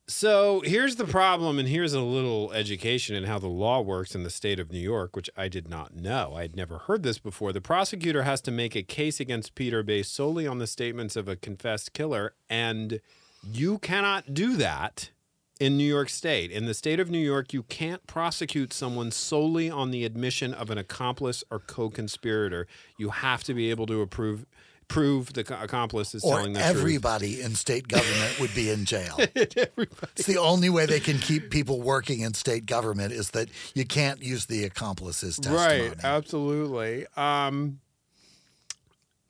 So 0.07 0.61
here's 0.65 0.95
the 0.95 1.05
problem, 1.05 1.59
and 1.59 1.67
here's 1.67 1.93
a 1.93 2.01
little 2.01 2.51
education 2.51 3.15
in 3.15 3.25
how 3.25 3.37
the 3.37 3.47
law 3.47 3.81
works 3.81 4.15
in 4.15 4.23
the 4.23 4.31
state 4.31 4.59
of 4.59 4.71
New 4.71 4.79
York, 4.79 5.15
which 5.15 5.29
I 5.37 5.47
did 5.49 5.67
not 5.69 5.95
know. 5.95 6.33
I 6.35 6.41
had 6.41 6.55
never 6.55 6.79
heard 6.79 7.03
this 7.03 7.19
before. 7.19 7.53
The 7.53 7.61
prosecutor 7.61 8.23
has 8.23 8.41
to 8.41 8.51
make 8.51 8.75
a 8.75 8.81
case 8.81 9.19
against 9.19 9.53
Peter 9.53 9.83
based 9.83 10.13
solely 10.13 10.47
on 10.47 10.57
the 10.57 10.65
statements 10.65 11.15
of 11.15 11.27
a 11.27 11.35
confessed 11.35 11.93
killer, 11.93 12.33
and 12.49 13.01
you 13.43 13.77
cannot 13.77 14.33
do 14.33 14.57
that 14.57 15.11
in 15.59 15.77
New 15.77 15.83
York 15.83 16.09
State. 16.09 16.51
In 16.51 16.65
the 16.65 16.73
state 16.73 16.99
of 16.99 17.09
New 17.11 17.19
York, 17.19 17.53
you 17.53 17.63
can't 17.63 18.05
prosecute 18.07 18.71
someone 18.73 19.11
solely 19.11 19.69
on 19.69 19.91
the 19.91 20.05
admission 20.05 20.53
of 20.53 20.69
an 20.69 20.77
accomplice 20.77 21.43
or 21.51 21.59
co 21.59 21.89
conspirator. 21.89 22.65
You 22.97 23.09
have 23.09 23.43
to 23.43 23.53
be 23.53 23.69
able 23.69 23.85
to 23.87 24.01
approve. 24.01 24.45
Prove 24.87 25.33
the 25.33 25.41
accomplice 25.61 26.15
is 26.15 26.23
Or 26.23 26.37
telling 26.37 26.53
the 26.53 26.61
truth. 26.61 26.71
everybody 26.77 27.41
in 27.41 27.53
state 27.53 27.87
government 27.87 28.39
would 28.39 28.55
be 28.55 28.71
in 28.71 28.85
jail. 28.85 29.19
It's 29.35 30.25
the 30.25 30.39
only 30.39 30.71
way 30.71 30.87
they 30.87 30.99
can 30.99 31.19
keep 31.19 31.51
people 31.51 31.79
working 31.79 32.21
in 32.21 32.33
state 32.33 32.65
government 32.65 33.13
is 33.13 33.29
that 33.29 33.49
you 33.75 33.85
can't 33.85 34.23
use 34.23 34.47
the 34.47 34.63
accomplice's 34.63 35.35
testimony. 35.37 35.89
Right, 35.89 36.03
absolutely. 36.03 37.05
Um, 37.15 37.81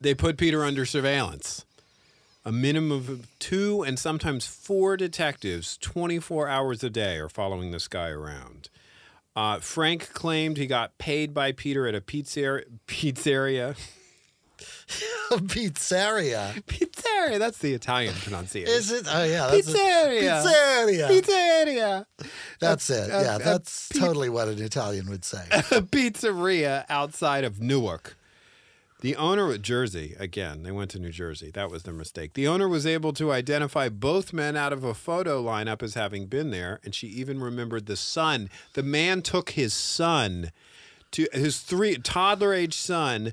they 0.00 0.14
put 0.14 0.38
Peter 0.38 0.64
under 0.64 0.86
surveillance. 0.86 1.66
A 2.44 2.52
minimum 2.52 2.92
of 2.92 3.38
two 3.38 3.82
and 3.82 3.98
sometimes 3.98 4.46
four 4.46 4.96
detectives, 4.96 5.76
24 5.78 6.48
hours 6.48 6.82
a 6.82 6.88
day, 6.90 7.18
are 7.18 7.28
following 7.28 7.70
this 7.70 7.86
guy 7.86 8.08
around. 8.08 8.70
Uh, 9.36 9.60
Frank 9.60 10.12
claimed 10.14 10.56
he 10.56 10.66
got 10.66 10.96
paid 10.98 11.34
by 11.34 11.52
Peter 11.52 11.86
at 11.86 11.94
a 11.94 12.00
pizzeria. 12.00 12.64
Pizzeria. 12.86 13.76
Pizzeria. 15.30 16.62
Pizzeria. 16.64 17.38
That's 17.38 17.58
the 17.58 17.72
Italian 17.74 18.14
pronunciation. 18.14 18.72
Is 18.74 18.90
it? 18.90 19.06
Oh 19.08 19.22
yeah, 19.24 19.46
that's 19.48 19.68
a- 19.68 19.72
Pizzeria. 19.72 20.42
pizzeria. 20.44 21.08
Pizzeria. 21.22 22.04
That's 22.58 22.90
it. 22.90 23.08
a- 23.10 23.22
Yeah, 23.22 23.36
a 23.36 23.38
that's 23.38 23.88
totally 23.90 24.28
what 24.28 24.48
an 24.48 24.60
Italian 24.60 25.08
would 25.08 25.24
say. 25.24 25.44
a 25.52 25.82
pizzeria 25.82 26.84
outside 26.88 27.44
of 27.44 27.60
Newark. 27.60 28.16
The 29.00 29.16
owner 29.16 29.50
of 29.50 29.62
Jersey, 29.62 30.14
again, 30.18 30.62
they 30.62 30.70
went 30.70 30.90
to 30.92 30.98
New 30.98 31.10
Jersey. 31.10 31.50
That 31.50 31.70
was 31.70 31.84
their 31.84 31.94
mistake. 31.94 32.34
The 32.34 32.46
owner 32.46 32.68
was 32.68 32.86
able 32.86 33.12
to 33.14 33.32
identify 33.32 33.88
both 33.88 34.32
men 34.32 34.56
out 34.56 34.72
of 34.72 34.84
a 34.84 34.94
photo 34.94 35.42
lineup 35.42 35.82
as 35.82 35.94
having 35.94 36.26
been 36.26 36.50
there, 36.50 36.80
and 36.84 36.94
she 36.94 37.06
even 37.08 37.40
remembered 37.40 37.86
the 37.86 37.96
son. 37.96 38.50
The 38.74 38.82
man 38.82 39.22
took 39.22 39.50
his 39.50 39.72
son 39.72 40.50
to 41.12 41.26
his 41.32 41.60
three 41.60 41.96
toddler 41.96 42.52
age 42.54 42.74
son 42.74 43.32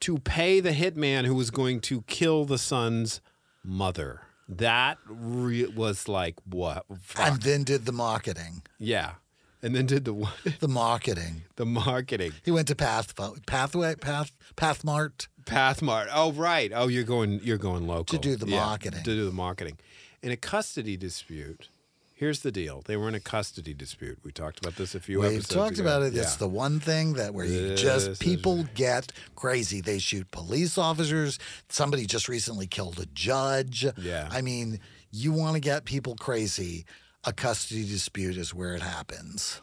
to 0.00 0.18
pay 0.18 0.60
the 0.60 0.70
hitman 0.72 1.24
who 1.26 1.34
was 1.34 1.50
going 1.50 1.80
to 1.80 2.02
kill 2.02 2.44
the 2.44 2.58
son's 2.58 3.20
mother. 3.64 4.22
That 4.48 4.98
re- 5.06 5.66
was 5.66 6.08
like 6.08 6.36
what? 6.48 6.86
Fuck. 7.02 7.26
and 7.26 7.42
then 7.42 7.64
did 7.64 7.84
the 7.84 7.92
marketing. 7.92 8.62
yeah. 8.78 9.14
And 9.62 9.74
then 9.74 9.86
did 9.86 10.04
the 10.04 10.14
what? 10.14 10.34
The 10.60 10.68
marketing. 10.68 11.42
the 11.56 11.66
marketing. 11.66 12.32
He 12.44 12.50
went 12.50 12.68
to 12.68 12.76
Path 12.76 13.14
Pathway 13.46 13.96
Path 13.96 14.32
Pathmark. 14.56 15.26
Pathmark. 15.44 16.08
Oh, 16.12 16.32
right. 16.32 16.70
Oh, 16.74 16.88
you're 16.88 17.04
going. 17.04 17.40
You're 17.42 17.58
going 17.58 17.86
local 17.86 18.04
To 18.04 18.18
do 18.18 18.36
the 18.36 18.46
marketing. 18.46 19.02
To 19.02 19.14
do 19.14 19.24
the 19.24 19.32
marketing, 19.32 19.78
in 20.22 20.30
a 20.30 20.36
custody 20.36 20.96
dispute. 20.96 21.68
Here's 22.14 22.40
the 22.40 22.50
deal. 22.50 22.82
They 22.84 22.96
were 22.96 23.06
in 23.06 23.14
a 23.14 23.20
custody 23.20 23.72
dispute. 23.72 24.18
We 24.24 24.32
talked 24.32 24.58
about 24.58 24.74
this 24.74 24.96
a 24.96 24.98
few 24.98 25.20
We've 25.20 25.34
episodes 25.34 25.54
talked 25.54 25.78
ago. 25.78 25.82
about 25.82 26.02
it. 26.02 26.16
It's 26.16 26.34
the 26.34 26.48
one 26.48 26.80
thing 26.80 27.12
that 27.12 27.32
where 27.32 27.46
you 27.46 27.68
This 27.68 27.80
just 27.80 28.20
people 28.20 28.64
get 28.74 29.12
crazy. 29.36 29.80
They 29.80 30.00
shoot 30.00 30.28
police 30.32 30.76
officers. 30.76 31.38
Somebody 31.68 32.06
just 32.06 32.28
recently 32.28 32.66
killed 32.66 32.98
a 32.98 33.06
judge. 33.06 33.86
Yeah. 33.96 34.28
I 34.32 34.40
mean, 34.42 34.80
you 35.12 35.30
want 35.30 35.54
to 35.54 35.60
get 35.60 35.84
people 35.84 36.16
crazy. 36.16 36.86
A 37.28 37.32
custody 37.34 37.84
dispute 37.84 38.38
is 38.38 38.54
where 38.54 38.74
it 38.74 38.80
happens. 38.80 39.60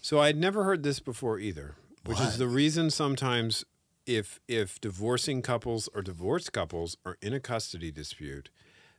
So 0.00 0.20
I'd 0.20 0.36
never 0.36 0.62
heard 0.62 0.84
this 0.84 1.00
before 1.00 1.40
either, 1.40 1.74
which 2.04 2.20
is 2.20 2.38
the 2.38 2.46
reason 2.46 2.90
sometimes 2.90 3.64
if 4.06 4.38
if 4.46 4.80
divorcing 4.80 5.42
couples 5.42 5.88
or 5.92 6.00
divorced 6.00 6.52
couples 6.52 6.96
are 7.04 7.18
in 7.20 7.32
a 7.32 7.40
custody 7.40 7.90
dispute, 7.90 8.50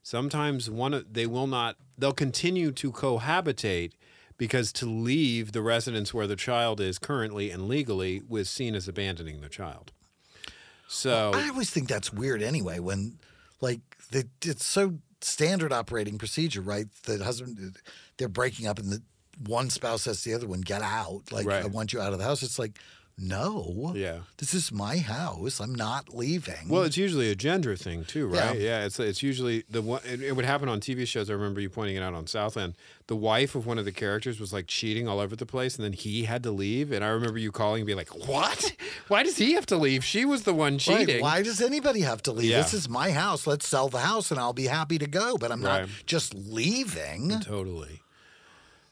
sometimes 0.03 0.69
one 0.69 0.93
of 0.93 1.13
they 1.13 1.27
will 1.27 1.47
not 1.47 1.77
they'll 1.97 2.11
continue 2.11 2.73
to 2.73 2.91
cohabitate 2.91 3.93
because 4.37 4.73
to 4.73 4.85
leave 4.85 5.53
the 5.53 5.61
residence 5.61 6.13
where 6.13 6.27
the 6.27 6.35
child 6.35 6.81
is 6.81 6.99
currently 6.99 7.49
and 7.49 7.69
legally 7.69 8.21
was 8.27 8.49
seen 8.49 8.75
as 8.75 8.89
abandoning 8.89 9.39
the 9.39 9.47
child. 9.47 9.93
So 10.89 11.31
I 11.33 11.47
always 11.47 11.69
think 11.69 11.87
that's 11.87 12.11
weird 12.11 12.41
anyway. 12.41 12.79
When 12.79 13.17
like 13.61 13.79
they, 14.11 14.25
it's 14.43 14.65
so 14.65 14.99
standard 15.21 15.71
operating 15.73 16.17
procedure, 16.17 16.61
right? 16.61 16.87
The 17.03 17.23
husband 17.23 17.77
they're 18.17 18.27
breaking 18.27 18.67
up, 18.67 18.79
and 18.79 18.91
the 18.91 19.01
one 19.45 19.69
spouse 19.69 20.03
says 20.03 20.21
to 20.23 20.29
the 20.29 20.35
other 20.35 20.47
one, 20.47 20.61
"Get 20.61 20.81
out!" 20.81 21.31
Like 21.31 21.45
Right. 21.47 21.63
I 21.63 21.67
want 21.67 21.93
you 21.93 22.01
out 22.01 22.13
of 22.13 22.19
the 22.19 22.25
house. 22.25 22.43
It's 22.43 22.59
like, 22.59 22.77
no, 23.19 23.91
Yeah. 23.95 24.19
this 24.37 24.53
is 24.53 24.71
my 24.71 24.97
house. 24.97 25.59
I'm 25.59 25.75
not 25.75 26.13
leaving. 26.15 26.67
Well, 26.69 26.83
it's 26.83 26.97
usually 26.97 27.29
a 27.29 27.35
gender 27.35 27.75
thing 27.75 28.05
too, 28.05 28.27
right? 28.27 28.57
Yeah, 28.59 28.85
it's 28.85 28.99
it's 28.99 29.21
usually 29.21 29.63
the 29.69 29.81
one. 29.81 30.01
It, 30.05 30.21
it 30.21 30.35
would 30.35 30.45
happen 30.45 30.69
on 30.69 30.79
TV 30.79 31.05
shows. 31.07 31.29
I 31.29 31.33
remember 31.33 31.59
you 31.61 31.69
pointing 31.69 31.95
it 31.97 32.01
out 32.03 32.13
on 32.13 32.27
Southland. 32.27 32.75
The 33.07 33.15
wife 33.15 33.55
of 33.55 33.65
one 33.65 33.77
of 33.79 33.85
the 33.85 33.91
characters 33.91 34.39
was 34.39 34.53
like 34.53 34.67
cheating 34.67 35.07
all 35.07 35.19
over 35.19 35.35
the 35.35 35.45
place, 35.45 35.75
and 35.75 35.83
then 35.83 35.93
he 35.93 36.23
had 36.23 36.43
to 36.43 36.51
leave. 36.51 36.91
And 36.91 37.03
I 37.03 37.09
remember 37.09 37.39
you 37.39 37.51
calling 37.51 37.81
and 37.81 37.85
being 37.87 37.97
like, 37.97 38.15
"What? 38.27 38.73
Why 39.07 39.23
does 39.23 39.37
he 39.37 39.53
have 39.53 39.65
to 39.67 39.77
leave? 39.77 40.03
She 40.05 40.25
was 40.25 40.43
the 40.43 40.53
one 40.53 40.73
Right, 40.73 40.79
cheating." 40.79 41.21
Why 41.21 41.41
does 41.41 41.61
anybody 41.61 42.01
have 42.01 42.21
to 42.23 42.31
leave? 42.31 42.51
Yeah. 42.51 42.61
This 42.61 42.73
is 42.73 42.87
my 42.87 43.11
house. 43.11 43.45
Let's 43.47 43.67
sell 43.67 43.89
the 43.89 43.99
house, 43.99 44.31
and 44.31 44.39
I'll 44.39 44.53
be 44.53 44.67
happy 44.67 44.97
to 44.99 45.07
go. 45.07 45.37
But 45.37 45.51
I'm 45.51 45.61
not 45.61 45.89
just 46.05 46.33
leaving. 46.35 47.39
Totally. 47.41 48.01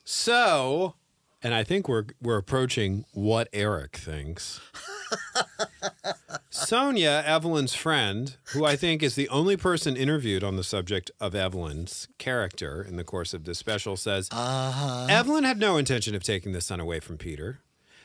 So, 0.03 0.95
and 1.43 1.53
I 1.53 1.63
think 1.63 1.87
we're 1.87 2.05
we're 2.21 2.37
approaching 2.37 3.05
what 3.13 3.47
Eric 3.53 3.97
thinks. 3.97 4.59
Sonia, 6.49 7.23
Evelyn's 7.25 7.73
friend, 7.75 8.35
who 8.53 8.65
I 8.65 8.75
think 8.75 9.03
is 9.03 9.15
the 9.15 9.29
only 9.29 9.57
person 9.57 9.95
interviewed 9.95 10.43
on 10.43 10.55
the 10.55 10.63
subject 10.63 11.11
of 11.19 11.35
Evelyn's 11.35 12.07
character 12.17 12.81
in 12.81 12.95
the 12.95 13.03
course 13.03 13.33
of 13.33 13.43
this 13.45 13.59
special, 13.59 13.95
says 13.97 14.29
Uh 14.31 14.71
huh. 14.71 15.07
Evelyn 15.09 15.43
had 15.43 15.59
no 15.59 15.77
intention 15.77 16.15
of 16.15 16.23
taking 16.23 16.51
the 16.53 16.61
son 16.61 16.79
away 16.79 16.99
from 16.99 17.17
Peter. 17.17 17.59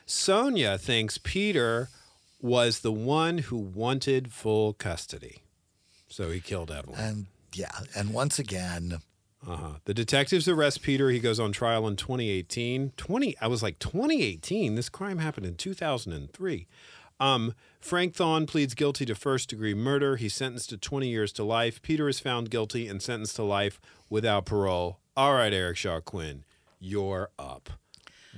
Sonia 0.07 0.77
thinks 0.79 1.19
Peter 1.19 1.89
was 2.41 2.81
the 2.81 2.93
one 2.93 3.39
who 3.39 3.57
wanted 3.57 4.33
full 4.33 4.73
custody. 4.75 5.39
So 6.09 6.31
he 6.31 6.41
killed 6.41 6.71
Evelyn. 6.71 7.01
And 7.01 7.27
yeah, 7.55 7.71
and 7.97 8.13
once 8.13 8.39
again, 8.39 8.99
Uh-huh. 9.47 9.75
The 9.85 9.95
detectives 9.95 10.47
arrest 10.49 10.83
Peter. 10.83 11.11
He 11.11 11.19
goes 11.19 11.41
on 11.41 11.53
trial 11.53 11.87
in 11.89 11.97
2018. 11.97 12.93
20 12.97 13.37
I 13.41 13.47
was 13.49 13.63
like 13.63 13.79
2018. 13.79 14.75
This 14.77 14.89
crime 14.89 15.19
happened 15.19 15.47
in 15.47 15.57
2003. 15.57 16.67
Um, 17.21 17.55
Frank 17.81 18.15
Thon 18.15 18.47
pleads 18.47 18.75
guilty 18.75 19.05
to 19.07 19.15
first 19.15 19.49
degree 19.51 19.75
murder. 19.75 20.17
He's 20.17 20.35
sentenced 20.35 20.71
to 20.71 20.77
20 20.77 21.09
years 21.09 21.33
to 21.35 21.45
life. 21.45 21.81
Peter 21.83 22.09
is 22.09 22.19
found 22.21 22.51
guilty 22.51 22.89
and 22.89 23.01
sentenced 23.03 23.37
to 23.37 23.43
life 23.45 23.81
without 24.11 24.45
parole. 24.45 24.99
All 25.17 25.35
right, 25.35 25.53
Eric 25.53 25.77
Shaw 25.77 26.01
Quinn, 26.01 26.45
you're 26.81 27.31
up. 27.39 27.71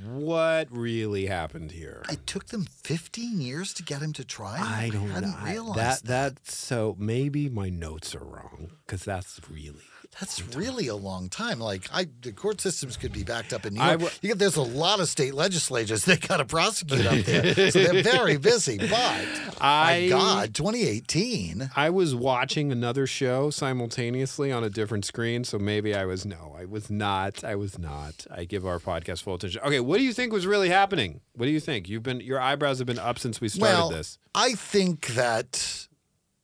What 0.04 0.66
really 0.70 1.26
happened 1.26 1.70
here? 1.70 2.02
it 2.10 2.26
took 2.26 2.46
them 2.46 2.66
15 2.82 3.40
years 3.40 3.72
to 3.74 3.82
get 3.84 4.02
him 4.02 4.12
to 4.14 4.24
trial. 4.24 4.64
I 4.64 4.90
don't 4.92 5.08
hadn't 5.10 5.30
know. 5.30 5.36
I- 5.38 5.52
realized 5.52 6.04
that. 6.06 6.34
That's 6.34 6.56
so 6.56 6.96
maybe 6.98 7.48
my 7.48 7.68
notes 7.70 8.14
are 8.14 8.24
wrong 8.24 8.72
because 8.84 9.04
that's 9.04 9.40
really 9.48 9.84
That's 10.20 10.42
really 10.56 10.86
a 10.88 10.94
long 10.96 11.28
time. 11.28 11.58
Like, 11.58 11.88
I 11.92 12.06
the 12.22 12.32
court 12.32 12.60
systems 12.60 12.96
could 12.96 13.12
be 13.12 13.24
backed 13.24 13.52
up 13.52 13.66
in 13.66 13.74
New 13.74 13.80
York. 13.80 13.92
w- 13.98 14.10
You 14.22 14.28
get- 14.30 14.38
there's 14.38 14.56
a 14.56 14.62
lot 14.62 15.00
of 15.00 15.08
state 15.08 15.34
legislatures 15.34 16.04
they 16.06 16.16
got 16.16 16.36
to 16.36 16.44
prosecute 16.44 17.04
up 17.06 17.24
there, 17.24 17.54
so 17.70 17.82
they're 17.84 18.02
very 18.02 18.36
busy. 18.36 18.78
But 18.78 19.26
I- 19.60 20.02
my 20.04 20.08
God, 20.08 20.54
2018. 20.54 21.70
I 21.76 21.90
was 21.90 22.14
watching 22.14 22.70
another 22.72 23.06
show 23.06 23.50
simultaneously 23.50 24.52
on 24.52 24.62
a 24.64 24.70
different 24.70 25.04
screen, 25.04 25.44
so 25.44 25.58
maybe 25.58 25.94
I 25.94 26.04
was 26.04 26.24
no, 26.24 26.54
I 26.58 26.64
was 26.64 26.90
not. 26.90 27.42
I 27.44 27.54
was 27.56 27.78
not. 27.78 28.26
I 28.30 28.44
give 28.44 28.66
our 28.66 28.78
podcast 28.78 29.22
full 29.22 29.34
attention. 29.34 29.60
Okay, 29.64 29.80
what 29.80 29.98
do 29.98 30.04
you 30.04 30.12
think 30.12 30.32
was 30.32 30.46
really 30.46 30.68
happening? 30.68 31.20
What 31.34 31.46
do 31.46 31.52
you 31.52 31.60
think? 31.60 31.88
You've 31.88 32.02
been 32.02 32.20
your 32.20 32.40
eyebrows 32.40 32.78
have 32.78 32.86
been 32.86 32.98
up 32.98 33.18
since 33.18 33.40
we 33.40 33.48
started 33.48 33.74
well, 33.74 33.88
this. 33.90 34.18
I 34.34 34.52
think 34.52 35.08
that 35.08 35.88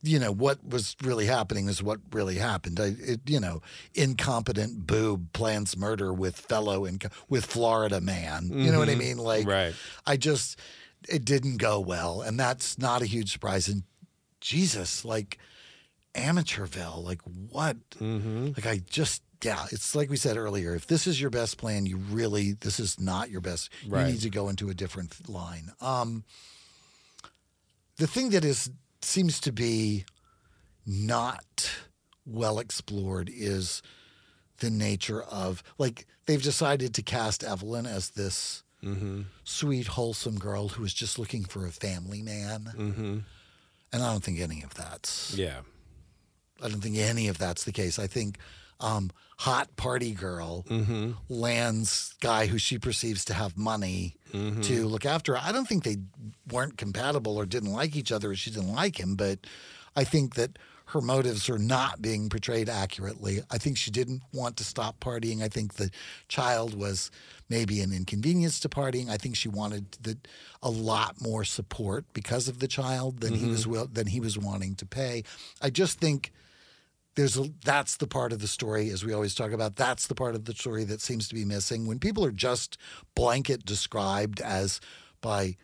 you 0.03 0.19
know 0.19 0.33
what 0.33 0.67
was 0.67 0.97
really 1.03 1.27
happening 1.27 1.69
is 1.69 1.83
what 1.83 1.99
really 2.13 2.37
happened. 2.37 2.81
I, 2.81 2.95
it, 2.99 3.21
you 3.27 3.39
know, 3.41 3.61
incompetent 3.95 4.87
boob 4.87 5.33
plans 5.33 5.77
murder 5.77 6.13
with 6.13 6.37
fellow 6.37 6.87
inco- 6.87 7.13
with 7.29 7.45
Florida 7.47 8.01
man. 8.01 8.49
You 8.53 8.73
know 8.73 8.79
what 8.79 8.89
I 8.89 8.95
mean? 8.95 9.19
Like, 9.19 9.43
Mm-hmm. 9.43 9.51
Right. 9.51 9.75
I 10.07 10.17
just 10.17 10.59
it 11.09 11.25
didn't 11.25 11.59
go 11.59 11.81
well, 11.81 12.21
and 12.23 12.39
that's 12.39 12.79
not 12.79 13.03
a 13.03 13.07
huge 13.07 13.33
surprise. 13.33 13.69
And 13.69 13.83
Jesus, 14.41 15.05
like 15.05 15.39
Amateurville, 16.15 17.03
like 17.05 17.21
what? 17.23 17.77
Mm-hmm. 17.99 18.47
Like 18.57 18.67
I 18.67 18.81
just. 18.89 19.23
Yeah, 19.43 19.65
it's 19.73 19.95
like 19.95 20.11
we 20.11 20.19
said 20.19 20.37
earlier. 20.37 20.75
If 20.75 20.87
this 20.87 21.07
is 21.07 21.19
your 21.19 21.31
best 21.31 21.57
plan, 21.57 21.87
you 21.87 21.97
really 21.97 22.53
this 22.53 22.79
is 22.79 23.01
not 23.01 23.31
your 23.31 23.41
best. 23.41 23.71
Right. 23.89 24.07
You 24.07 24.13
need 24.13 24.21
to 24.21 24.29
go 24.29 24.51
into 24.51 24.69
a 24.69 24.75
different 24.75 25.31
line. 25.31 25.73
Um, 25.81 26.25
the 27.97 28.07
thing 28.07 28.29
that 28.31 28.45
is 28.45 28.71
seems 29.05 29.41
to 29.41 29.53
be 29.53 30.05
not 30.87 31.71
well 32.27 32.59
explored 32.59 33.31
is 33.33 33.83
the 34.59 34.71
nature 34.71 35.23
of 35.23 35.63
like 35.79 36.07
they've 36.27 36.43
decided 36.43 36.95
to 36.95 37.03
cast 37.03 37.43
Evelyn 37.43 37.87
as 37.87 38.11
this 38.11 38.63
sweet, 39.45 39.89
wholesome 39.89 40.39
girl 40.39 40.69
who 40.69 40.85
is 40.85 40.95
just 40.95 41.19
looking 41.19 41.45
for 41.45 41.67
a 41.67 41.71
family 41.71 42.23
man. 42.23 42.71
Mm-hmm. 42.77 43.19
And 43.93 44.03
I 44.03 44.13
don't 44.13 44.23
think 44.23 44.41
any 44.41 44.63
of 44.63 44.75
that's. 44.75 45.35
Yeah. 45.37 45.61
I 46.63 46.69
don't 46.69 46.81
think 46.81 46.97
any 46.97 47.29
of 47.29 47.39
that's 47.39 47.65
the 47.65 47.73
case. 47.73 47.99
I 47.99 48.07
think 48.07 48.39
um, 48.79 49.11
hot 49.47 49.75
party 49.77 50.13
girl 50.13 50.65
Mm-hmm. 50.69 51.13
lands 51.29 52.15
guy 52.21 52.47
who 52.47 52.59
she 52.59 52.79
perceives 52.79 53.25
to 53.27 53.35
have 53.35 53.57
money 53.57 54.17
Mm-hmm. 54.33 54.61
to 54.61 54.87
look 54.87 55.05
after 55.05 55.35
her. 55.35 55.41
I 55.43 55.51
don't 55.51 55.67
think 55.67 55.83
they 55.83 55.97
weren't 56.53 56.79
compatible 56.79 57.37
or 57.37 57.47
didn't 57.47 57.73
like 57.73 57.97
each 57.97 58.13
other 58.13 58.31
or 58.31 58.37
she 58.37 58.51
didn't 58.53 58.73
like 58.73 59.01
him, 59.01 59.17
but 59.17 59.41
I 59.97 60.05
think 60.05 60.37
that 60.37 60.57
her 60.93 61.01
motives 61.01 61.49
are 61.51 61.59
not 61.59 62.01
being 62.01 62.29
portrayed 62.29 62.69
accurately. 62.69 63.41
I 63.51 63.59
think 63.59 63.77
she 63.77 63.91
didn't 63.91 64.23
want 64.33 64.57
to 64.59 64.65
stop 64.65 65.01
partying. 65.01 65.43
I 65.43 65.49
think 65.49 65.75
the 65.75 65.91
child 66.29 66.75
was 66.75 67.11
maybe 67.49 67.81
an 67.81 67.93
inconvenience 67.93 68.61
to 68.61 68.69
partying. 68.69 69.09
I 69.11 69.17
think 69.17 69.35
she 69.35 69.49
wanted 69.49 69.91
the, 70.01 70.17
a 70.63 70.71
lot 70.71 71.21
more 71.21 71.43
support 71.43 72.05
because 72.13 72.47
of 72.47 72.61
the 72.61 72.69
child 72.69 73.19
than 73.21 73.35
he 73.35 73.47
was 73.47 73.67
will, 73.67 73.89
than 73.93 74.07
he 74.07 74.21
was 74.21 74.39
wanting 74.39 74.77
to 74.77 74.87
pay. 74.87 75.25
I 75.61 75.71
just 75.71 75.99
think 75.99 76.31
there's 77.17 77.37
a, 77.37 77.51
that's 77.65 77.97
the 77.97 78.07
part 78.07 78.33
of 78.33 78.39
the 78.39 78.47
story 78.49 78.91
as 78.91 79.05
we 79.05 79.13
always 79.13 79.35
talk 79.35 79.53
about. 79.53 79.77
That's 79.77 80.07
the 80.07 80.15
part 80.15 80.35
of 80.35 80.45
the 80.45 80.55
story 80.55 80.85
that 80.85 81.01
seems 81.01 81.29
to 81.29 81.35
be 81.35 81.45
missing. 81.45 81.87
When 81.87 81.99
people 81.99 82.25
are 82.25 82.31
just 82.33 82.79
blanket 83.15 83.65
described 83.65 84.41
as 84.41 84.81
by 85.21 85.57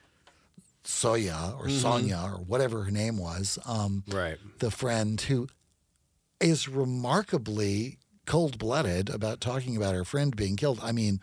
Soya 0.84 1.58
or 1.58 1.68
Sonia 1.68 2.20
or 2.24 2.38
whatever 2.38 2.84
her 2.84 2.90
name 2.90 3.18
was 3.18 3.58
um, 3.66 4.04
Right. 4.08 4.38
the 4.58 4.70
friend 4.70 5.20
who 5.20 5.48
is 6.40 6.68
remarkably 6.68 7.98
cold-blooded 8.26 9.08
about 9.08 9.40
talking 9.40 9.76
about 9.76 9.94
her 9.94 10.04
friend 10.04 10.34
being 10.36 10.56
killed. 10.56 10.80
I 10.82 10.92
mean 10.92 11.20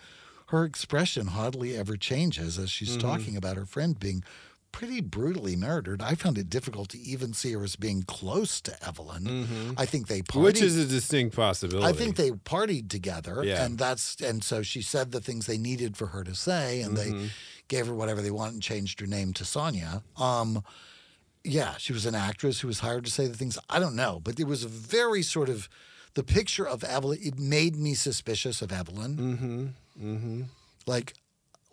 her 0.47 0.63
expression 0.65 1.27
hardly 1.27 1.75
ever 1.75 1.97
changes 1.97 2.57
as 2.59 2.69
she's 2.71 2.95
talking 2.97 3.35
about 3.35 3.57
her 3.57 3.65
friend 3.65 3.99
being 3.99 4.23
pretty 4.73 4.99
brutally 4.99 5.55
murdered 5.55 6.01
i 6.01 6.15
found 6.15 6.37
it 6.37 6.49
difficult 6.49 6.89
to 6.89 6.97
even 6.99 7.31
see 7.31 7.53
her 7.53 7.63
as 7.63 7.75
being 7.77 8.01
close 8.03 8.59
to 8.59 8.73
evelyn 8.85 9.75
i 9.77 9.85
think 9.85 10.07
they 10.07 10.21
partied, 10.21 10.43
Which 10.43 10.61
is 10.61 10.75
a 10.77 10.85
distinct 10.85 11.35
possibility. 11.35 11.87
I 11.87 11.93
think 11.93 12.15
they 12.17 12.31
partied 12.31 12.89
together, 12.89 13.43
Yeah. 13.45 13.63
and 13.63 13.77
that's 13.77 14.19
and 14.19 14.43
so 14.43 14.63
she 14.63 14.81
said 14.81 15.11
the 15.11 15.21
things 15.21 15.45
they 15.45 15.57
needed 15.59 15.95
for 15.95 16.07
her 16.07 16.23
to 16.25 16.35
say, 16.35 16.81
and 16.81 16.97
Mm-hmm. 16.97 17.21
they 17.23 17.29
gave 17.69 17.87
her 17.87 17.93
whatever 17.93 18.21
they 18.21 18.31
wanted 18.31 18.55
and 18.55 18.63
changed 18.63 18.99
her 18.99 19.07
name 19.07 19.31
to 19.33 19.45
Sonia. 19.45 20.03
Um, 20.17 20.63
yeah, 21.43 21.75
she 21.77 21.93
was 21.93 22.05
an 22.05 22.15
actress 22.15 22.59
who 22.61 22.67
was 22.67 22.79
hired 22.79 23.05
to 23.05 23.11
say 23.11 23.27
the 23.27 23.37
things. 23.37 23.57
I 23.69 23.79
don't 23.79 23.95
know, 23.95 24.19
but 24.23 24.39
it 24.39 24.47
was 24.47 24.63
a 24.63 24.67
very 24.67 25.21
sort 25.23 25.49
of 25.49 25.69
the 26.15 26.23
picture 26.23 26.67
of 26.67 26.83
Evelyn. 26.83 27.19
It 27.21 27.37
made 27.39 27.75
me 27.75 27.93
suspicious 27.93 28.61
of 28.61 28.71
Evelyn. 28.71 29.17
Mm-hmm. 29.17 29.65
Mm-hmm. 30.15 30.41
Like 30.85 31.13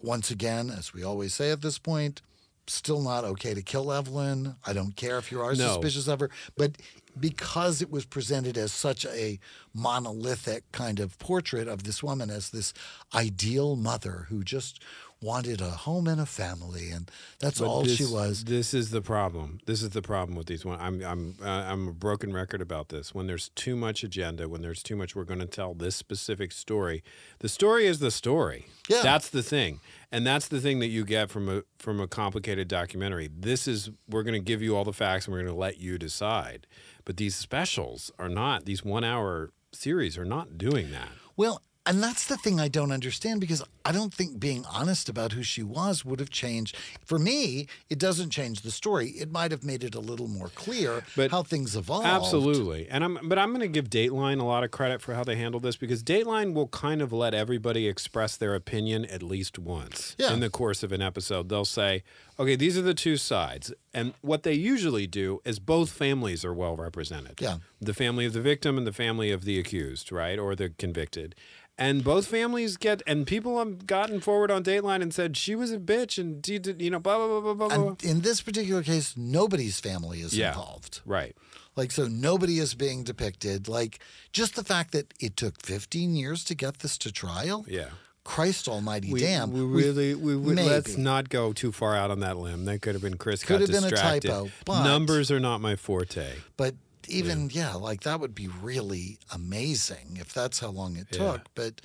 once 0.03 0.31
again, 0.31 0.71
as 0.71 0.93
we 0.95 1.03
always 1.03 1.35
say 1.35 1.51
at 1.51 1.61
this 1.63 1.79
point, 1.79 2.23
still 2.67 3.01
not 3.03 3.25
okay 3.25 3.55
to 3.55 3.63
kill 3.63 3.93
Evelyn. 3.93 4.57
I 4.67 4.73
don't 4.73 4.95
care 4.97 5.19
if 5.19 5.33
you 5.33 5.41
are 5.41 5.55
No. 5.55 5.69
suspicious 5.75 6.07
of 6.09 6.21
her, 6.21 6.31
but 6.57 6.73
because 7.19 7.83
it 7.83 7.91
was 7.91 8.05
presented 8.05 8.57
as 8.57 8.73
such 8.73 9.05
a 9.07 9.39
monolithic 9.75 10.71
kind 10.73 11.01
of 11.01 11.19
portrait 11.19 11.67
of 11.69 11.83
this 11.83 12.03
woman 12.03 12.31
as 12.31 12.51
this 12.51 12.73
ideal 13.15 13.75
mother 13.77 14.27
who 14.29 14.45
just 14.45 14.81
wanted 15.23 15.61
a 15.61 15.69
home 15.71 16.07
and 16.07 16.19
a 16.19 16.25
family, 16.25 16.91
and 16.91 17.11
that's 17.41 17.59
But 17.59 17.67
all 17.69 17.85
she 17.85 18.07
was. 18.07 18.45
This 18.45 18.73
is 18.73 18.91
the 18.91 19.03
problem. 19.03 19.59
This 19.67 19.83
is 19.83 19.91
the 19.91 20.01
problem 20.01 20.35
with 20.35 20.47
these 20.47 20.65
one. 20.65 20.81
I'm 20.81 21.03
I'm 21.05 21.35
uh, 21.43 21.47
I'm 21.71 21.89
a 21.89 21.93
broken 21.93 22.33
record 22.33 22.63
about 22.63 22.89
this. 22.89 23.15
When 23.15 23.27
there's 23.27 23.51
too 23.51 23.77
much 23.77 24.03
agenda, 24.03 24.49
when 24.49 24.63
there's 24.63 24.83
too 24.83 24.97
much, 24.97 25.15
we're 25.15 25.25
going 25.25 25.41
to 25.41 25.47
tell 25.47 25.75
this 25.75 25.95
specific 25.95 26.53
story. 26.53 27.03
The 27.41 27.51
story 27.51 27.87
is 27.87 27.99
the 27.99 28.11
story. 28.11 28.69
Yeah. 28.89 29.03
that's 29.03 29.29
the 29.29 29.43
thing, 29.43 29.81
and 30.13 30.27
that's 30.27 30.49
the 30.49 30.61
thing 30.61 30.81
that 30.81 30.89
you 30.89 31.05
get 31.05 31.31
from 31.31 31.49
a 31.49 31.63
from 31.79 32.01
a 32.01 32.09
complicated 32.09 32.69
documentary. 32.69 33.29
This 33.33 33.69
is 33.69 33.91
we're 34.09 34.23
going 34.23 34.35
to 34.35 34.45
give 34.45 34.63
you 34.63 34.77
all 34.77 34.85
the 34.85 34.93
facts 34.93 35.27
and 35.27 35.33
we're 35.33 35.43
going 35.43 35.55
to 35.55 35.59
let 35.59 35.79
you 35.79 35.99
decide. 35.99 36.67
But 37.05 37.17
these 37.17 37.35
specials 37.37 38.11
are 38.19 38.29
not. 38.29 38.65
These 38.65 38.85
one 38.85 39.05
hour 39.05 39.51
series 39.73 40.19
are 40.19 40.25
not 40.25 40.59
doing 40.59 40.91
that. 40.93 41.09
Well, 41.37 41.63
and 41.87 42.03
that's 42.03 42.27
the 42.27 42.37
thing 42.37 42.61
I 42.61 42.69
don't 42.69 42.93
understand 42.93 43.41
because 43.41 43.63
I 43.85 43.93
don't 43.93 44.13
think 44.13 44.39
being 44.39 44.65
honest 44.71 45.09
about 45.09 45.33
who 45.33 45.43
she 45.43 45.63
was 45.63 46.05
would 46.05 46.21
have 46.21 46.29
changed. 46.31 46.77
For 47.05 47.19
me, 47.19 47.67
it 47.89 47.99
doesn't 47.99 48.31
change 48.31 48.61
the 48.61 48.71
story. 48.71 49.09
It 49.11 49.33
might 49.33 49.51
have 49.51 49.65
made 49.65 49.83
it 49.83 49.95
a 49.95 50.01
little 50.01 50.29
more 50.29 50.49
clear 50.49 51.03
But 51.17 51.31
how 51.31 51.43
things 51.43 51.75
evolved. 51.75 52.07
Absolutely. 52.07 52.87
And 52.91 53.03
I'm 53.03 53.19
but 53.25 53.39
I'm 53.39 53.49
going 53.49 53.61
to 53.63 53.69
give 53.69 53.89
Dateline 53.89 54.39
a 54.41 54.45
lot 54.45 54.63
of 54.63 54.71
credit 54.71 55.01
for 55.01 55.15
how 55.15 55.25
they 55.25 55.37
handled 55.37 55.63
this 55.63 55.77
because 55.77 56.03
Dateline 56.03 56.53
will 56.53 56.69
kind 56.69 57.01
of 57.01 57.13
let 57.13 57.33
everybody 57.35 57.89
express 57.89 58.37
their 58.37 58.55
opinion 58.55 59.07
at 59.07 59.23
least 59.23 59.59
once 59.59 60.15
Yeah. 60.19 60.33
in 60.35 60.41
the 60.41 60.51
course 60.51 60.83
of 60.83 60.93
an 60.93 61.01
episode. 61.03 61.49
They'll 61.49 61.65
say, 61.65 62.03
"Okay, 62.39 62.57
these 62.57 62.77
are 62.77 62.83
the 62.83 62.95
two 62.95 63.17
sides." 63.17 63.73
And 63.95 64.13
what 64.21 64.43
they 64.45 64.53
usually 64.55 65.07
do 65.07 65.41
is 65.45 65.59
both 65.59 65.91
families 65.91 66.45
are 66.45 66.55
well 66.55 66.77
represented. 66.77 67.41
Yeah. 67.41 67.57
The 67.81 67.95
family 67.95 68.27
of 68.27 68.35
the 68.35 68.43
victim 68.43 68.77
and 68.79 68.87
the 68.87 68.93
family 68.93 69.31
of 69.33 69.45
the 69.45 69.59
accused, 69.59 70.13
right? 70.13 70.39
Or 70.39 70.55
the 70.55 70.69
convicted. 70.69 71.35
And 71.81 72.05
both 72.05 72.27
families 72.27 72.77
get, 72.77 73.03
and 73.07 73.27
people 73.27 73.59
have 73.59 73.87
gotten 73.87 74.21
forward 74.21 74.51
on 74.51 74.63
Dateline 74.63 75.01
and 75.01 75.15
said 75.15 75.37
she 75.37 75.55
was 75.55 75.73
a 75.73 75.79
bitch 75.79 76.19
and 76.19 76.43
did, 76.43 76.81
you 76.81 76.91
know, 76.91 76.99
blah 77.01 77.17
blah 77.17 77.41
blah 77.41 77.55
blah 77.55 77.69
blah. 77.69 77.89
And 77.89 78.05
in 78.05 78.21
this 78.21 78.43
particular 78.43 78.83
case, 78.83 79.15
nobody's 79.17 79.81
family 79.81 80.21
is 80.21 80.37
Yeah. 80.37 80.49
involved. 80.51 81.01
Right. 81.07 81.35
Like, 81.77 81.91
so 81.91 82.07
nobody 82.07 82.59
is 82.59 82.75
being 82.75 83.03
depicted. 83.03 83.67
Like, 83.67 84.01
just 84.33 84.57
the 84.57 84.65
fact 84.65 84.93
that 84.93 85.15
it 85.21 85.37
took 85.37 85.63
15 85.65 86.15
years 86.15 86.45
to 86.45 86.55
get 86.55 86.81
this 86.81 86.99
to 86.99 87.11
trial. 87.11 87.65
Yeah. 87.67 87.91
Christ 88.25 88.69
almighty 88.69 89.11
We, 89.13 89.21
damn. 89.21 89.51
we 89.51 89.63
really, 89.63 90.15
we, 90.15 90.37
we 90.37 90.55
let's 90.55 90.99
not 90.99 91.31
go 91.31 91.55
too 91.55 91.73
far 91.73 91.97
out 91.97 92.11
on 92.11 92.21
that 92.21 92.37
limb. 92.37 92.67
That 92.67 92.83
could 92.83 92.95
have 92.95 93.03
been 93.03 93.17
Chris 93.17 93.43
Could 93.43 93.55
got 93.55 93.61
have 93.63 93.71
been 93.71 93.85
a 93.85 93.91
distracted. 93.91 94.29
typo, 94.29 94.51
Numbers 94.85 95.31
are 95.31 95.41
not 95.41 95.63
my 95.63 95.75
forte. 95.75 96.27
But 96.59 96.75
even 97.09 97.51
yeah. 97.51 97.75
like 97.75 98.03
that 98.03 98.21
would 98.21 98.35
be 98.35 98.49
really 98.49 99.19
amazing 99.33 100.17
if 100.21 100.33
that's 100.33 100.61
how 100.61 100.69
long 100.69 100.97
it 100.97 101.07
Yeah. 101.13 101.19
took. 101.33 101.43
But 101.55 101.81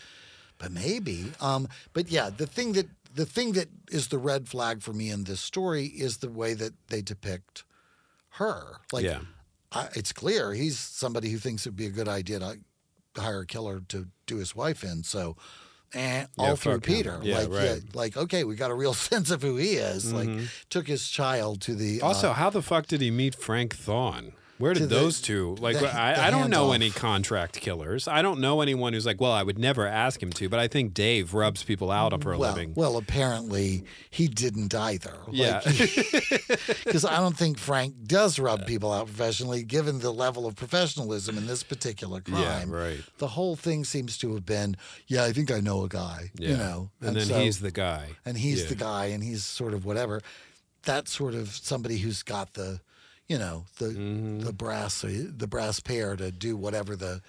but 0.57 0.71
maybe. 0.71 1.31
Um, 1.41 1.67
but 1.93 2.09
yeah, 2.09 2.29
the 2.29 2.47
thing 2.47 2.73
that 2.73 2.87
the 3.13 3.25
thing 3.25 3.53
that 3.53 3.69
is 3.89 4.07
the 4.09 4.17
red 4.17 4.47
flag 4.47 4.81
for 4.81 4.93
me 4.93 5.09
in 5.09 5.23
this 5.23 5.39
story 5.41 5.85
is 5.85 6.17
the 6.17 6.29
way 6.29 6.53
that 6.53 6.73
they 6.87 7.01
depict 7.01 7.63
her. 8.31 8.81
Like 8.91 9.05
Yeah. 9.05 9.21
I, 9.71 9.89
it's 9.95 10.11
clear 10.13 10.53
he's 10.53 10.77
somebody 10.79 11.29
who 11.31 11.37
thinks 11.37 11.65
it'd 11.65 11.75
be 11.75 11.85
a 11.87 11.89
good 11.91 12.07
idea 12.07 12.39
to 12.39 12.57
hire 13.17 13.41
a 13.41 13.45
killer 13.45 13.81
to 13.89 14.07
do 14.25 14.37
his 14.37 14.55
wife 14.55 14.83
in. 14.83 15.03
So. 15.03 15.35
Eh, 15.93 16.25
all 16.37 16.47
Yeah, 16.49 16.55
through. 16.55 16.79
Peter, 16.81 17.19
Yeah, 17.23 17.37
like 17.37 17.49
yeah, 17.51 17.71
right. 17.73 17.95
like 17.95 18.17
okay, 18.17 18.43
we 18.43 18.55
got 18.55 18.69
a 18.69 18.73
real 18.73 18.93
sense 19.11 19.31
of 19.31 19.41
who 19.41 19.55
he 19.55 19.75
is. 19.75 20.11
Like 20.11 20.27
took 20.69 20.87
his 20.87 21.07
child 21.07 21.61
to 21.61 21.75
the 21.75 22.01
uh, 22.01 22.07
Also, 22.07 22.33
how 22.33 22.49
the 22.49 22.61
fuck 22.61 22.87
did 22.87 22.99
he 22.99 23.11
meet 23.11 23.33
Frank 23.33 23.77
Thawne? 23.77 24.33
Where 24.57 24.73
did 24.73 24.83
the- 24.83 24.87
those 24.95 25.19
two 25.21 25.55
like? 25.59 25.77
the- 25.79 25.87
I, 25.93 26.13
the 26.13 26.23
I 26.23 26.29
don't 26.31 26.49
know 26.49 26.69
handoff. 26.69 26.75
any 26.75 26.89
contract 26.89 27.59
killers. 27.59 28.07
I 28.07 28.21
don't 28.21 28.39
know 28.39 28.61
anyone 28.61 28.93
who's 28.93 29.05
like, 29.05 29.19
well, 29.19 29.33
I 29.33 29.43
would 29.43 29.59
never 29.59 29.85
ask 29.85 30.23
him 30.23 30.31
to, 30.31 30.47
but 30.47 30.59
I 30.59 30.67
think 30.69 30.93
Dave 30.93 31.33
rubs 31.33 31.63
people 31.63 31.91
out 31.91 32.11
for 32.23 32.31
a 32.31 32.37
well, 32.37 32.51
living. 32.53 32.73
well, 32.75 32.95
apparently 32.95 33.83
he 34.09 34.27
didn't 34.29 34.73
either. 34.73 35.17
Yeah. 35.29 35.59
because 35.65 37.03
I 37.09 37.17
don't 37.17 37.37
think 37.37 37.57
Frank 37.57 37.95
does 38.05 38.39
rub 38.39 38.65
people 38.65 38.93
out 38.93 39.07
professionally, 39.07 39.63
given 39.63 39.99
the 39.99 40.11
level 40.13 40.45
of 40.45 40.55
professionalism 40.55 41.37
in 41.37 41.47
this 41.47 41.63
particular 41.63 42.21
crime. 42.21 42.69
Yeah, 42.69 42.75
right. 42.75 42.99
The 43.17 43.27
whole 43.27 43.55
thing 43.55 43.83
seems 43.83 44.17
to 44.19 44.33
have 44.35 44.45
been, 44.45 44.77
yeah, 45.07 45.23
I 45.25 45.33
think 45.33 45.51
I 45.51 45.59
know 45.59 45.83
a 45.83 45.89
guy, 45.89 46.31
yeah. 46.37 46.49
you 46.49 46.57
know, 46.57 46.91
and, 47.01 47.15
then 47.17 47.25
so- 47.25 47.39
he's 47.39 47.59
the 47.59 47.71
guy. 47.71 48.09
and 48.25 48.37
he's 48.37 48.63
Yeah. 48.63 48.69
the 48.69 48.75
guy, 48.75 49.05
and 49.07 49.23
he's 49.23 49.43
sort 49.43 49.73
of 49.73 49.83
whatever. 49.85 50.21
That's 50.83 51.11
sort 51.11 51.33
of 51.33 51.49
somebody 51.49 51.97
who's 51.97 52.21
got 52.23 52.53
the, 52.53 52.79
you 53.27 53.37
know, 53.37 53.65
the 53.79 53.87
Mm-hmm. 53.87 54.39
the 54.41 54.53
brass 54.53 55.01
the 55.01 55.47
brass 55.47 55.79
pair 55.79 56.15
to 56.15 56.31
do 56.31 56.55
whatever 56.57 56.95
the 56.95 57.21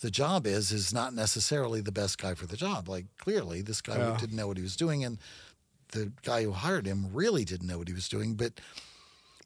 the 0.00 0.10
job 0.10 0.46
is 0.46 0.72
is 0.72 0.92
not 0.92 1.14
necessarily 1.14 1.80
the 1.80 1.92
best 1.92 2.18
guy 2.18 2.34
for 2.34 2.46
the 2.46 2.56
job. 2.56 2.88
Like 2.88 3.06
clearly, 3.18 3.62
this 3.62 3.80
guy 3.80 3.96
Yeah. 3.98 4.16
didn't 4.18 4.36
know 4.36 4.46
what 4.48 4.56
he 4.56 4.62
was 4.62 4.76
doing, 4.76 5.04
and 5.04 5.18
the 5.92 6.12
guy 6.22 6.42
who 6.44 6.52
hired 6.52 6.86
him 6.86 7.10
really 7.12 7.44
didn't 7.44 7.66
know 7.68 7.78
what 7.78 7.88
he 7.88 7.94
was 7.94 8.08
doing. 8.08 8.34
But 8.34 8.60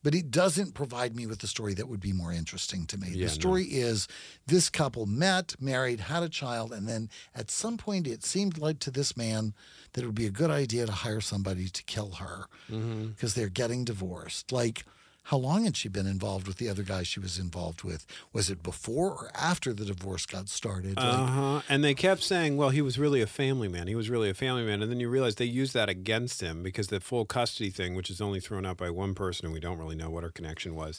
but 0.02 0.14
it 0.14 0.30
doesn't 0.30 0.74
provide 0.74 1.16
me 1.16 1.26
with 1.26 1.40
the 1.40 1.48
story 1.48 1.74
that 1.74 1.88
would 1.88 2.00
be 2.00 2.12
more 2.12 2.32
interesting 2.32 2.86
to 2.86 2.96
me. 2.96 3.08
Yeah, 3.10 3.26
the 3.26 3.32
story 3.32 3.64
is 3.64 4.06
this 4.46 4.70
couple 4.70 5.06
met, 5.06 5.56
married, 5.60 5.98
had 6.00 6.22
a 6.22 6.28
child, 6.28 6.72
and 6.72 6.86
then 6.88 7.10
at 7.34 7.50
some 7.50 7.76
point 7.76 8.06
it 8.06 8.24
seemed 8.24 8.58
like 8.58 8.78
to 8.80 8.92
this 8.92 9.16
man 9.16 9.54
that 9.92 10.02
it 10.04 10.06
would 10.06 10.14
be 10.14 10.26
a 10.26 10.30
good 10.30 10.50
idea 10.52 10.86
to 10.86 10.92
hire 10.92 11.20
somebody 11.20 11.68
to 11.68 11.82
kill 11.82 12.12
her 12.12 12.46
Mm-hmm. 12.70 13.08
because 13.08 13.34
they're 13.34 13.48
getting 13.48 13.84
divorced. 13.84 14.52
Like, 14.52 14.84
how 15.28 15.36
long 15.36 15.64
had 15.64 15.76
she 15.76 15.90
been 15.90 16.06
involved 16.06 16.48
with 16.48 16.56
the 16.56 16.70
other 16.70 16.82
guy 16.82 17.02
she 17.02 17.20
was 17.20 17.38
involved 17.38 17.82
with? 17.82 18.06
Was 18.32 18.48
it 18.48 18.62
before 18.62 19.10
or 19.10 19.30
after 19.34 19.74
the 19.74 19.84
divorce 19.84 20.24
got 20.24 20.48
started? 20.48 20.94
Uh 20.96 21.26
huh. 21.26 21.60
And 21.68 21.84
they 21.84 21.92
kept 21.92 22.22
saying, 22.22 22.56
well, 22.56 22.70
he 22.70 22.80
was 22.80 22.98
really 22.98 23.20
a 23.20 23.26
family 23.26 23.68
man. 23.68 23.88
He 23.88 23.94
was 23.94 24.08
really 24.08 24.30
a 24.30 24.34
family 24.34 24.64
man. 24.64 24.80
And 24.80 24.90
then 24.90 25.00
you 25.00 25.10
realize 25.10 25.34
they 25.34 25.44
used 25.44 25.74
that 25.74 25.90
against 25.90 26.40
him 26.40 26.62
because 26.62 26.86
the 26.86 26.98
full 26.98 27.26
custody 27.26 27.68
thing, 27.68 27.94
which 27.94 28.08
is 28.08 28.22
only 28.22 28.40
thrown 28.40 28.64
out 28.64 28.78
by 28.78 28.88
one 28.88 29.14
person 29.14 29.44
and 29.44 29.52
we 29.52 29.60
don't 29.60 29.76
really 29.76 29.96
know 29.96 30.08
what 30.08 30.24
her 30.24 30.30
connection 30.30 30.74
was, 30.74 30.98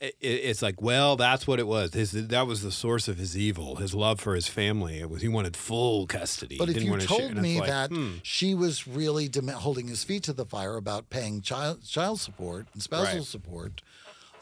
it's 0.00 0.62
like, 0.62 0.80
well, 0.80 1.16
that's 1.16 1.46
what 1.46 1.58
it 1.58 1.66
was. 1.66 1.94
His 1.94 2.12
that 2.12 2.46
was 2.46 2.62
the 2.62 2.72
source 2.72 3.08
of 3.08 3.18
his 3.18 3.36
evil, 3.36 3.76
his 3.76 3.94
love 3.94 4.20
for 4.20 4.34
his 4.34 4.48
family. 4.48 5.00
It 5.00 5.10
was 5.10 5.22
he 5.22 5.28
wanted 5.28 5.56
full 5.56 6.06
custody. 6.06 6.56
But 6.58 6.68
if 6.68 6.82
you 6.82 6.96
to 6.96 7.06
told 7.06 7.34
me 7.36 7.60
like, 7.60 7.68
that 7.68 7.90
hmm. 7.90 8.14
she 8.22 8.54
was 8.54 8.86
really 8.86 9.28
dem- 9.28 9.48
holding 9.48 9.88
his 9.88 10.04
feet 10.04 10.22
to 10.24 10.32
the 10.32 10.44
fire 10.46 10.76
about 10.76 11.10
paying 11.10 11.40
child 11.42 11.84
child 11.84 12.20
support 12.20 12.66
and 12.72 12.82
spousal 12.82 13.18
Right. 13.18 13.24
support, 13.26 13.82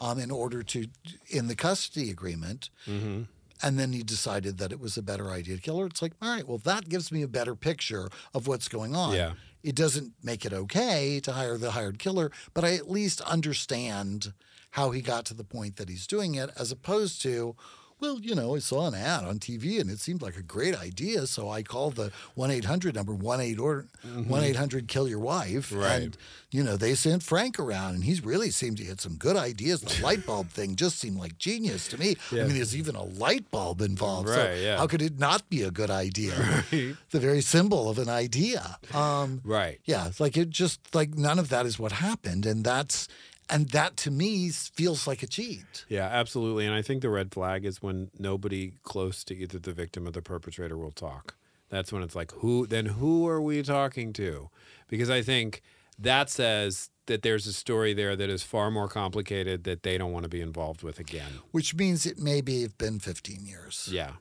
um, 0.01 0.19
in 0.19 0.31
order 0.31 0.63
to 0.63 0.87
in 1.29 1.47
the 1.47 1.55
custody 1.55 2.09
agreement, 2.09 2.69
Mm-hmm. 2.87 3.23
and 3.61 3.79
then 3.79 3.93
he 3.93 4.03
decided 4.03 4.57
that 4.57 4.71
it 4.71 4.79
was 4.79 4.97
a 4.97 5.01
better 5.01 5.29
idea 5.31 5.55
to 5.55 5.61
kill 5.61 5.79
her. 5.79 5.85
It's 5.85 6.01
like, 6.01 6.13
all 6.21 6.29
right, 6.29 6.47
well, 6.47 6.57
that 6.59 6.89
gives 6.89 7.11
me 7.11 7.21
a 7.21 7.27
better 7.27 7.55
picture 7.55 8.09
of 8.33 8.47
what's 8.47 8.67
going 8.67 8.95
on. 8.95 9.13
Yeah. 9.15 9.33
It 9.63 9.75
doesn't 9.75 10.11
make 10.21 10.43
it 10.45 10.51
okay 10.51 11.21
to 11.21 11.31
hire 11.31 11.57
the 11.57 11.71
hired 11.71 11.97
killer, 11.97 12.31
but 12.53 12.65
I 12.65 12.73
at 12.75 12.91
least 12.91 13.21
understand 13.21 14.33
how 14.77 14.91
he 14.91 15.01
got 15.01 15.25
to 15.25 15.33
the 15.33 15.43
point 15.43 15.77
that 15.77 15.89
he's 15.89 16.05
doing 16.07 16.35
it, 16.35 16.49
as 16.57 16.71
opposed 16.71 17.21
to, 17.23 17.55
well, 17.99 18.19
you 18.19 18.35
know, 18.35 18.55
I 18.55 18.59
saw 18.59 18.87
an 18.87 18.95
ad 18.95 19.23
on 19.23 19.39
TV 19.39 19.79
and 19.79 19.89
it 19.89 19.99
seemed 19.99 20.21
like 20.21 20.35
a 20.35 20.41
great 20.43 20.75
idea, 20.75 21.25
so 21.25 21.49
I 21.49 21.63
called 21.63 21.95
the 21.95 22.11
one 22.35 22.51
eight 22.51 22.65
hundred 22.65 22.95
number 22.95 23.13
one 23.13 23.39
eight 23.39 23.59
or 23.59 23.85
one 24.27 24.43
eight 24.43 24.57
hundred 24.57 24.87
kill 24.89 25.07
your 25.07 25.19
wife, 25.19 25.69
Mm-hmm. 25.69 25.79
Right. 25.79 26.01
and 26.01 26.17
you 26.51 26.63
know 26.63 26.75
they 26.75 26.95
sent 26.95 27.23
Frank 27.23 27.59
around, 27.59 27.95
and 27.95 28.03
he's 28.03 28.21
really 28.25 28.49
seemed 28.51 28.77
to 28.77 28.83
get 28.83 28.99
some 28.99 29.15
good 29.15 29.37
ideas. 29.37 29.79
The 29.81 30.03
light 30.03 30.25
bulb 30.25 30.49
thing 30.49 30.75
just 30.75 30.99
seemed 30.99 31.17
like 31.17 31.37
genius 31.37 31.87
to 31.89 31.97
me. 31.97 32.17
I 32.31 32.35
mean, 32.35 32.55
there's 32.55 32.75
even 32.75 32.95
a 32.95 33.03
light 33.03 33.49
bulb 33.51 33.79
involved, 33.79 34.27
so 34.27 34.37
Right, 34.43 34.57
yeah. 34.61 34.77
how 34.77 34.87
could 34.87 35.01
it 35.01 35.17
not 35.17 35.49
be 35.49 35.61
a 35.61 35.71
good 35.71 35.89
idea? 35.91 36.33
Right. 36.73 36.95
The 37.11 37.19
very 37.19 37.41
symbol 37.41 37.89
of 37.89 37.97
an 37.99 38.09
idea. 38.09 38.79
Um, 38.93 39.39
right. 39.45 39.79
yeah, 39.85 40.07
it's 40.07 40.19
like 40.19 40.35
it 40.35 40.49
just 40.49 40.79
like 40.93 41.15
none 41.15 41.39
of 41.39 41.47
that 41.49 41.65
is 41.65 41.79
what 41.79 41.91
happened, 41.93 42.45
and 42.45 42.65
that's 42.65 43.07
and 43.49 43.69
that 43.69 43.97
to 43.97 44.11
me 44.11 44.49
feels 44.49 45.07
like 45.07 45.23
a 45.23 45.27
cheat. 45.27 45.85
Yeah, 45.87 46.05
absolutely. 46.05 46.65
And 46.65 46.73
I 46.73 46.81
think 46.81 47.01
the 47.01 47.09
red 47.09 47.31
flag 47.31 47.65
is 47.65 47.81
when 47.81 48.09
nobody 48.17 48.73
close 48.83 49.23
to 49.25 49.35
either 49.35 49.59
the 49.59 49.73
victim 49.73 50.07
or 50.07 50.11
the 50.11 50.21
perpetrator 50.21 50.77
will 50.77 50.91
talk. 50.91 51.35
That's 51.69 51.91
when 51.91 52.03
it's 52.03 52.15
like, 52.15 52.31
who 52.33 52.67
then 52.67 52.85
who 52.85 53.27
are 53.27 53.41
we 53.41 53.63
talking 53.63 54.13
to? 54.13 54.49
Because 54.87 55.09
I 55.09 55.21
think 55.21 55.61
that 55.97 56.29
says 56.29 56.89
that 57.07 57.21
there's 57.21 57.47
a 57.47 57.53
story 57.53 57.93
there 57.93 58.15
that 58.15 58.29
is 58.29 58.43
far 58.43 58.71
more 58.71 58.87
complicated 58.87 59.63
that 59.65 59.83
they 59.83 59.97
don't 59.97 60.11
want 60.11 60.23
to 60.23 60.29
be 60.29 60.41
involved 60.41 60.83
with 60.83 60.99
again. 60.99 61.39
Which 61.51 61.75
means 61.75 62.05
it 62.05 62.17
maybe 62.19 62.61
have 62.61 62.77
been 62.77 62.99
15 62.99 63.45
years 63.45 63.89
Yeah. 63.91 64.11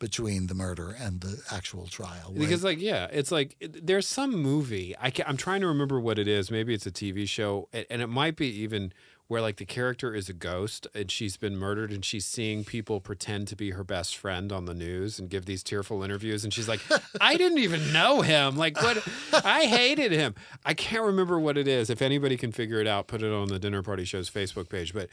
Between 0.00 0.48
the 0.48 0.54
murder 0.54 0.96
and 0.98 1.20
the 1.20 1.40
actual 1.52 1.86
trial. 1.86 2.30
right? 2.30 2.38
Because 2.38 2.64
like 2.64 2.80
yeah, 2.80 3.06
it's 3.12 3.30
like 3.30 3.56
there's 3.60 4.08
some 4.08 4.32
movie 4.32 4.96
I 5.00 5.12
I'm 5.24 5.36
trying 5.36 5.60
to 5.60 5.68
remember 5.68 6.00
what 6.00 6.18
it 6.18 6.26
is. 6.26 6.50
Maybe 6.50 6.74
it's 6.74 6.86
a 6.86 6.90
TV 6.90 7.28
show, 7.28 7.68
and, 7.72 7.86
and 7.88 8.02
it 8.02 8.08
might 8.08 8.34
be 8.34 8.48
even 8.48 8.92
where 9.30 9.40
like 9.40 9.58
the 9.58 9.64
character 9.64 10.12
is 10.12 10.28
a 10.28 10.32
ghost 10.32 10.88
and 10.92 11.08
she's 11.08 11.36
been 11.36 11.56
murdered 11.56 11.92
and 11.92 12.04
she's 12.04 12.26
seeing 12.26 12.64
people 12.64 12.98
pretend 12.98 13.46
to 13.46 13.54
be 13.54 13.70
her 13.70 13.84
best 13.84 14.16
friend 14.16 14.50
on 14.50 14.64
the 14.64 14.74
news 14.74 15.20
and 15.20 15.30
give 15.30 15.44
these 15.44 15.62
tearful 15.62 16.02
interviews 16.02 16.42
and 16.42 16.52
she's 16.52 16.66
like, 16.66 16.80
I 17.20 17.36
didn't 17.36 17.58
even 17.58 17.92
know 17.92 18.22
him. 18.22 18.56
Like 18.56 18.82
what? 18.82 19.06
I 19.44 19.66
hated 19.66 20.10
him. 20.10 20.34
I 20.66 20.74
can't 20.74 21.04
remember 21.04 21.38
what 21.38 21.56
it 21.56 21.68
is. 21.68 21.90
If 21.90 22.02
anybody 22.02 22.36
can 22.36 22.50
figure 22.50 22.80
it 22.80 22.88
out, 22.88 23.06
put 23.06 23.22
it 23.22 23.32
on 23.32 23.46
the 23.46 23.60
Dinner 23.60 23.84
Party 23.84 24.04
Show's 24.04 24.28
Facebook 24.28 24.68
page. 24.68 24.92
But 24.92 25.08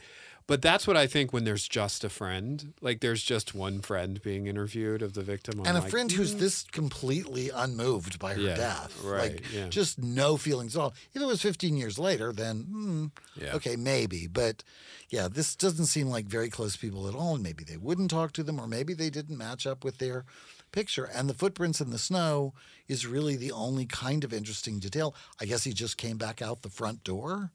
but 0.48 0.62
that's 0.62 0.86
what 0.86 0.96
I 0.96 1.06
think 1.06 1.32
when 1.32 1.44
there's 1.44 1.68
just 1.68 2.02
a 2.02 2.08
friend, 2.08 2.72
like 2.80 3.00
there's 3.00 3.22
just 3.22 3.54
one 3.54 3.80
friend 3.82 4.20
being 4.22 4.46
interviewed 4.46 5.02
of 5.02 5.12
the 5.12 5.22
victim. 5.22 5.60
I'm 5.60 5.66
and 5.66 5.76
a 5.76 5.80
like, 5.82 5.90
friend 5.90 6.10
who's 6.10 6.34
this 6.36 6.64
completely 6.64 7.50
unmoved 7.54 8.18
by 8.18 8.34
her 8.34 8.40
Yeah, 8.40 8.56
death, 8.56 9.00
right, 9.04 9.34
like 9.34 9.52
yeah. 9.52 9.68
just 9.68 10.02
no 10.02 10.36
feelings 10.38 10.74
at 10.74 10.80
all. 10.80 10.94
If 11.12 11.22
it 11.22 11.26
was 11.26 11.42
15 11.42 11.76
years 11.76 11.98
later, 11.98 12.32
then 12.32 12.62
hmm, 12.62 13.06
Yeah. 13.36 13.54
okay, 13.56 13.76
maybe. 13.76 14.26
But 14.26 14.64
yeah, 15.10 15.28
this 15.28 15.54
doesn't 15.54 15.86
seem 15.86 16.08
like 16.08 16.26
very 16.26 16.48
close 16.48 16.76
people 16.76 17.06
at 17.08 17.14
all. 17.14 17.34
And 17.34 17.42
maybe 17.44 17.62
they 17.62 17.76
wouldn't 17.76 18.10
talk 18.10 18.32
to 18.32 18.42
them, 18.42 18.58
or 18.58 18.66
maybe 18.66 18.94
they 18.94 19.10
didn't 19.10 19.36
match 19.38 19.66
up 19.66 19.84
with 19.84 19.98
their 19.98 20.24
picture. 20.72 21.04
And 21.04 21.28
the 21.28 21.34
footprints 21.34 21.80
in 21.80 21.90
the 21.90 21.98
snow 21.98 22.54
is 22.88 23.06
really 23.06 23.36
the 23.36 23.52
only 23.52 23.84
kind 23.84 24.24
of 24.24 24.32
interesting 24.32 24.78
detail. 24.78 25.14
I 25.40 25.44
guess 25.44 25.64
he 25.64 25.72
just 25.72 25.98
came 25.98 26.16
back 26.16 26.40
out 26.40 26.62
the 26.62 26.70
front 26.70 27.04
door. 27.04 27.50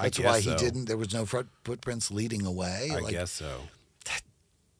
I 0.00 0.04
That's 0.04 0.18
why 0.18 0.40
so. 0.40 0.50
he 0.50 0.56
didn't. 0.56 0.86
There 0.86 0.96
was 0.96 1.12
no 1.12 1.26
front 1.26 1.48
footprints 1.64 2.10
leading 2.10 2.46
away. 2.46 2.88
I 2.92 2.98
like, 3.00 3.12
guess 3.12 3.30
so. 3.30 3.60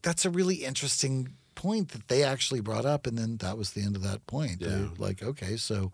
that's 0.03 0.25
a 0.25 0.31
really 0.31 0.57
interesting 0.65 1.35
point 1.55 1.91
that 1.91 2.09
they 2.09 2.23
actually 2.23 2.61
brought 2.61 2.87
up, 2.87 3.07
and 3.07 3.19
then 3.19 3.37
that 3.39 3.59
was 3.59 3.73
the 3.73 3.83
end 3.83 3.97
of 3.97 4.03
that 4.03 4.27
point. 4.27 4.61
Yeah. 4.61 4.89
like, 4.99 5.23
okay, 5.23 5.57
so 5.57 5.93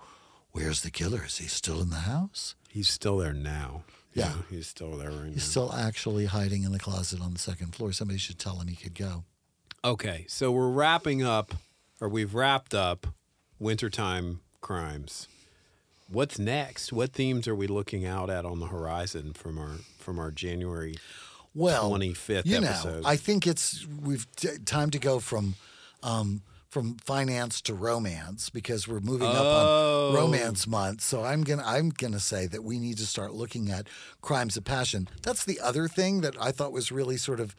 where's 0.53 0.83
the 0.83 0.91
killer? 0.91 1.25
Is 1.27 1.39
he 1.39 1.49
still 1.49 1.81
in 1.81 1.91
the 1.91 1.97
house? 1.97 2.55
He's 2.69 2.89
still 2.89 3.17
there 3.19 3.33
now. 3.33 3.83
Yeah. 4.15 4.33
he's 4.49 4.67
still 4.67 4.97
there 4.97 5.11
right 5.11 5.27
He's 5.27 5.37
now. 5.37 5.43
still 5.43 5.73
actually 5.75 6.25
hiding 6.27 6.63
in 6.63 6.73
the 6.73 6.79
closet 6.79 7.21
on 7.21 7.33
the 7.35 7.39
second 7.39 7.75
floor. 7.75 7.93
Somebody 7.93 8.19
should 8.19 8.39
tell 8.39 8.59
him 8.61 8.69
he 8.69 8.77
could 8.77 8.95
go. 8.95 9.25
okay, 9.85 10.25
so 10.29 10.51
we're 10.53 10.71
wrapping 10.71 11.23
up, 11.23 11.53
or 12.01 12.09
we've 12.09 12.35
wrapped 12.35 12.75
up 12.75 13.07
wintertime 13.59 14.41
crimes. 14.61 15.29
What's 16.09 16.39
next? 16.39 16.93
What 16.93 17.13
themes 17.13 17.49
are 17.49 17.55
we 17.55 17.67
looking 17.67 18.07
out 18.07 18.31
at 18.31 18.45
on 18.45 18.61
the 18.61 18.67
horizon 18.67 19.33
from 19.33 19.59
our 19.59 19.77
from 19.99 20.19
our 20.19 20.31
January? 20.31 20.95
Well, 21.55 21.91
25th 21.91 22.47
you 22.47 22.61
know, 22.61 22.69
episode. 22.69 23.05
I 23.07 23.17
think 23.17 23.47
it's 23.47 23.87
we've 24.03 24.27
t- 24.37 24.59
time 24.65 24.91
to 24.91 24.99
go 24.99 25.19
from 25.19 25.55
um, 26.03 26.43
from 26.69 26.97
finance 26.99 27.61
to 27.63 27.75
romance 27.75 28.51
because 28.51 28.87
we're 28.87 29.01
moving 29.01 29.27
up 29.29 29.35
Oh. 29.39 30.09
on 30.11 30.15
romance 30.15 30.67
month. 30.67 31.01
So 31.01 31.25
I'm 31.25 31.43
gonna 31.43 31.65
I'm 31.67 31.89
gonna 31.91 32.21
say 32.21 32.47
that 32.47 32.63
we 32.63 32.79
need 32.79 32.99
to 32.99 33.07
start 33.07 33.33
looking 33.33 33.71
at 33.71 33.89
crimes 34.21 34.57
of 34.57 34.65
passion. 34.65 35.09
That's 35.23 35.45
the 35.45 35.59
other 35.61 35.89
thing 35.89 36.21
that 36.21 36.37
I 36.41 36.53
thought 36.53 36.73
was 36.73 36.93
really 36.93 37.17
sort 37.17 37.41
of. 37.41 37.57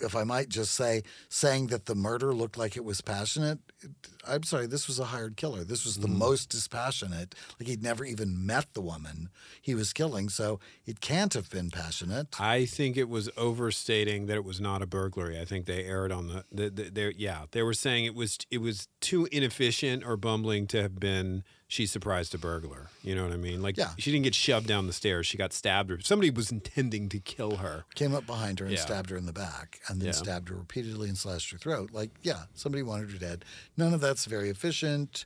If 0.00 0.14
I 0.16 0.24
might 0.24 0.48
just 0.48 0.72
say, 0.72 1.02
saying 1.28 1.68
that 1.68 1.86
the 1.86 1.94
murder 1.94 2.32
looked 2.34 2.56
like 2.58 2.76
it 2.76 2.84
was 2.84 3.00
passionate, 3.00 3.58
it- 3.80 3.90
I'm 4.26 4.42
sorry, 4.42 4.66
this 4.66 4.86
was 4.86 4.98
a 4.98 5.06
hired 5.06 5.36
killer. 5.36 5.64
This 5.64 5.84
was 5.84 5.96
the 5.96 6.06
Mm. 6.08 6.16
most 6.18 6.50
dispassionate. 6.50 7.34
Like 7.58 7.68
he'd 7.68 7.82
never 7.82 8.04
even 8.04 8.44
met 8.44 8.74
the 8.74 8.82
woman 8.82 9.30
he 9.62 9.74
was 9.74 9.92
killing, 9.94 10.28
so 10.28 10.60
it 10.84 11.00
can't 11.00 11.32
have 11.34 11.48
been 11.50 11.70
passionate. 11.70 12.38
I 12.40 12.66
think 12.66 12.96
it 12.98 13.08
was 13.08 13.30
overstating 13.36 14.26
that 14.26 14.36
it 14.36 14.44
was 14.44 14.60
not 14.60 14.82
a 14.82 14.86
burglary. 14.86 15.40
I 15.40 15.44
think 15.46 15.66
they 15.66 15.84
erred 15.84 16.12
on 16.12 16.28
the, 16.28 16.44
the, 16.52 16.70
the 16.70 16.90
they 16.90 17.14
yeah 17.16 17.46
they 17.52 17.62
were 17.62 17.74
saying 17.74 18.04
it 18.04 18.14
was 18.14 18.38
it 18.50 18.58
was 18.58 18.88
too 19.00 19.26
inefficient 19.32 20.04
or 20.04 20.16
bumbling 20.16 20.66
to 20.68 20.82
have 20.82 21.00
been 21.00 21.42
she 21.70 21.86
surprised 21.86 22.34
a 22.34 22.38
burglar. 22.38 22.88
You 23.02 23.14
know 23.14 23.22
what 23.22 23.32
I 23.32 23.36
mean? 23.36 23.62
Like 23.62 23.76
Yeah. 23.76 23.92
she 23.96 24.10
didn't 24.10 24.24
get 24.24 24.34
shoved 24.34 24.66
down 24.66 24.88
the 24.88 24.92
stairs. 24.92 25.24
She 25.26 25.38
got 25.38 25.52
stabbed 25.52 25.92
or 25.92 26.00
somebody 26.00 26.28
was 26.28 26.50
intending 26.50 27.08
to 27.10 27.20
kill 27.20 27.56
her. 27.58 27.84
came 27.94 28.12
up 28.12 28.26
behind 28.26 28.58
her 28.58 28.66
and 28.66 28.74
Yeah. 28.74 28.80
stabbed 28.80 29.10
her 29.10 29.16
in 29.16 29.26
the 29.26 29.32
back 29.32 29.78
and 29.88 30.00
then 30.00 30.08
Yeah. 30.08 30.12
stabbed 30.12 30.48
her 30.48 30.56
repeatedly 30.56 31.08
and 31.08 31.16
slashed 31.16 31.50
her 31.52 31.58
throat. 31.58 31.92
Like, 31.92 32.10
yeah, 32.22 32.46
somebody 32.54 32.82
wanted 32.82 33.12
her 33.12 33.18
dead. 33.18 33.44
None 33.76 33.94
of 33.94 34.00
that's 34.00 34.24
very 34.24 34.50
efficient. 34.50 35.24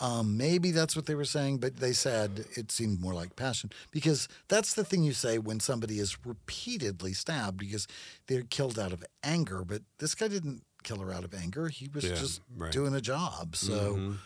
Um, 0.00 0.36
maybe 0.36 0.70
that's 0.70 0.94
what 0.96 1.06
they 1.06 1.14
were 1.14 1.24
saying, 1.24 1.58
but 1.58 1.76
they 1.78 1.92
said 1.94 2.44
it 2.56 2.70
seemed 2.70 3.00
more 3.00 3.14
like 3.14 3.34
passion 3.36 3.70
because 3.90 4.28
that's 4.48 4.74
the 4.74 4.84
thing 4.84 5.02
you 5.02 5.12
say 5.14 5.38
when 5.38 5.60
somebody 5.60 5.98
is 5.98 6.24
repeatedly 6.26 7.12
stabbed 7.14 7.56
because 7.58 7.86
they're 8.26 8.42
killed 8.42 8.78
out 8.78 8.92
of 8.92 9.02
anger. 9.22 9.64
But 9.64 9.82
this 9.98 10.14
guy 10.14 10.28
didn't 10.28 10.62
kill 10.84 10.98
her 11.00 11.12
out 11.12 11.24
of 11.24 11.32
anger. 11.34 11.68
He 11.68 11.88
was 11.88 12.04
Yeah, 12.04 12.14
just 12.16 12.40
right. 12.54 12.70
Mm-hmm. 12.70 12.80
doing 12.80 12.94
a 12.94 13.00
job. 13.00 13.56
So 13.56 14.16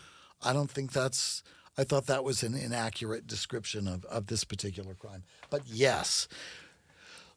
I 0.43 0.53
don't 0.53 0.69
think 0.69 0.91
that's. 0.91 1.43
I 1.77 1.83
thought 1.83 2.05
that 2.05 2.23
was 2.23 2.41
an 2.41 2.55
inaccurate 2.55 3.27
description 3.27 3.87
of, 3.87 4.05
of 4.05 4.27
this 4.27 4.45
particular 4.45 4.93
crime. 4.93 5.23
But 5.49 5.63
yes, 5.65 6.27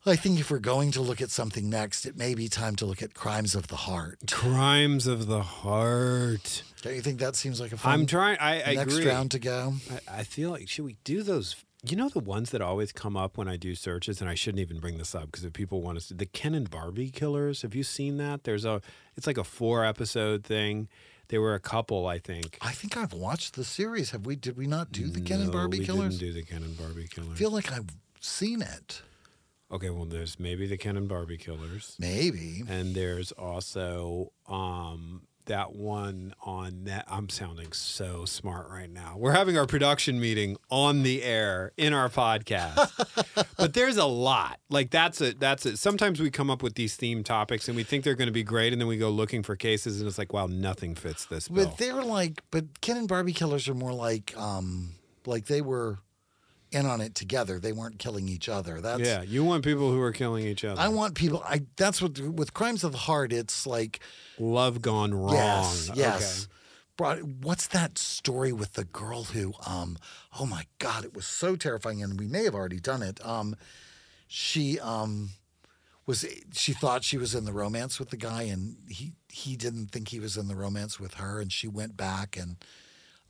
I 0.06 0.16
think 0.16 0.38
if 0.38 0.50
we're 0.50 0.58
going 0.58 0.92
to 0.92 1.00
look 1.02 1.20
at 1.20 1.30
something 1.30 1.68
next, 1.68 2.06
it 2.06 2.16
may 2.16 2.34
be 2.34 2.48
time 2.48 2.76
to 2.76 2.86
look 2.86 3.02
at 3.02 3.14
crimes 3.14 3.54
of 3.54 3.66
the 3.66 3.76
heart. 3.76 4.18
Crimes 4.30 5.06
of 5.06 5.26
the 5.26 5.42
heart. 5.42 6.62
Don't 6.82 6.94
you 6.94 7.00
think 7.00 7.18
that 7.18 7.36
seems 7.36 7.60
like 7.60 7.72
a 7.72 7.76
fun 7.76 7.92
I'm 7.92 8.06
trying. 8.06 8.38
I, 8.38 8.62
I 8.62 8.74
next 8.74 8.94
agree. 8.94 9.08
round 9.08 9.32
to 9.32 9.38
go? 9.38 9.74
I, 10.08 10.20
I 10.20 10.22
feel 10.22 10.50
like 10.50 10.68
should 10.68 10.84
we 10.84 10.96
do 11.04 11.22
those? 11.22 11.56
You 11.88 11.96
know 11.96 12.08
the 12.08 12.20
ones 12.20 12.50
that 12.50 12.60
always 12.60 12.90
come 12.92 13.16
up 13.16 13.36
when 13.36 13.48
I 13.48 13.56
do 13.56 13.74
searches, 13.74 14.20
and 14.20 14.30
I 14.30 14.34
shouldn't 14.34 14.60
even 14.60 14.78
bring 14.78 14.98
this 14.98 15.14
up 15.14 15.26
because 15.26 15.44
if 15.44 15.52
people 15.52 15.82
want 15.82 16.00
to, 16.00 16.14
the 16.14 16.26
Ken 16.26 16.54
and 16.54 16.70
Barbie 16.70 17.10
killers. 17.10 17.62
Have 17.62 17.74
you 17.74 17.82
seen 17.82 18.16
that? 18.18 18.44
There's 18.44 18.64
a. 18.64 18.80
It's 19.16 19.26
like 19.26 19.38
a 19.38 19.44
four 19.44 19.84
episode 19.84 20.44
thing. 20.44 20.88
There 21.28 21.40
were 21.40 21.54
a 21.54 21.60
couple, 21.60 22.06
I 22.06 22.18
think. 22.18 22.56
I 22.62 22.72
think 22.72 22.96
I've 22.96 23.12
watched 23.12 23.54
the 23.54 23.64
series. 23.64 24.10
Have 24.12 24.24
we? 24.26 24.34
Did 24.36 24.56
we 24.56 24.66
not 24.66 24.92
do 24.92 25.08
the 25.08 25.20
Ken 25.20 25.40
and 25.40 25.52
Barbie 25.52 25.80
we 25.80 25.84
killers? 25.86 26.18
Didn't 26.18 26.34
do 26.34 26.40
the 26.40 26.46
Ken 26.46 26.62
and 26.62 26.76
Barbie 26.78 27.06
killers. 27.08 27.32
I 27.32 27.34
feel 27.34 27.50
like 27.50 27.70
I've 27.70 27.90
seen 28.20 28.62
it. 28.62 29.02
okay, 29.70 29.90
well, 29.90 30.06
there's 30.06 30.40
maybe 30.40 30.66
the 30.66 30.78
Ken 30.78 30.96
and 30.96 31.06
Barbie 31.08 31.36
killers, 31.36 31.94
Maybe. 31.98 32.62
and 32.68 32.94
there's 32.94 33.30
also 33.32 34.32
um, 34.48 35.22
that 35.48 35.74
one 35.74 36.34
on 36.42 36.84
net. 36.84 37.04
I'm 37.08 37.28
sounding 37.28 37.72
so 37.72 38.24
smart 38.24 38.68
right 38.70 38.90
now. 38.90 39.16
We're 39.18 39.32
having 39.32 39.58
our 39.58 39.66
production 39.66 40.20
meeting 40.20 40.56
on 40.70 41.02
the 41.02 41.22
air 41.22 41.72
in 41.76 41.92
our 41.92 42.08
podcast, 42.08 43.46
but 43.56 43.74
there's 43.74 43.96
a 43.96 44.06
lot. 44.06 44.60
Like 44.70 44.90
that's 44.90 45.20
it. 45.20 45.40
That's 45.40 45.66
it. 45.66 45.78
Sometimes 45.78 46.20
we 46.20 46.30
come 46.30 46.50
up 46.50 46.62
with 46.62 46.74
these 46.74 46.96
theme 46.96 47.24
topics 47.24 47.68
and 47.68 47.76
we 47.76 47.82
think 47.82 48.04
they're 48.04 48.14
going 48.14 48.28
to 48.28 48.32
be 48.32 48.42
great, 48.44 48.72
and 48.72 48.80
then 48.80 48.88
we 48.88 48.96
go 48.96 49.10
looking 49.10 49.42
for 49.42 49.56
cases, 49.56 50.00
and 50.00 50.08
it's 50.08 50.18
like, 50.18 50.32
wow, 50.32 50.46
nothing 50.46 50.94
fits 50.94 51.26
this 51.26 51.48
bill. 51.48 51.66
But 51.66 51.78
they're 51.78 52.02
like, 52.02 52.42
but 52.50 52.80
Ken 52.80 52.96
and 52.96 53.08
Barbie 53.08 53.32
killers 53.32 53.68
are 53.68 53.74
more 53.74 53.92
like, 53.92 54.34
um, 54.36 54.92
like 55.26 55.46
they 55.46 55.60
were, 55.60 55.98
in 56.70 56.86
on 56.86 57.00
it 57.00 57.14
together. 57.14 57.58
They 57.58 57.72
weren't 57.72 57.98
killing 57.98 58.28
each 58.28 58.48
other. 58.48 58.80
That's 58.80 59.00
yeah, 59.00 59.22
you 59.22 59.44
want 59.44 59.64
people 59.64 59.90
who 59.90 60.00
are 60.00 60.12
killing 60.12 60.44
each 60.44 60.64
other. 60.64 60.80
I 60.80 60.88
want 60.88 61.14
people. 61.14 61.42
I 61.46 61.62
that's 61.76 62.00
what 62.02 62.18
with 62.18 62.54
crimes 62.54 62.84
of 62.84 62.92
the 62.92 62.98
heart. 62.98 63.32
It's 63.32 63.66
like 63.66 64.00
love 64.38 64.82
gone 64.82 65.14
wrong. 65.14 65.34
yes, 65.34 65.90
yes. 65.94 66.44
Okay. 66.44 66.52
Brought, 66.96 67.22
what's 67.22 67.68
that 67.68 67.96
story 67.96 68.52
with 68.52 68.72
the 68.72 68.82
girl 68.82 69.24
who? 69.24 69.54
Um, 69.64 69.98
oh 70.40 70.46
my 70.46 70.64
God, 70.80 71.04
it 71.04 71.14
was 71.14 71.26
so 71.26 71.54
terrifying, 71.54 72.02
and 72.02 72.18
we 72.18 72.26
may 72.26 72.42
have 72.42 72.56
already 72.56 72.80
done 72.80 73.02
it. 73.02 73.24
Um, 73.24 73.54
she 74.26 74.80
um, 74.80 75.30
was 76.06 76.26
she 76.52 76.72
thought 76.72 77.04
she 77.04 77.16
was 77.16 77.36
in 77.36 77.44
the 77.44 77.52
romance 77.52 78.00
with 78.00 78.10
the 78.10 78.16
guy, 78.16 78.42
and 78.42 78.78
he 78.88 79.12
he 79.28 79.56
didn't 79.56 79.92
think 79.92 80.08
he 80.08 80.18
was 80.18 80.36
in 80.36 80.48
the 80.48 80.56
romance 80.56 80.98
with 80.98 81.14
her, 81.14 81.40
and 81.40 81.52
she 81.52 81.68
went 81.68 81.96
back 81.96 82.36
and 82.36 82.56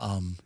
um, 0.01 0.37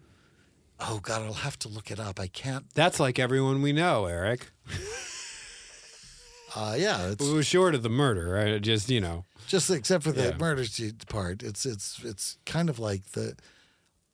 oh 0.88 1.00
God, 1.02 1.22
I'll 1.22 1.32
have 1.32 1.58
to 1.60 1.68
look 1.68 1.90
it 1.90 1.98
up. 2.00 2.18
I 2.20 2.26
can't. 2.28 2.64
That's 2.74 2.98
like 3.00 3.18
everyone 3.18 3.62
we 3.62 3.72
know, 3.72 4.06
Eric. 4.06 4.50
Uh, 6.54 6.74
yeah, 6.78 7.06
it's 7.08 7.26
It 7.26 7.32
was 7.32 7.46
short 7.46 7.74
of 7.74 7.82
the 7.82 7.88
murder, 7.88 8.28
right? 8.28 8.60
Just 8.60 8.90
you 8.90 9.00
know. 9.00 9.24
just 9.46 9.70
except 9.70 10.04
for 10.04 10.12
the 10.12 10.28
Yeah. 10.30 10.36
murder 10.36 10.64
part. 11.08 11.42
It's 11.42 11.64
it's 11.64 11.98
it's 12.04 12.36
kind 12.44 12.68
of 12.68 12.78
like 12.78 13.12
the 13.12 13.36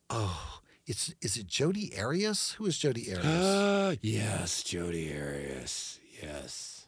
oh, 0.09 0.61
it's 0.87 1.13
is 1.21 1.35
it 1.35 1.47
Jodi 1.47 1.91
Arias? 1.99 2.53
Who 2.53 2.65
is 2.65 2.77
Jodi 2.77 3.11
Arias? 3.13 3.25
Uh, 3.25 3.95
yes, 4.01 4.63
Jodi 4.63 5.11
Arias. 5.13 5.99
Yes, 6.23 6.87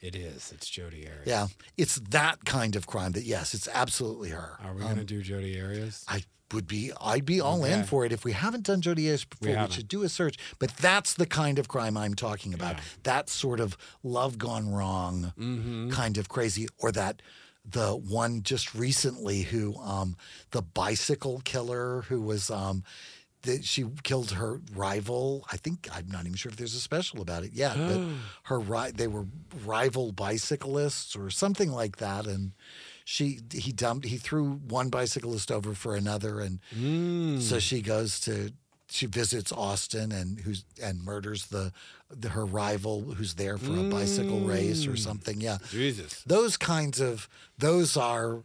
it 0.00 0.16
is. 0.16 0.50
It's 0.52 0.68
Jodi 0.68 1.06
Arias. 1.06 1.26
yeah, 1.26 1.46
it's 1.76 2.00
that 2.10 2.44
kind 2.44 2.74
of 2.74 2.88
crime. 2.88 3.12
That 3.12 3.22
yes, 3.22 3.54
it's 3.54 3.68
absolutely 3.72 4.30
her. 4.30 4.58
Are 4.60 4.74
we 4.74 4.82
Um, 4.82 4.88
gonna 4.88 5.04
do 5.04 5.22
Jodi 5.22 5.60
Arias? 5.60 6.04
I 6.08 6.24
would 6.52 6.66
be 6.66 6.92
I'd 7.00 7.24
be 7.24 7.40
all 7.40 7.64
in 7.64 7.84
for 7.84 8.04
it 8.04 8.12
if 8.12 8.24
we 8.24 8.32
haven't 8.32 8.64
done 8.66 8.80
Jodi 8.80 9.06
Arias 9.06 9.24
before. 9.24 9.48
We, 9.48 9.54
haven't. 9.54 9.72
should 9.72 9.88
do 9.88 10.02
a 10.02 10.08
search. 10.08 10.36
But 10.58 10.76
that's 10.76 11.14
the 11.14 11.26
kind 11.26 11.58
of 11.58 11.68
crime 11.68 11.96
I'm 11.96 12.14
talking 12.14 12.54
about. 12.54 12.76
Yeah. 12.76 12.82
That 13.04 13.28
sort 13.28 13.60
of 13.60 13.76
love 14.02 14.38
gone 14.38 14.72
wrong 14.72 15.32
Mm-hmm. 15.38 15.90
kind 15.90 16.18
of 16.18 16.28
crazy, 16.28 16.66
or 16.78 16.92
that 16.92 17.22
the 17.64 17.92
one 17.92 18.42
just 18.42 18.74
recently 18.74 19.42
who 19.42 19.76
um, 19.76 20.16
the 20.50 20.62
bicycle 20.62 21.40
killer 21.44 22.02
who 22.08 22.20
was 22.20 22.50
um, 22.50 22.82
that 23.42 23.64
she 23.64 23.84
killed 24.02 24.32
her 24.32 24.60
rival. 24.74 25.44
I 25.52 25.56
think 25.56 25.88
I'm 25.92 26.08
not 26.10 26.22
even 26.22 26.34
sure 26.36 26.50
if 26.50 26.56
there's 26.56 26.74
a 26.74 26.80
special 26.80 27.20
about 27.20 27.42
it 27.44 27.52
yet, 27.52 27.76
but 27.76 28.00
her 28.44 28.58
ri- 28.58 28.90
they 28.92 29.06
were 29.06 29.26
rival 29.64 30.12
bicyclists 30.12 31.14
or 31.14 31.30
something 31.30 31.70
like 31.70 31.96
that, 31.98 32.26
and 32.26 32.52
she 33.12 33.40
he 33.52 33.72
dumped 33.72 34.06
he 34.06 34.16
threw 34.18 34.44
one 34.68 34.88
bicyclist 34.88 35.50
over 35.50 35.74
for 35.74 35.96
another, 35.96 36.38
and 36.40 36.60
Mm. 36.78 37.40
so 37.42 37.58
she 37.58 37.80
goes 37.82 38.20
to 38.20 38.52
she 38.88 39.06
visits 39.06 39.50
Austin 39.52 40.12
and 40.12 40.40
who's 40.40 40.64
and 40.82 41.02
murders 41.04 41.46
the, 41.46 41.72
the 42.08 42.28
her 42.30 42.44
rival 42.46 43.00
who's 43.16 43.34
there 43.34 43.58
for 43.58 43.72
a 43.76 43.82
bicycle 43.90 44.40
race 44.40 44.86
or 44.86 44.96
something. 44.96 45.40
Yeah, 45.40 45.58
Jesus. 45.70 46.22
those 46.24 46.56
kinds 46.56 47.00
of 47.00 47.28
those 47.58 47.96
are 47.96 48.42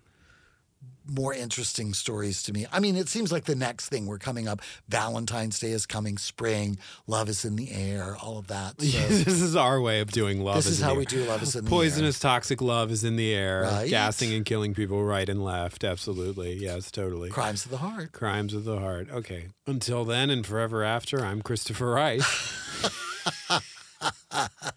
more 1.07 1.33
interesting 1.33 1.93
stories 1.93 2.41
to 2.43 2.53
me. 2.53 2.65
I 2.71 2.79
mean, 2.79 2.95
it 2.95 3.07
seems 3.09 3.31
like 3.31 3.45
the 3.45 3.55
next 3.55 3.89
thing 3.89 4.05
we're 4.05 4.17
coming 4.17 4.47
up. 4.47 4.61
Valentine's 4.89 5.59
Day 5.59 5.71
is 5.71 5.85
coming, 5.85 6.17
spring, 6.17 6.77
love 7.07 7.29
is 7.29 7.45
in 7.45 7.55
the 7.55 7.71
air, 7.71 8.15
all 8.21 8.37
of 8.37 8.47
that. 8.47 8.81
So 8.81 8.85
this 9.07 9.27
is 9.41 9.55
our 9.55 9.79
way 9.81 9.99
of 10.01 10.11
doing 10.11 10.41
love. 10.41 10.55
this 10.55 10.67
is 10.67 10.79
in 10.79 10.81
the 10.81 10.85
how 10.87 10.93
air. 10.93 10.99
we 10.99 11.05
do 11.05 11.23
love 11.25 11.43
is 11.43 11.55
in 11.55 11.63
the 11.65 11.69
Poisonous, 11.69 12.19
toxic 12.19 12.61
love 12.61 12.91
is 12.91 13.03
in 13.03 13.15
the 13.15 13.33
air, 13.33 13.61
Right. 13.63 13.89
gassing 13.89 14.33
and 14.33 14.45
killing 14.45 14.73
people 14.73 15.03
right 15.03 15.27
and 15.29 15.43
left. 15.43 15.83
Absolutely. 15.83 16.53
Yes, 16.55 16.91
totally. 16.91 17.29
Crimes 17.29 17.65
of 17.65 17.71
the 17.71 17.77
heart. 17.77 18.11
Crimes 18.11 18.53
of 18.53 18.63
the 18.65 18.79
heart. 18.79 19.09
Okay. 19.11 19.47
Until 19.67 20.05
then 20.05 20.29
and 20.29 20.45
forever 20.45 20.83
after, 20.83 21.23
I'm 21.23 21.41
Christopher 21.41 21.91
Rice. 21.91 22.51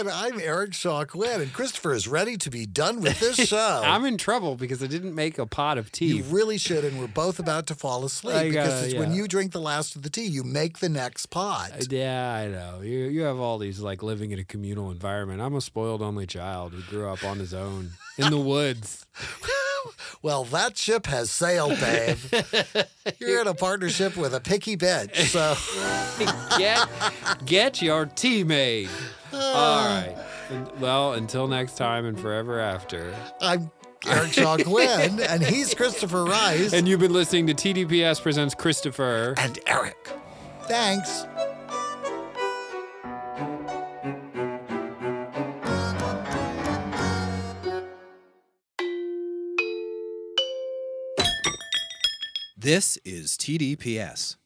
And 0.00 0.08
I'm 0.08 0.40
Eric 0.40 0.72
Shaw 0.72 1.04
Quinn, 1.04 1.42
and 1.42 1.52
Christopher 1.52 1.92
is 1.92 2.08
ready 2.08 2.38
to 2.38 2.48
be 2.48 2.64
done 2.64 3.02
with 3.02 3.20
this 3.20 3.36
show. 3.48 3.82
I'm 3.84 4.06
in 4.06 4.16
trouble 4.16 4.56
because 4.56 4.82
I 4.82 4.86
didn't 4.86 5.14
make 5.14 5.38
a 5.38 5.44
pot 5.44 5.76
of 5.76 5.92
tea. 5.92 6.06
You 6.16 6.22
really 6.24 6.56
should, 6.56 6.86
and 6.86 6.98
we're 6.98 7.06
both 7.06 7.38
about 7.38 7.66
to 7.66 7.74
fall 7.74 8.02
asleep 8.06 8.34
I 8.34 8.44
because 8.48 8.68
gotta- 8.70 8.86
it's 8.86 8.94
when 8.94 9.12
you 9.12 9.28
drink 9.28 9.52
the 9.52 9.60
last 9.60 9.96
of 9.96 10.02
the 10.02 10.08
tea, 10.08 10.24
you 10.24 10.42
make 10.42 10.78
the 10.78 10.88
next 10.88 11.26
pot. 11.26 11.72
Uh, 11.72 11.84
yeah, 11.90 12.32
I 12.34 12.48
know. 12.48 12.80
You 12.80 13.00
you 13.08 13.20
have 13.24 13.38
all 13.38 13.58
these 13.58 13.80
like 13.80 14.02
living 14.02 14.30
in 14.30 14.38
a 14.38 14.44
communal 14.44 14.90
environment. 14.90 15.42
I'm 15.42 15.54
a 15.54 15.60
spoiled 15.60 16.00
only 16.00 16.26
child 16.26 16.72
who 16.72 16.80
grew 16.90 17.06
up 17.06 17.22
on 17.22 17.38
his 17.38 17.52
own 17.52 17.90
in 18.16 18.30
the 18.30 18.40
woods. 18.40 19.04
Well, 20.22 20.44
that 20.44 20.76
ship 20.76 21.06
has 21.06 21.30
sailed, 21.30 21.80
babe. 21.80 22.18
You're 23.18 23.40
in 23.40 23.46
a 23.48 23.54
partnership 23.54 24.14
with 24.14 24.34
a 24.34 24.40
picky 24.40 24.76
bitch, 24.76 25.16
so 25.28 25.56
Get 26.58 26.86
get 27.46 27.80
your 27.80 28.04
tea 28.04 28.44
made. 28.44 28.90
All 29.32 29.84
right. 29.84 30.16
Well, 30.78 31.14
until 31.14 31.46
next 31.48 31.76
time 31.76 32.04
and 32.06 32.18
forever 32.18 32.58
after. 32.58 33.14
I'm 33.40 33.70
Eric 34.06 34.32
Shaw 34.32 34.56
Quinn, 34.56 35.20
and 35.28 35.42
he's 35.42 35.74
Christopher 35.74 36.24
Rice 36.24 36.72
And 36.72 36.88
you've 36.88 37.00
been 37.00 37.12
listening 37.12 37.46
to 37.48 37.54
TDPS 37.54 38.22
presents 38.22 38.54
Christopher. 38.54 39.34
and 39.38 39.58
Eric. 39.66 40.10
Thanks. 40.62 41.26
This 52.56 52.98
is 53.04 53.36
TDPS. 53.38 54.36